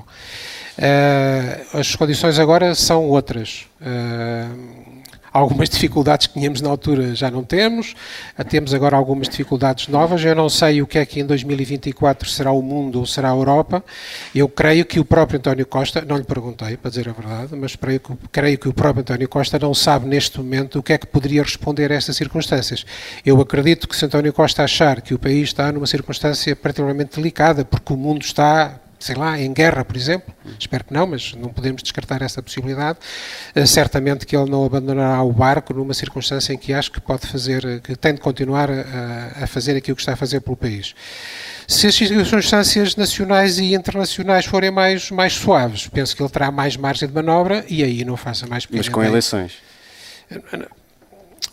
Uh, 0.77 1.77
as 1.77 1.95
condições 1.95 2.39
agora 2.39 2.73
são 2.75 3.07
outras. 3.07 3.67
Uh, 3.81 4.80
algumas 5.31 5.69
dificuldades 5.69 6.27
que 6.27 6.33
tínhamos 6.33 6.61
na 6.61 6.69
altura 6.69 7.15
já 7.15 7.31
não 7.31 7.43
temos, 7.43 7.95
temos 8.49 8.73
agora 8.73 8.97
algumas 8.97 9.29
dificuldades 9.29 9.87
novas. 9.87 10.23
Eu 10.23 10.35
não 10.35 10.49
sei 10.49 10.81
o 10.81 10.87
que 10.87 10.97
é 10.97 11.05
que 11.05 11.19
em 11.19 11.25
2024 11.25 12.29
será 12.29 12.51
o 12.51 12.61
mundo 12.61 12.99
ou 12.99 13.05
será 13.05 13.29
a 13.29 13.35
Europa. 13.35 13.83
Eu 14.35 14.49
creio 14.49 14.85
que 14.85 14.99
o 14.99 15.05
próprio 15.05 15.39
António 15.39 15.65
Costa, 15.65 16.03
não 16.05 16.17
lhe 16.17 16.23
perguntei, 16.23 16.75
para 16.75 16.89
dizer 16.89 17.07
a 17.07 17.13
verdade, 17.13 17.55
mas 17.55 17.75
creio 17.75 17.99
que, 17.99 18.13
creio 18.31 18.57
que 18.57 18.67
o 18.67 18.73
próprio 18.73 19.01
António 19.01 19.29
Costa 19.29 19.57
não 19.57 19.73
sabe 19.73 20.07
neste 20.07 20.37
momento 20.37 20.79
o 20.79 20.83
que 20.83 20.93
é 20.93 20.97
que 20.97 21.07
poderia 21.07 21.43
responder 21.43 21.91
a 21.91 21.95
estas 21.95 22.17
circunstâncias. 22.17 22.85
Eu 23.25 23.39
acredito 23.39 23.87
que 23.87 23.95
se 23.95 24.05
António 24.05 24.33
Costa 24.33 24.63
achar 24.63 25.01
que 25.01 25.13
o 25.13 25.19
país 25.19 25.49
está 25.49 25.71
numa 25.71 25.87
circunstância 25.87 26.55
particularmente 26.55 27.15
delicada, 27.15 27.63
porque 27.63 27.93
o 27.93 27.97
mundo 27.97 28.21
está 28.21 28.80
sei 29.03 29.15
lá, 29.15 29.39
em 29.39 29.51
guerra, 29.51 29.83
por 29.83 29.95
exemplo, 29.95 30.33
espero 30.59 30.83
que 30.85 30.93
não, 30.93 31.07
mas 31.07 31.33
não 31.33 31.49
podemos 31.49 31.81
descartar 31.81 32.21
essa 32.21 32.41
possibilidade, 32.41 32.99
uh, 33.55 33.67
certamente 33.67 34.25
que 34.25 34.35
ele 34.35 34.49
não 34.49 34.63
abandonará 34.63 35.21
o 35.23 35.31
barco 35.31 35.73
numa 35.73 35.93
circunstância 35.93 36.53
em 36.53 36.57
que 36.57 36.73
acho 36.73 36.91
que 36.91 37.01
pode 37.01 37.27
fazer, 37.27 37.81
que 37.81 37.95
tem 37.95 38.13
de 38.13 38.21
continuar 38.21 38.69
a, 38.69 39.43
a 39.43 39.47
fazer 39.47 39.75
aquilo 39.75 39.95
que 39.95 40.01
está 40.01 40.13
a 40.13 40.15
fazer 40.15 40.41
pelo 40.41 40.55
país. 40.55 40.93
Se 41.67 41.87
as 41.87 41.95
circunstâncias 41.95 42.95
nacionais 42.95 43.57
e 43.57 43.73
internacionais 43.73 44.45
forem 44.45 44.71
mais, 44.71 45.09
mais 45.09 45.33
suaves, 45.33 45.87
penso 45.87 46.15
que 46.15 46.21
ele 46.21 46.29
terá 46.29 46.51
mais 46.51 46.75
margem 46.75 47.07
de 47.07 47.13
manobra 47.13 47.65
e 47.69 47.83
aí 47.83 48.03
não 48.03 48.17
faça 48.17 48.45
mais 48.45 48.67
Mas 48.69 48.89
com 48.89 49.03
eleições? 49.03 49.53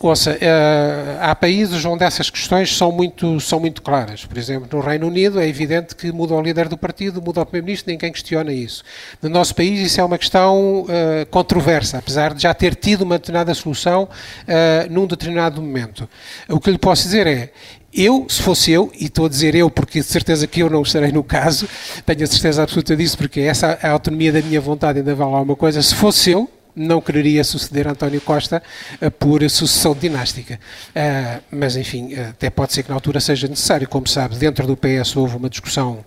Ouça, 0.01 0.31
uh, 0.31 1.17
há 1.19 1.35
países 1.35 1.83
onde 1.83 2.05
essas 2.05 2.29
questões 2.29 2.75
são 2.75 2.89
muito, 2.89 3.37
são 3.41 3.59
muito 3.59 3.81
claras. 3.81 4.25
Por 4.25 4.37
exemplo, 4.37 4.69
no 4.71 4.79
Reino 4.79 5.07
Unido 5.07 5.41
é 5.41 5.47
evidente 5.47 5.93
que 5.93 6.09
muda 6.09 6.33
o 6.33 6.41
líder 6.41 6.69
do 6.69 6.77
partido, 6.77 7.21
muda 7.21 7.41
o 7.41 7.45
primeiro-ministro, 7.45 7.91
ninguém 7.91 8.09
questiona 8.09 8.53
isso. 8.53 8.81
No 9.21 9.27
nosso 9.27 9.53
país 9.53 9.77
isso 9.77 9.99
é 9.99 10.03
uma 10.03 10.17
questão 10.17 10.83
uh, 10.83 11.25
controversa, 11.29 11.97
apesar 11.97 12.33
de 12.33 12.43
já 12.43 12.53
ter 12.53 12.75
tido 12.75 13.01
uma 13.01 13.17
determinada 13.17 13.53
solução 13.53 14.03
uh, 14.03 14.89
num 14.89 15.05
determinado 15.05 15.61
momento. 15.61 16.07
O 16.47 16.61
que 16.61 16.71
lhe 16.71 16.77
posso 16.77 17.03
dizer 17.03 17.27
é, 17.27 17.51
eu, 17.93 18.25
se 18.29 18.41
fosse 18.41 18.71
eu, 18.71 18.89
e 18.97 19.07
estou 19.07 19.25
a 19.25 19.29
dizer 19.29 19.53
eu 19.53 19.69
porque 19.69 19.99
de 19.99 20.05
certeza 20.05 20.47
que 20.47 20.61
eu 20.61 20.69
não 20.69 20.81
estarei 20.81 21.11
no 21.11 21.25
caso, 21.25 21.67
tenho 22.05 22.23
a 22.23 22.27
certeza 22.27 22.63
absoluta 22.63 22.95
disso, 22.95 23.17
porque 23.17 23.41
essa 23.41 23.77
a 23.81 23.89
autonomia 23.89 24.31
da 24.31 24.41
minha 24.41 24.61
vontade 24.61 24.99
ainda 24.99 25.13
vale 25.13 25.33
alguma 25.33 25.57
coisa, 25.57 25.81
se 25.81 25.93
fosse 25.93 26.31
eu, 26.31 26.49
não 26.75 27.01
quereria 27.01 27.43
suceder 27.43 27.87
António 27.87 28.21
Costa 28.21 28.61
uh, 29.01 29.11
por 29.11 29.47
sucessão 29.49 29.93
dinástica. 29.93 30.59
Uh, 30.89 31.43
mas, 31.51 31.75
enfim, 31.75 32.13
uh, 32.13 32.29
até 32.29 32.49
pode 32.49 32.73
ser 32.73 32.83
que 32.83 32.89
na 32.89 32.95
altura 32.95 33.19
seja 33.19 33.47
necessário. 33.47 33.87
Como 33.87 34.07
sabe, 34.07 34.35
dentro 34.35 34.65
do 34.67 34.77
PS 34.77 35.15
houve 35.15 35.35
uma 35.35 35.49
discussão 35.49 36.03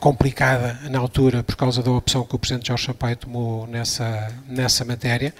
complicada 0.00 0.76
na 0.90 0.98
altura 0.98 1.42
por 1.44 1.54
causa 1.54 1.80
da 1.80 1.90
opção 1.90 2.24
que 2.24 2.34
o 2.34 2.38
Presidente 2.38 2.66
Jorge 2.66 2.86
Sampaio 2.86 3.16
tomou 3.16 3.66
nessa, 3.68 4.28
nessa 4.48 4.84
matéria 4.84 5.32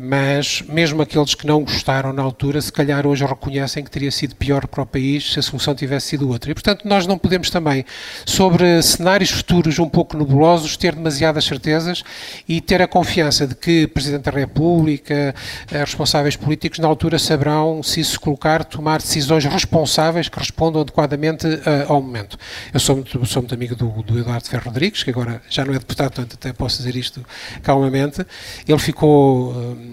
mas 0.00 0.62
mesmo 0.68 1.00
aqueles 1.00 1.34
que 1.34 1.46
não 1.46 1.62
gostaram 1.62 2.12
na 2.12 2.22
altura, 2.22 2.60
se 2.60 2.72
calhar 2.72 3.06
hoje 3.06 3.24
reconhecem 3.24 3.82
que 3.82 3.90
teria 3.90 4.10
sido 4.10 4.34
pior 4.36 4.66
para 4.66 4.82
o 4.82 4.86
país 4.86 5.32
se 5.32 5.38
a 5.38 5.42
solução 5.42 5.74
tivesse 5.74 6.08
sido 6.08 6.28
outra. 6.28 6.50
E, 6.50 6.54
portanto, 6.54 6.86
nós 6.86 7.06
não 7.06 7.16
podemos 7.18 7.50
também, 7.50 7.84
sobre 8.24 8.82
cenários 8.82 9.30
futuros 9.30 9.78
um 9.78 9.88
pouco 9.88 10.16
nebulosos, 10.16 10.76
ter 10.76 10.94
demasiadas 10.94 11.44
certezas 11.44 12.02
e 12.48 12.60
ter 12.60 12.82
a 12.82 12.88
confiança 12.88 13.46
de 13.46 13.54
que 13.54 13.84
o 13.84 13.88
Presidente 13.88 14.24
da 14.24 14.30
República, 14.30 15.34
eh, 15.70 15.78
responsáveis 15.78 16.36
políticos, 16.36 16.78
na 16.78 16.88
altura 16.88 17.18
saberão, 17.18 17.82
se 17.82 18.00
isso 18.00 18.20
colocar, 18.20 18.64
tomar 18.64 18.98
decisões 18.98 19.44
responsáveis 19.44 20.28
que 20.28 20.38
respondam 20.38 20.82
adequadamente 20.82 21.46
uh, 21.46 21.60
ao 21.88 22.02
momento. 22.02 22.38
Eu 22.72 22.80
sou 22.80 22.96
muito, 22.96 23.26
sou 23.26 23.42
muito 23.42 23.54
amigo 23.54 23.74
do, 23.74 23.88
do 24.02 24.18
Eduardo 24.18 24.46
Ferro 24.48 24.64
Rodrigues, 24.66 25.02
que 25.02 25.10
agora 25.10 25.40
já 25.48 25.64
não 25.64 25.72
é 25.72 25.78
deputado, 25.78 26.12
portanto 26.12 26.34
até 26.34 26.52
posso 26.52 26.78
dizer 26.78 26.96
isto 26.96 27.24
calmamente. 27.62 28.26
Ele 28.66 28.78
ficou... 28.78 29.52
Uh, 29.52 29.85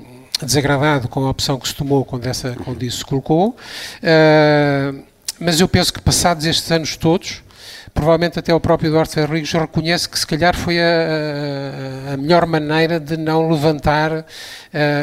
desagradado 0.43 1.07
com 1.07 1.25
a 1.25 1.29
opção 1.29 1.59
que 1.59 1.67
se 1.67 1.75
tomou 1.75 2.03
quando, 2.05 2.27
essa, 2.27 2.55
quando 2.63 2.83
isso 2.83 2.99
se 2.99 3.05
colocou, 3.05 3.49
uh, 3.49 5.03
mas 5.39 5.59
eu 5.59 5.67
penso 5.67 5.93
que 5.93 6.01
passados 6.01 6.45
estes 6.45 6.71
anos 6.71 6.95
todos, 6.95 7.43
provavelmente 7.93 8.39
até 8.39 8.53
o 8.53 8.59
próprio 8.59 8.89
Eduardo 8.89 9.11
Ferro 9.11 9.43
já 9.43 9.61
reconhece 9.61 10.07
que 10.07 10.17
se 10.17 10.25
calhar 10.25 10.55
foi 10.55 10.79
a, 10.79 12.13
a 12.13 12.17
melhor 12.17 12.45
maneira 12.45 12.99
de 12.99 13.17
não 13.17 13.49
levantar 13.49 14.19
uh, 14.19 14.25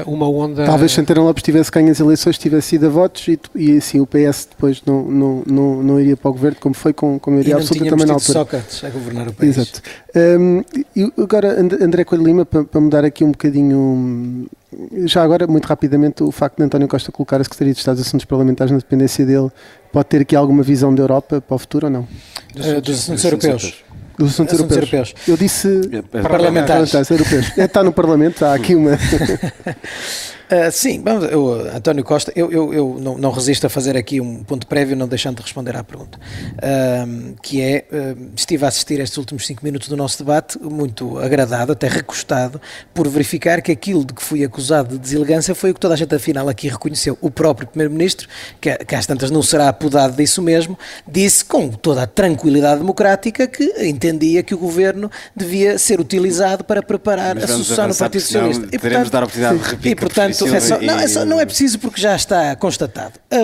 uma 0.06 0.28
onda... 0.28 0.64
Talvez 0.64 0.92
Santana 0.92 1.22
Lopes 1.22 1.42
tivesse 1.42 1.70
ganho 1.70 1.90
as 1.90 2.00
eleições, 2.00 2.38
tivesse 2.38 2.76
ido 2.76 2.86
a 2.86 2.90
votos 2.90 3.26
e, 3.28 3.38
e 3.54 3.76
assim 3.78 4.00
o 4.00 4.06
PS 4.06 4.48
depois 4.50 4.82
não, 4.84 5.02
não, 5.04 5.42
não, 5.46 5.82
não 5.82 6.00
iria 6.00 6.16
para 6.16 6.30
o 6.30 6.32
governo 6.32 6.58
como 6.60 6.74
foi 6.74 6.92
com, 6.92 7.18
com 7.18 7.30
a 7.30 7.32
maioria 7.32 7.56
absoluta 7.56 7.90
também 7.90 8.06
na 8.06 8.14
altura. 8.14 8.32
Sócrates 8.32 8.84
a 8.84 8.90
governar 8.90 9.28
o 9.28 9.32
país. 9.32 9.56
Exato. 9.56 9.82
Um, 10.14 10.62
e 10.96 11.12
agora 11.18 11.60
André 11.60 12.04
Coelho 12.04 12.24
Lima, 12.24 12.44
para, 12.44 12.64
para 12.64 12.80
mudar 12.80 13.04
aqui 13.04 13.24
um 13.24 13.30
bocadinho 13.30 14.48
já 15.04 15.22
agora, 15.22 15.46
muito 15.46 15.66
rapidamente, 15.66 16.22
o 16.22 16.30
facto 16.30 16.58
de 16.58 16.62
António 16.62 16.86
Costa 16.86 17.10
colocar 17.10 17.40
a 17.40 17.44
Secretaria 17.44 17.72
de 17.72 17.78
Estado 17.78 17.96
dos 17.96 18.06
Assuntos 18.06 18.24
Parlamentares 18.24 18.70
na 18.70 18.78
dependência 18.78 19.26
dele 19.26 19.50
pode 19.92 20.09
ter 20.09 20.22
aqui 20.22 20.37
alguma 20.37 20.62
visão 20.62 20.94
da 20.94 21.03
Europa 21.03 21.40
para 21.40 21.55
o 21.55 21.59
futuro 21.59 21.87
ou 21.87 21.92
não? 21.92 22.09
Dos, 22.55 22.66
uh, 22.66 22.81
dos 22.81 22.98
assuntos 22.98 23.24
europeus. 23.24 23.85
Dos 24.18 24.33
assuntos, 24.33 24.55
europeus. 24.59 24.76
europeus. 24.76 25.14
Eu 25.26 25.37
disse 25.37 25.68
é, 25.68 25.98
é, 25.98 26.03
parlamentares. 26.22 26.90
parlamentares 26.92 27.11
europeus. 27.11 27.59
É, 27.59 27.64
está 27.64 27.83
no 27.83 27.92
Parlamento, 27.92 28.44
há 28.44 28.55
aqui 28.55 28.74
uma. 28.74 28.98
Uh, 30.50 30.72
sim, 30.72 31.00
vamos, 31.00 31.30
eu, 31.30 31.52
António 31.76 32.02
Costa, 32.02 32.32
eu, 32.34 32.50
eu, 32.50 32.74
eu 32.74 32.98
não, 33.00 33.16
não, 33.16 33.30
resisto 33.30 33.68
a 33.68 33.70
fazer 33.70 33.96
aqui 33.96 34.20
um 34.20 34.42
ponto 34.42 34.66
prévio, 34.66 34.96
não 34.96 35.06
deixando 35.06 35.36
de 35.36 35.42
responder 35.42 35.76
à 35.76 35.84
pergunta, 35.84 36.18
uh, 36.18 37.36
que 37.40 37.62
é, 37.62 37.84
uh, 37.92 38.30
estive 38.34 38.64
a 38.64 38.68
assistir 38.68 38.98
estes 38.98 39.16
últimos 39.16 39.46
cinco 39.46 39.64
minutos 39.64 39.88
do 39.88 39.96
nosso 39.96 40.18
debate, 40.18 40.58
muito 40.58 41.20
agradado, 41.20 41.70
até 41.70 41.86
recostado, 41.86 42.60
por 42.92 43.06
verificar 43.06 43.62
que 43.62 43.70
aquilo 43.70 44.04
de 44.04 44.12
que 44.12 44.20
fui 44.20 44.42
acusado 44.42 44.88
de 44.88 44.98
deselegância 44.98 45.54
foi 45.54 45.70
o 45.70 45.74
que 45.74 45.78
toda 45.78 45.94
a 45.94 45.96
gente 45.96 46.12
afinal 46.16 46.48
aqui 46.48 46.66
reconheceu. 46.66 47.16
O 47.20 47.30
próprio 47.30 47.68
Primeiro-Ministro, 47.68 48.26
que, 48.60 48.76
que 48.76 48.94
às 48.96 49.06
tantas 49.06 49.30
não 49.30 49.44
será 49.44 49.68
apodado 49.68 50.16
disso 50.16 50.42
mesmo, 50.42 50.76
disse 51.06 51.44
com 51.44 51.68
toda 51.68 52.02
a 52.02 52.06
tranquilidade 52.08 52.80
democrática 52.80 53.46
que 53.46 53.86
entendia 53.86 54.42
que 54.42 54.52
o 54.52 54.58
Governo 54.58 55.08
devia 55.36 55.78
ser 55.78 56.00
utilizado 56.00 56.64
para 56.64 56.82
preparar 56.82 57.38
a 57.38 57.46
sucessão 57.46 57.86
no 57.86 57.94
Partido 57.94 58.22
Socialista. 58.22 58.66
E, 58.72 58.78
portanto, 58.80 59.10
dar 59.10 59.20
a 59.20 59.24
oportunidade 59.26 59.58
de 59.58 59.64
repetir, 59.64 59.92
e, 59.92 59.94
portanto 59.94 60.39
é 60.46 60.61
só, 60.61 60.81
não, 60.81 60.98
é 60.98 61.09
só, 61.09 61.24
não, 61.24 61.40
é 61.40 61.46
preciso 61.46 61.79
porque 61.79 62.00
já 62.00 62.14
está 62.14 62.55
constatado. 62.57 63.18
A, 63.31 63.37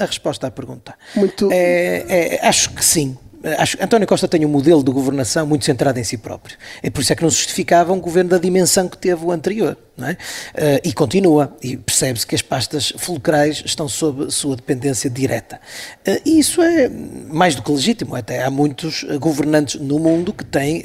a, 0.00 0.04
a 0.04 0.06
resposta 0.06 0.46
à 0.46 0.50
pergunta. 0.50 0.94
Muito... 1.14 1.48
É, 1.52 2.36
é, 2.36 2.46
acho 2.46 2.70
que 2.70 2.84
sim. 2.84 3.16
Acho, 3.58 3.76
António 3.80 4.06
Costa 4.06 4.26
tem 4.26 4.44
um 4.44 4.48
modelo 4.48 4.82
de 4.82 4.90
governação 4.90 5.46
muito 5.46 5.64
centrado 5.64 5.98
em 5.98 6.04
si 6.04 6.18
próprio. 6.18 6.56
É 6.82 6.90
por 6.90 7.00
isso 7.00 7.12
é 7.12 7.16
que 7.16 7.22
não 7.22 7.30
justificava 7.30 7.92
um 7.92 8.00
governo 8.00 8.30
da 8.30 8.38
dimensão 8.38 8.88
que 8.88 8.98
teve 8.98 9.24
o 9.24 9.30
anterior. 9.30 9.76
É? 10.00 10.12
Uh, 10.12 10.80
e 10.84 10.92
continua, 10.92 11.56
e 11.60 11.76
percebe-se 11.76 12.24
que 12.24 12.32
as 12.36 12.40
pastas 12.40 12.92
fulcrais 12.96 13.64
estão 13.66 13.88
sob 13.88 14.30
sua 14.30 14.54
dependência 14.54 15.10
direta. 15.10 15.60
Uh, 16.06 16.20
e 16.24 16.38
isso 16.38 16.62
é 16.62 16.88
mais 16.88 17.56
do 17.56 17.62
que 17.62 17.72
legítimo, 17.72 18.14
até 18.14 18.44
há 18.44 18.50
muitos 18.50 19.02
uh, 19.02 19.18
governantes 19.18 19.80
no 19.80 19.98
mundo 19.98 20.32
que 20.32 20.44
têm 20.44 20.84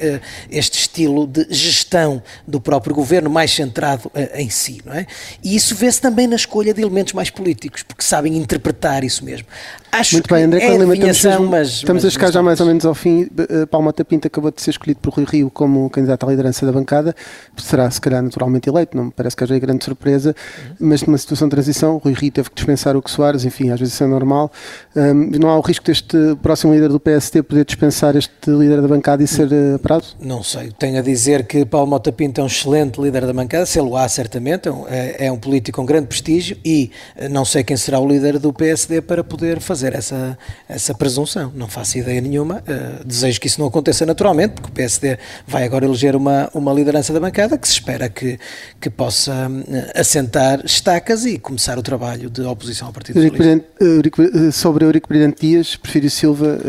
este 0.49 0.77
estilo 0.93 1.25
de 1.25 1.47
gestão 1.49 2.21
do 2.47 2.61
próprio 2.61 2.95
governo 2.95 3.29
mais 3.29 3.51
centrado 3.51 4.11
em 4.35 4.49
si. 4.49 4.79
Não 4.85 4.93
é? 4.93 5.07
E 5.43 5.55
isso 5.55 5.75
vê-se 5.75 5.99
também 5.99 6.27
na 6.27 6.35
escolha 6.35 6.73
de 6.73 6.81
elementos 6.81 7.13
mais 7.13 7.31
políticos, 7.31 7.81
porque 7.81 8.03
sabem 8.03 8.37
interpretar 8.37 9.03
isso 9.03 9.25
mesmo. 9.25 9.47
Acho 9.91 10.15
Muito 10.15 10.33
bem, 10.33 10.43
André, 10.43 10.59
é 10.59 11.09
estamos, 11.09 11.49
mas, 11.49 11.67
estamos 11.69 12.05
a 12.05 12.09
chegar 12.09 12.31
já 12.31 12.41
mais 12.41 12.59
ou 12.59 12.65
menos 12.65 12.85
ao 12.85 12.95
fim. 12.95 13.27
Palma 13.69 13.93
Pinto 13.93 14.27
acabou 14.27 14.51
de 14.51 14.61
ser 14.61 14.71
escolhido 14.71 14.99
por 14.99 15.13
Rui 15.13 15.25
Rio 15.29 15.51
como 15.51 15.89
candidato 15.89 16.25
à 16.25 16.29
liderança 16.29 16.65
da 16.65 16.71
bancada, 16.71 17.15
será 17.57 17.89
se 17.89 18.01
calhar 18.01 18.21
naturalmente 18.21 18.67
eleito, 18.67 18.97
não 18.97 19.05
me 19.05 19.11
parece 19.11 19.35
que 19.35 19.43
haja 19.43 19.57
grande 19.59 19.85
surpresa, 19.85 20.35
mas 20.79 21.03
numa 21.03 21.17
situação 21.17 21.47
de 21.47 21.51
transição, 21.51 21.97
Rui 21.97 22.13
Rio 22.13 22.31
teve 22.31 22.49
que 22.49 22.55
dispensar 22.55 22.97
o 22.97 23.01
que 23.01 23.11
Soares, 23.11 23.45
enfim, 23.45 23.69
às 23.69 23.79
vezes 23.79 23.93
isso 23.93 24.03
é 24.03 24.07
normal. 24.07 24.51
Um, 24.95 25.29
não 25.39 25.49
há 25.49 25.57
o 25.57 25.61
risco 25.61 25.85
deste 25.85 26.17
próximo 26.41 26.73
líder 26.73 26.89
do 26.89 26.99
PST 26.99 27.43
poder 27.43 27.63
dispensar 27.63 28.15
este 28.15 28.49
líder 28.49 28.81
da 28.81 28.87
bancada 28.87 29.23
e 29.23 29.27
ser 29.27 29.47
parado? 29.81 30.05
Não 30.19 30.41
sei, 30.43 30.71
tenho 30.83 30.99
a 30.99 31.01
dizer 31.01 31.45
que 31.45 31.63
Paulo 31.63 31.87
Mota 31.87 32.11
Pinto 32.11 32.41
é 32.41 32.43
um 32.43 32.47
excelente 32.47 32.99
líder 32.99 33.25
da 33.25 33.31
bancada, 33.31 33.65
se 33.65 33.79
ele 33.79 33.95
há 33.95 34.05
certamente, 34.09 34.67
é, 34.89 35.27
é 35.27 35.31
um 35.31 35.37
político 35.37 35.77
com 35.77 35.85
grande 35.85 36.07
prestígio 36.07 36.57
e 36.63 36.91
eh, 37.15 37.29
não 37.29 37.45
sei 37.45 37.63
quem 37.63 37.77
será 37.77 38.01
o 38.01 38.05
líder 38.05 38.37
do 38.37 38.51
PSD 38.51 38.99
para 39.01 39.23
poder 39.23 39.61
fazer 39.61 39.95
essa, 39.95 40.37
essa 40.67 40.93
presunção, 40.93 41.53
não 41.55 41.69
faço 41.69 41.97
ideia 41.97 42.19
nenhuma. 42.19 42.61
Uh, 42.67 43.05
desejo 43.05 43.39
que 43.39 43.47
isso 43.47 43.61
não 43.61 43.67
aconteça 43.67 44.05
naturalmente, 44.05 44.55
porque 44.55 44.67
o 44.67 44.71
PSD 44.73 45.17
vai 45.47 45.63
agora 45.63 45.85
eleger 45.85 46.17
uma, 46.17 46.49
uma 46.53 46.73
liderança 46.73 47.13
da 47.13 47.19
bancada 47.21 47.57
que 47.57 47.65
se 47.65 47.75
espera 47.75 48.09
que, 48.09 48.37
que 48.81 48.89
possa 48.89 49.31
uh, 49.31 49.99
assentar 49.99 50.65
estacas 50.65 51.25
e 51.25 51.39
começar 51.39 51.77
o 51.77 51.81
trabalho 51.81 52.29
de 52.29 52.41
oposição 52.41 52.87
ao 52.87 52.93
Partido 52.93 53.19
Eurico 53.19 53.41
Eurico, 53.79 54.51
sobre 54.51 54.83
Eurico 54.83 55.07
Brilhante 55.07 55.47
Dias, 55.47 55.77
Prefiro 55.77 56.09
Silva, 56.09 56.59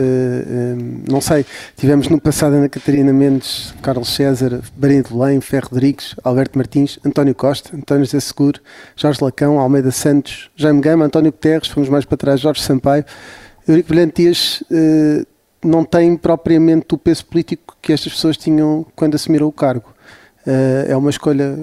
não 1.11 1.21
sei, 1.21 1.45
tivemos 1.77 2.09
no 2.09 2.21
passado 2.21 2.55
Ana 2.55 2.69
Catarina 2.69 3.13
Mendes, 3.13 3.75
Carlos 3.83 4.04
César, 4.05 4.61
Barinha 4.77 5.03
de 5.03 5.13
Belém, 5.13 5.41
Ferro 5.41 5.69
Rodrigues, 5.71 6.15
Alberto 6.23 6.59
Martins, 6.59 6.99
António 7.05 7.35
Costa, 7.35 7.77
António 7.77 8.05
José 8.05 8.21
Seguro, 8.21 8.61
Jorge 8.97 9.23
Lacão, 9.23 9.59
Almeida 9.59 9.91
Santos, 9.91 10.51
Jaime 10.57 10.81
Gama, 10.81 11.05
António 11.05 11.33
Guterres, 11.33 11.69
fomos 11.69 11.89
mais 11.89 12.05
para 12.05 12.17
trás, 12.17 12.41
Jorge 12.41 12.63
Sampaio. 12.63 13.05
Eurico 13.67 13.89
Brilhante 13.89 14.23
Dias 14.23 14.63
uh, 14.71 15.27
não 15.65 15.85
tem 15.85 16.17
propriamente 16.17 16.95
o 16.95 16.99
peso 16.99 17.25
político 17.27 17.77
que 17.81 17.93
estas 17.93 18.13
pessoas 18.13 18.37
tinham 18.37 18.87
quando 18.95 19.15
assumiram 19.15 19.47
o 19.47 19.53
cargo. 19.53 19.95
Uh, 20.47 20.91
é 20.91 20.97
uma 20.97 21.11
escolha 21.11 21.57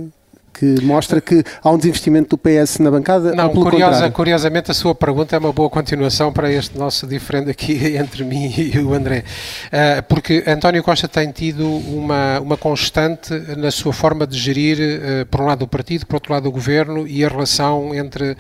que 0.54 0.82
mostra 0.82 1.22
que 1.22 1.44
há 1.64 1.70
um 1.70 1.78
desinvestimento 1.78 2.36
do 2.36 2.38
PS 2.38 2.80
na 2.80 2.92
bancada? 2.92 3.34
Não, 3.34 3.50
curiosa, 3.50 4.10
curiosamente 4.12 4.72
a 4.72 4.74
sua 4.74 4.94
pergunta 4.94 5.36
é 5.36 5.40
uma 5.40 5.52
boa 5.52 5.70
continuação 5.70 6.32
para 6.32 6.52
este 6.52 6.78
nosso 6.78 7.08
diferente 7.08 7.50
aqui 7.50 7.96
entre 7.98 8.24
mim 8.24 8.54
e 8.56 8.78
o 8.80 8.94
André, 8.94 9.24
uh, 9.68 10.04
porque 10.04 10.44
António 10.46 10.84
Costa 10.84 11.08
tem 11.08 11.32
tido 11.32 11.66
uma, 11.68 12.40
uma 12.40 12.58
constante 12.58 13.34
na 13.58 13.72
sua 13.72 13.94
forma 13.94 14.28
de 14.28 14.38
gerir, 14.38 14.78
uh, 14.80 15.26
por 15.26 15.42
um 15.42 15.46
lado 15.46 15.64
o 15.64 15.68
partido, 15.68 16.06
por 16.06 16.16
outro 16.16 16.34
lado 16.34 16.48
o 16.48 16.52
governo 16.52 17.08
e 17.08 17.24
a 17.24 17.30
relação 17.30 17.94
entre 17.96 18.32
uh, 18.32 18.36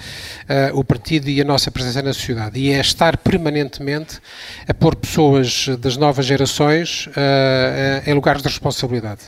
o 0.73 0.83
partido 0.83 1.29
e 1.29 1.41
a 1.41 1.45
nossa 1.45 1.71
presença 1.71 2.01
na 2.01 2.13
sociedade, 2.13 2.59
e 2.59 2.71
é 2.71 2.79
estar 2.79 3.17
permanentemente 3.17 4.19
a 4.67 4.73
pôr 4.73 4.95
pessoas 4.95 5.67
das 5.79 5.97
novas 5.97 6.25
gerações 6.25 7.09
em 8.05 8.13
lugares 8.13 8.41
de 8.41 8.47
responsabilidade. 8.47 9.21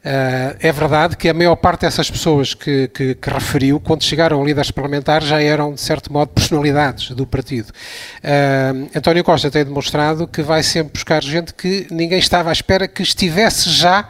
Uh, 0.00 0.56
é 0.60 0.72
verdade 0.72 1.14
que 1.14 1.28
a 1.28 1.34
maior 1.34 1.56
parte 1.56 1.82
dessas 1.82 2.10
pessoas 2.10 2.54
que, 2.54 2.88
que, 2.88 3.14
que, 3.14 3.30
referiu, 3.30 3.78
quando 3.78 4.02
chegaram 4.02 4.40
a 4.40 4.44
líderes 4.44 4.70
parlamentares, 4.70 5.28
já 5.28 5.42
eram, 5.42 5.74
de 5.74 5.80
certo 5.80 6.10
modo, 6.10 6.28
personalidades 6.28 7.10
do 7.10 7.26
partido. 7.26 7.68
Uh, 7.68 8.88
António 8.96 9.22
Costa 9.22 9.50
tem 9.50 9.62
demonstrado 9.62 10.26
que 10.26 10.40
vai 10.40 10.62
sempre 10.62 10.94
buscar 10.94 11.22
gente 11.22 11.52
que 11.52 11.86
ninguém 11.90 12.18
estava 12.18 12.48
à 12.48 12.52
espera 12.52 12.88
que 12.88 13.02
estivesse 13.02 13.68
já 13.68 14.08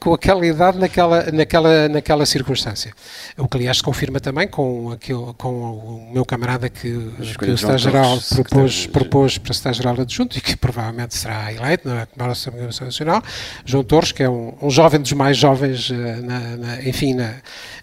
com 0.00 0.14
aquela 0.14 0.46
idade 0.46 0.78
naquela, 0.78 1.30
naquela, 1.30 1.88
naquela 1.90 2.24
circunstância. 2.24 2.94
O 3.36 3.46
que, 3.46 3.58
aliás, 3.58 3.76
se 3.76 3.82
confirma 3.82 4.20
também 4.20 4.48
com, 4.48 4.92
aquele, 4.92 5.34
com 5.36 5.50
o 5.50 6.10
meu 6.10 6.24
camarada 6.24 6.70
que, 6.70 7.12
que 7.38 7.50
o 7.50 7.54
Estado-Geral 7.54 8.18
propôs, 8.34 8.86
propôs 8.86 9.36
para 9.36 9.52
Estado-Geral 9.52 10.00
adjunto 10.00 10.38
e 10.38 10.40
que 10.40 10.56
provavelmente 10.56 11.14
será 11.14 11.52
eleito 11.52 11.86
na 11.86 12.06
Câmara 12.06 12.34
Nacional, 12.80 13.22
João 13.66 13.84
Torres, 13.84 14.10
que 14.10 14.22
é 14.22 14.30
um, 14.30 14.54
um 14.62 14.70
jovem 14.70 14.98
dos 14.98 15.17
mais 15.18 15.36
jovens, 15.36 15.90
eh, 15.90 15.94
na, 16.22 16.38
na, 16.56 16.82
enfim, 16.88 17.12
na, 17.12 17.34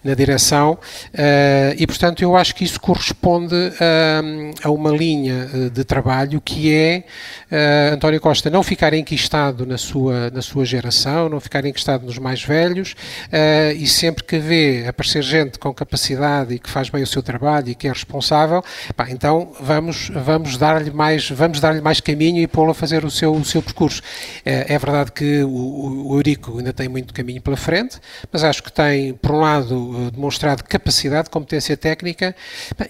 na 0.02 0.14
direção, 0.14 0.72
uh, 0.72 1.74
e 1.76 1.86
portanto 1.86 2.22
eu 2.22 2.34
acho 2.34 2.54
que 2.54 2.64
isso 2.64 2.80
corresponde 2.80 3.54
a, 3.54 4.66
a 4.68 4.70
uma 4.70 4.90
linha 4.90 5.48
eh, 5.52 5.68
de 5.68 5.84
trabalho 5.84 6.40
que 6.40 6.72
é 6.72 7.04
António 7.92 8.20
Costa 8.20 8.48
não 8.48 8.62
ficar 8.62 8.94
enquistado 8.94 9.66
na 9.66 9.76
sua, 9.76 10.30
na 10.30 10.40
sua 10.40 10.64
geração, 10.64 11.28
não 11.28 11.40
ficar 11.40 11.64
enquistado 11.64 12.06
nos 12.06 12.18
mais 12.18 12.42
velhos, 12.42 12.94
e 13.76 13.86
sempre 13.86 14.24
que 14.24 14.38
vê 14.38 14.84
aparecer 14.88 15.22
gente 15.22 15.58
com 15.58 15.72
capacidade 15.72 16.54
e 16.54 16.58
que 16.58 16.68
faz 16.68 16.88
bem 16.88 17.02
o 17.02 17.06
seu 17.06 17.22
trabalho 17.22 17.68
e 17.68 17.74
que 17.74 17.86
é 17.86 17.92
responsável, 17.92 18.64
pá, 18.96 19.08
então 19.10 19.52
vamos, 19.60 20.10
vamos 20.12 20.56
dar-lhe 20.56 20.90
mais, 20.90 21.30
vamos 21.30 21.60
dar-lhe 21.60 21.80
mais 21.80 22.00
caminho 22.00 22.42
e 22.42 22.46
pô-lo 22.46 22.70
a 22.70 22.74
fazer 22.74 23.04
o 23.04 23.10
seu, 23.10 23.32
o 23.32 23.44
seu 23.44 23.62
percurso. 23.62 24.02
é 24.44 24.78
verdade 24.78 25.12
que 25.12 25.42
o, 25.42 26.08
o 26.08 26.16
Eurico 26.16 26.58
ainda 26.58 26.72
tem 26.72 26.88
muito 26.88 27.14
caminho 27.14 27.25
caminho 27.26 27.42
pela 27.42 27.56
frente, 27.56 27.98
mas 28.32 28.44
acho 28.44 28.62
que 28.62 28.72
tem, 28.72 29.14
por 29.14 29.32
um 29.32 29.40
lado, 29.40 30.06
eh, 30.06 30.10
demonstrado 30.12 30.62
capacidade, 30.62 31.28
competência 31.28 31.76
técnica 31.76 32.36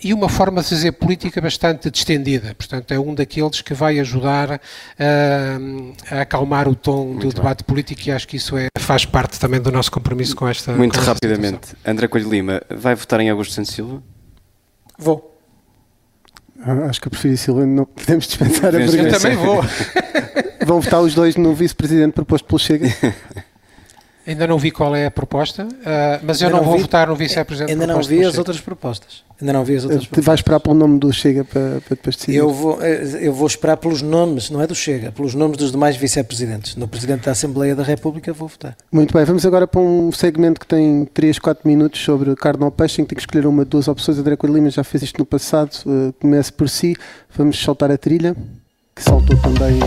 e 0.05 0.13
uma 0.13 0.29
forma 0.29 0.63
de 0.63 0.69
fazer 0.69 0.93
política 0.93 1.41
bastante 1.41 1.91
distendida. 1.91 2.55
Portanto, 2.55 2.93
é 2.93 3.01
um 3.01 3.15
daqueles 3.15 3.63
que 3.63 3.73
vai 3.73 3.99
ajudar 3.99 4.53
a, 4.53 4.61
eh, 4.99 5.59
a 6.11 6.21
acalmar 6.21 6.69
o 6.69 6.75
tom 6.75 7.07
Muito 7.07 7.21
do 7.21 7.29
bem. 7.29 7.35
debate 7.37 7.65
político 7.65 8.03
e 8.07 8.13
acho 8.13 8.29
que 8.29 8.37
isso 8.37 8.59
é, 8.59 8.69
faz 8.79 9.07
parte 9.07 9.41
também 9.41 9.61
do 9.61 9.73
nosso 9.73 9.91
compromisso 9.91 10.37
com 10.37 10.47
esta. 10.47 10.73
Muito 10.73 10.99
com 10.99 11.05
rapidamente, 11.05 11.75
André 11.85 12.07
Coelho 12.07 12.29
Lima, 12.29 12.63
vai 12.69 12.95
votar 12.95 13.21
em 13.21 13.31
Augusto 13.31 13.55
Santos 13.55 13.73
Silva? 13.73 14.03
Vou. 14.99 15.33
Ah, 16.61 16.87
acho 16.89 17.01
que 17.01 17.09
eu 17.09 17.11
prefiro 17.11 17.37
Silva, 17.37 17.65
não 17.65 17.87
podemos 17.87 18.27
dispensar 18.27 18.69
a 18.69 18.79
pergunta. 18.79 18.99
Eu 18.99 19.13
também 19.13 19.37
vou. 19.37 19.65
Vão 20.67 20.81
votar 20.81 21.01
os 21.01 21.15
dois 21.15 21.37
no 21.37 21.55
vice-presidente 21.55 22.15
proposto 22.15 22.45
pelo 22.45 22.59
Chega? 22.59 22.89
Ainda 24.27 24.47
não 24.47 24.59
vi 24.59 24.73
qual 24.73 24.95
é 24.97 25.07
a 25.07 25.11
proposta, 25.11 25.65
uh, 25.65 25.69
mas 26.23 26.43
ainda 26.43 26.57
eu 26.57 26.59
não, 26.59 26.59
não 26.59 26.65
vou 26.65 26.77
vi, 26.77 26.83
votar 26.83 27.07
no 27.07 27.15
vice-presidente. 27.15 27.71
Ainda 27.71 27.87
não 27.87 28.03
vi 28.03 28.25
as 28.25 28.37
outras 28.37 28.61
propostas. 28.61 29.23
Ainda 29.41 29.53
não 29.53 29.65
vi 29.65 29.77
as 29.77 29.85
outras 29.85 30.03
propostas. 30.03 30.25
Vais 30.25 30.41
esperar 30.41 30.59
pelo 30.59 30.75
nome 30.75 30.99
do 30.99 31.13
Chega 31.13 31.45
para, 31.45 31.81
para 31.81 31.95
depois 31.97 32.17
decidir? 32.17 32.37
Eu 32.37 32.51
vou, 32.51 32.83
eh, 32.83 33.19
eu 33.21 33.33
vou 33.33 33.47
esperar 33.47 33.77
pelos 33.77 34.03
nomes, 34.03 34.51
não 34.51 34.61
é 34.61 34.67
do 34.67 34.75
Chega, 34.75 35.13
pelos 35.13 35.35
nomes 35.35 35.57
dos 35.57 35.71
demais 35.71 35.97
vice-presidentes. 35.97 36.75
No 36.75 36.89
Presidente 36.89 37.27
da 37.27 37.33
Assembleia 37.33 37.77
da 37.77 37.85
República 37.85 38.33
vou 38.33 38.49
votar. 38.49 38.77
Muito 38.91 39.15
bem, 39.15 39.25
vamos 39.25 39.47
agora 39.47 39.67
para 39.67 39.81
um 39.81 40.11
segmento 40.11 40.59
que 40.59 40.67
tem 40.67 41.05
3, 41.05 41.39
4 41.39 41.69
minutos 41.69 42.03
sobre 42.03 42.35
carne 42.35 42.65
ao 42.65 42.73
peixe, 42.73 43.01
em 43.01 43.05
que 43.05 43.11
tem 43.11 43.17
que 43.17 43.23
escolher 43.23 43.47
uma, 43.47 43.65
duas 43.65 43.87
opções. 43.87 44.19
André 44.19 44.35
Coelho 44.35 44.57
Lima 44.57 44.71
já 44.71 44.83
fez 44.83 45.05
isto 45.05 45.19
no 45.19 45.25
passado, 45.25 45.71
uh, 45.87 46.13
comece 46.21 46.53
por 46.53 46.69
si. 46.69 46.97
Vamos 47.37 47.57
soltar 47.59 47.93
a 47.93 47.99
trilha, 47.99 48.35
que 48.93 49.03
saltou 49.03 49.37
também 49.37 49.79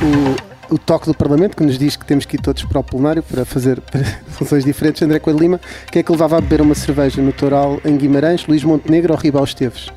o 0.00 0.47
o 0.70 0.78
toque 0.78 1.06
do 1.06 1.14
Parlamento, 1.14 1.56
que 1.56 1.62
nos 1.62 1.78
diz 1.78 1.96
que 1.96 2.04
temos 2.04 2.24
que 2.24 2.36
ir 2.36 2.40
todos 2.40 2.64
para 2.64 2.78
o 2.78 2.84
plenário 2.84 3.22
para 3.22 3.44
fazer 3.44 3.80
para 3.90 4.02
funções 4.28 4.64
diferentes. 4.64 5.02
André 5.02 5.18
Coelho 5.18 5.38
Lima, 5.38 5.60
quem 5.90 6.00
é 6.00 6.02
que 6.02 6.12
levava 6.12 6.38
a 6.38 6.40
beber 6.40 6.60
uma 6.60 6.74
cerveja 6.74 7.20
no 7.22 7.32
Toral 7.32 7.80
em 7.84 7.96
Guimarães, 7.96 8.46
Luís 8.46 8.62
Montenegro 8.64 9.12
ou 9.12 9.18
Ribal 9.18 9.44
Esteves? 9.44 9.88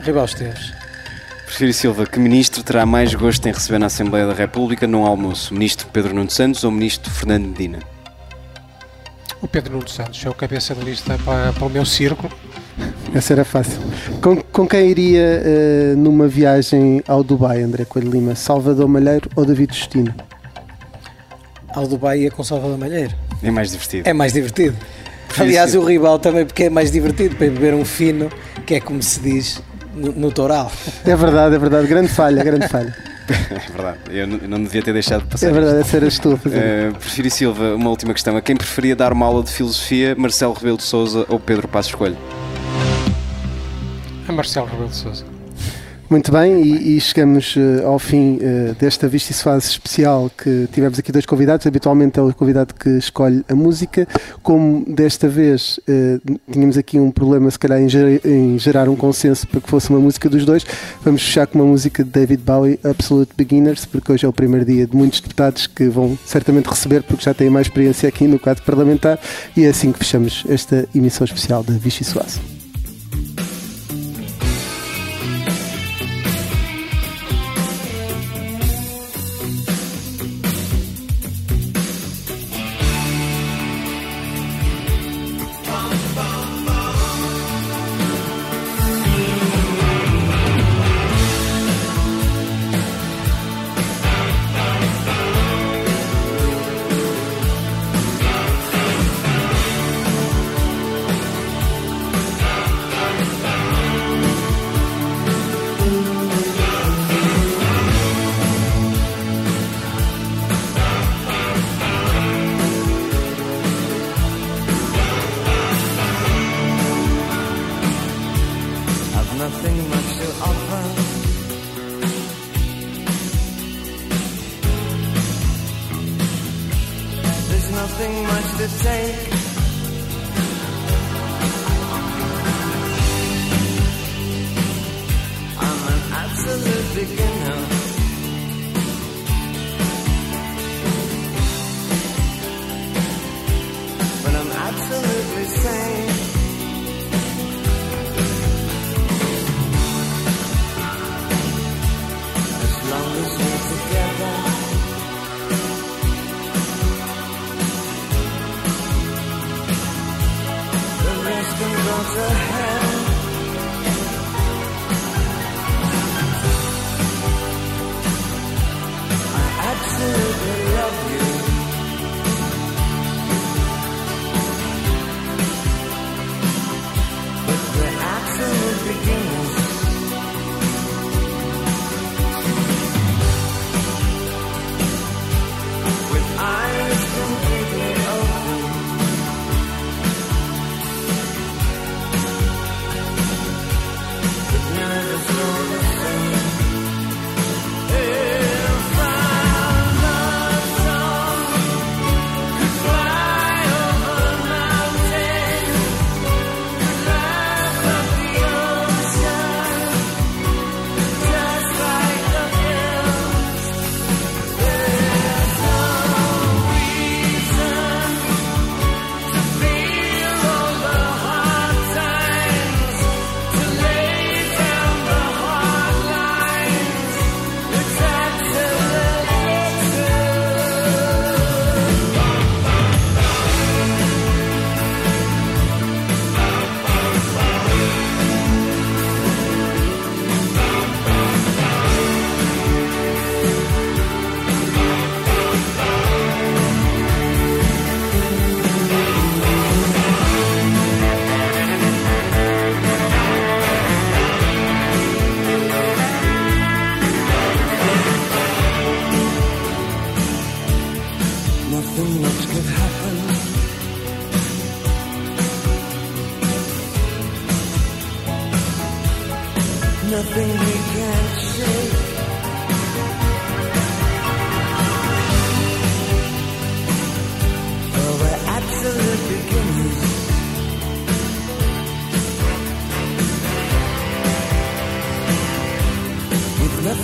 Ribal 0.00 0.24
Esteves. 0.24 0.72
Prefiro 1.46 1.72
Silva, 1.72 2.06
que 2.06 2.18
ministro 2.18 2.62
terá 2.62 2.84
mais 2.84 3.14
gosto 3.14 3.46
em 3.46 3.52
receber 3.52 3.78
na 3.78 3.86
Assembleia 3.86 4.26
da 4.26 4.34
República 4.34 4.86
num 4.86 5.06
almoço? 5.06 5.54
Ministro 5.54 5.86
Pedro 5.92 6.14
Nuno 6.14 6.30
Santos 6.30 6.64
ou 6.64 6.70
Ministro 6.70 7.10
Fernando 7.10 7.46
Medina? 7.46 7.78
O 9.40 9.46
Pedro 9.46 9.74
Nuno 9.74 9.88
Santos 9.88 10.24
é 10.24 10.28
o 10.28 10.34
cabeça 10.34 10.74
de 10.74 10.84
lista 10.84 11.16
para, 11.24 11.52
para 11.52 11.64
o 11.64 11.70
meu 11.70 11.86
círculo 11.86 12.30
essa 13.14 13.32
era 13.32 13.44
fácil. 13.44 13.78
Com, 14.20 14.36
com 14.36 14.66
quem 14.66 14.90
iria 14.90 15.42
uh, 15.42 15.96
numa 15.96 16.28
viagem 16.28 17.02
ao 17.08 17.22
Dubai, 17.22 17.62
André 17.62 17.84
Coelho 17.84 18.10
Lima? 18.10 18.34
Salvador 18.34 18.86
Malheiro 18.88 19.30
ou 19.34 19.44
David 19.44 19.74
Justino? 19.74 20.14
Ao 21.68 21.86
Dubai 21.86 22.20
ia 22.20 22.30
com 22.30 22.42
Salvador 22.42 22.78
Malheiro. 22.78 23.14
É 23.42 23.50
mais 23.50 23.70
divertido. 23.70 24.08
É 24.08 24.12
mais 24.12 24.32
divertido. 24.32 24.76
Aliás, 25.38 25.74
o 25.74 25.84
rival 25.84 26.18
também, 26.18 26.46
porque 26.46 26.64
é 26.64 26.70
mais 26.70 26.90
divertido 26.90 27.36
para 27.36 27.48
beber 27.48 27.74
um 27.74 27.84
fino, 27.84 28.30
que 28.64 28.74
é 28.74 28.80
como 28.80 29.02
se 29.02 29.20
diz 29.20 29.62
no, 29.94 30.12
no 30.12 30.32
toral. 30.32 30.70
É 31.04 31.16
verdade, 31.16 31.54
é 31.54 31.58
verdade. 31.58 31.86
Grande 31.86 32.08
falha, 32.08 32.42
grande 32.42 32.68
falha. 32.68 32.94
É 33.28 33.72
verdade, 33.72 33.98
eu 34.10 34.48
não, 34.48 34.62
devia 34.62 34.80
ter 34.82 34.92
deixado 34.92 35.22
de 35.22 35.26
passar. 35.26 35.48
É 35.48 35.50
verdade, 35.50 35.80
essa 35.80 35.96
eras 35.96 36.16
tu. 36.16 36.34
Uh, 36.34 36.94
prefiro 36.96 37.28
Silva, 37.28 37.74
uma 37.74 37.90
última 37.90 38.14
questão. 38.14 38.36
A 38.36 38.40
quem 38.40 38.56
preferia 38.56 38.94
dar 38.94 39.12
uma 39.12 39.26
aula 39.26 39.42
de 39.42 39.50
filosofia, 39.50 40.14
Marcelo 40.16 40.52
Rebelo 40.52 40.76
de 40.76 40.84
Souza 40.84 41.26
ou 41.28 41.40
Pedro 41.40 41.66
Passos 41.66 41.92
Coelho? 41.92 42.16
Marcelo 44.36 44.66
Rebelo 44.66 44.88
de 44.88 44.96
Sousa. 44.96 45.24
Muito 46.08 46.30
bem, 46.30 46.62
e, 46.62 46.96
e 46.96 47.00
chegamos 47.00 47.56
uh, 47.56 47.84
ao 47.84 47.98
fim 47.98 48.36
uh, 48.36 48.74
desta 48.78 49.08
Vista 49.08 49.32
e 49.32 49.34
Fase 49.34 49.70
especial 49.70 50.30
que 50.30 50.68
tivemos 50.72 51.00
aqui 51.00 51.10
dois 51.10 51.26
convidados. 51.26 51.66
Habitualmente 51.66 52.20
é 52.20 52.22
o 52.22 52.32
convidado 52.32 52.72
que 52.74 52.90
escolhe 52.90 53.44
a 53.48 53.56
música. 53.56 54.06
Como 54.40 54.84
desta 54.86 55.28
vez 55.28 55.78
uh, 55.78 56.38
tínhamos 56.52 56.78
aqui 56.78 57.00
um 57.00 57.10
problema, 57.10 57.50
se 57.50 57.58
calhar, 57.58 57.80
em, 57.80 57.88
ger 57.88 58.24
em, 58.24 58.56
gerar 58.56 58.88
um 58.88 58.94
consenso 58.94 59.48
para 59.48 59.60
que 59.60 59.68
fosse 59.68 59.90
uma 59.90 59.98
música 59.98 60.28
dos 60.28 60.44
dois, 60.44 60.64
vamos 61.02 61.22
fechar 61.22 61.44
com 61.48 61.58
uma 61.58 61.66
música 61.66 62.04
de 62.04 62.10
David 62.10 62.40
Bowie, 62.44 62.78
Absolute 62.84 63.32
Beginners, 63.36 63.84
porque 63.84 64.12
hoje 64.12 64.24
é 64.24 64.28
o 64.28 64.32
primeiro 64.32 64.64
dia 64.64 64.86
de 64.86 64.96
muitos 64.96 65.20
deputados 65.20 65.66
que 65.66 65.88
vão 65.88 66.16
certamente 66.24 66.66
receber, 66.66 67.02
porque 67.02 67.24
já 67.24 67.34
têm 67.34 67.50
mais 67.50 67.66
experiência 67.66 68.08
aqui 68.08 68.28
no 68.28 68.38
quadro 68.38 68.62
parlamentar. 68.62 69.18
E 69.56 69.64
é 69.64 69.70
assim 69.70 69.90
que 69.90 69.98
fechamos 69.98 70.44
esta 70.48 70.88
emissão 70.94 71.24
especial 71.24 71.64
da 71.64 71.72
Vichy 71.72 72.04
Suazo. 72.04 72.55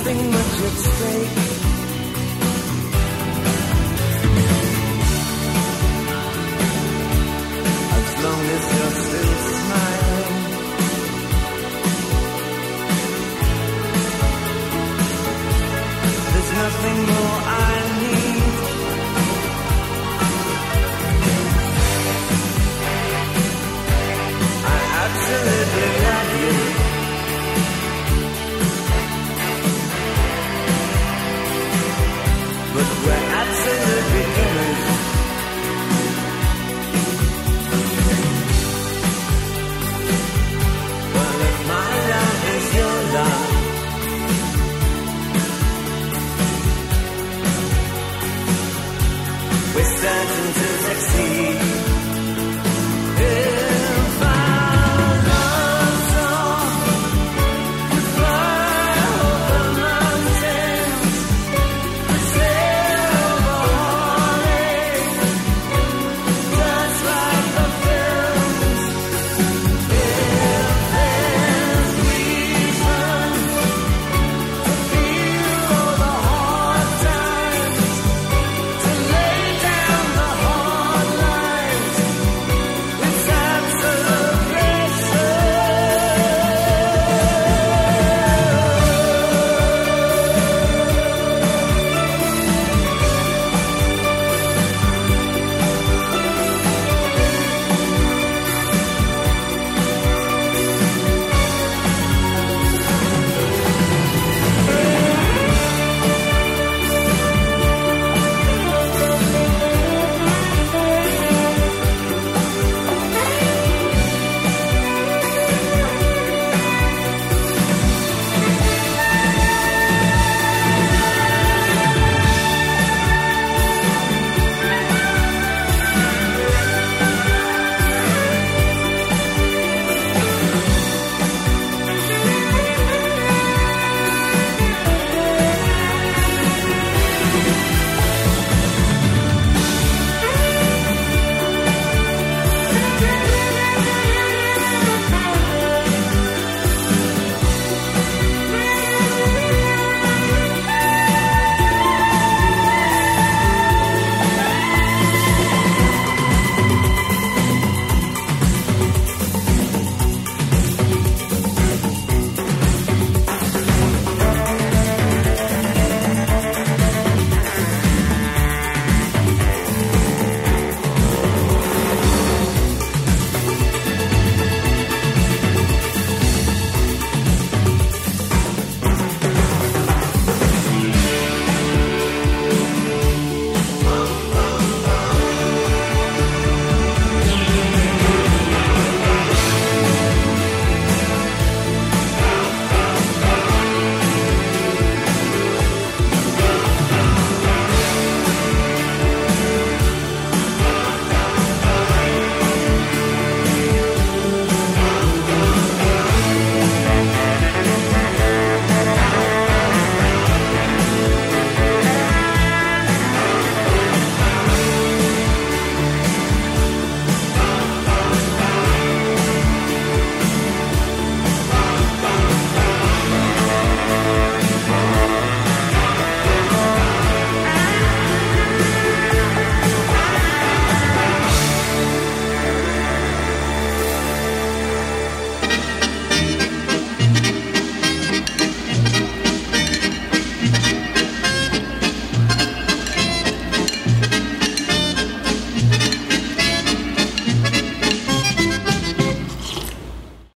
Nothing 0.05 0.31
much 0.33 0.63
at 0.63 0.79
stake. 0.79 1.52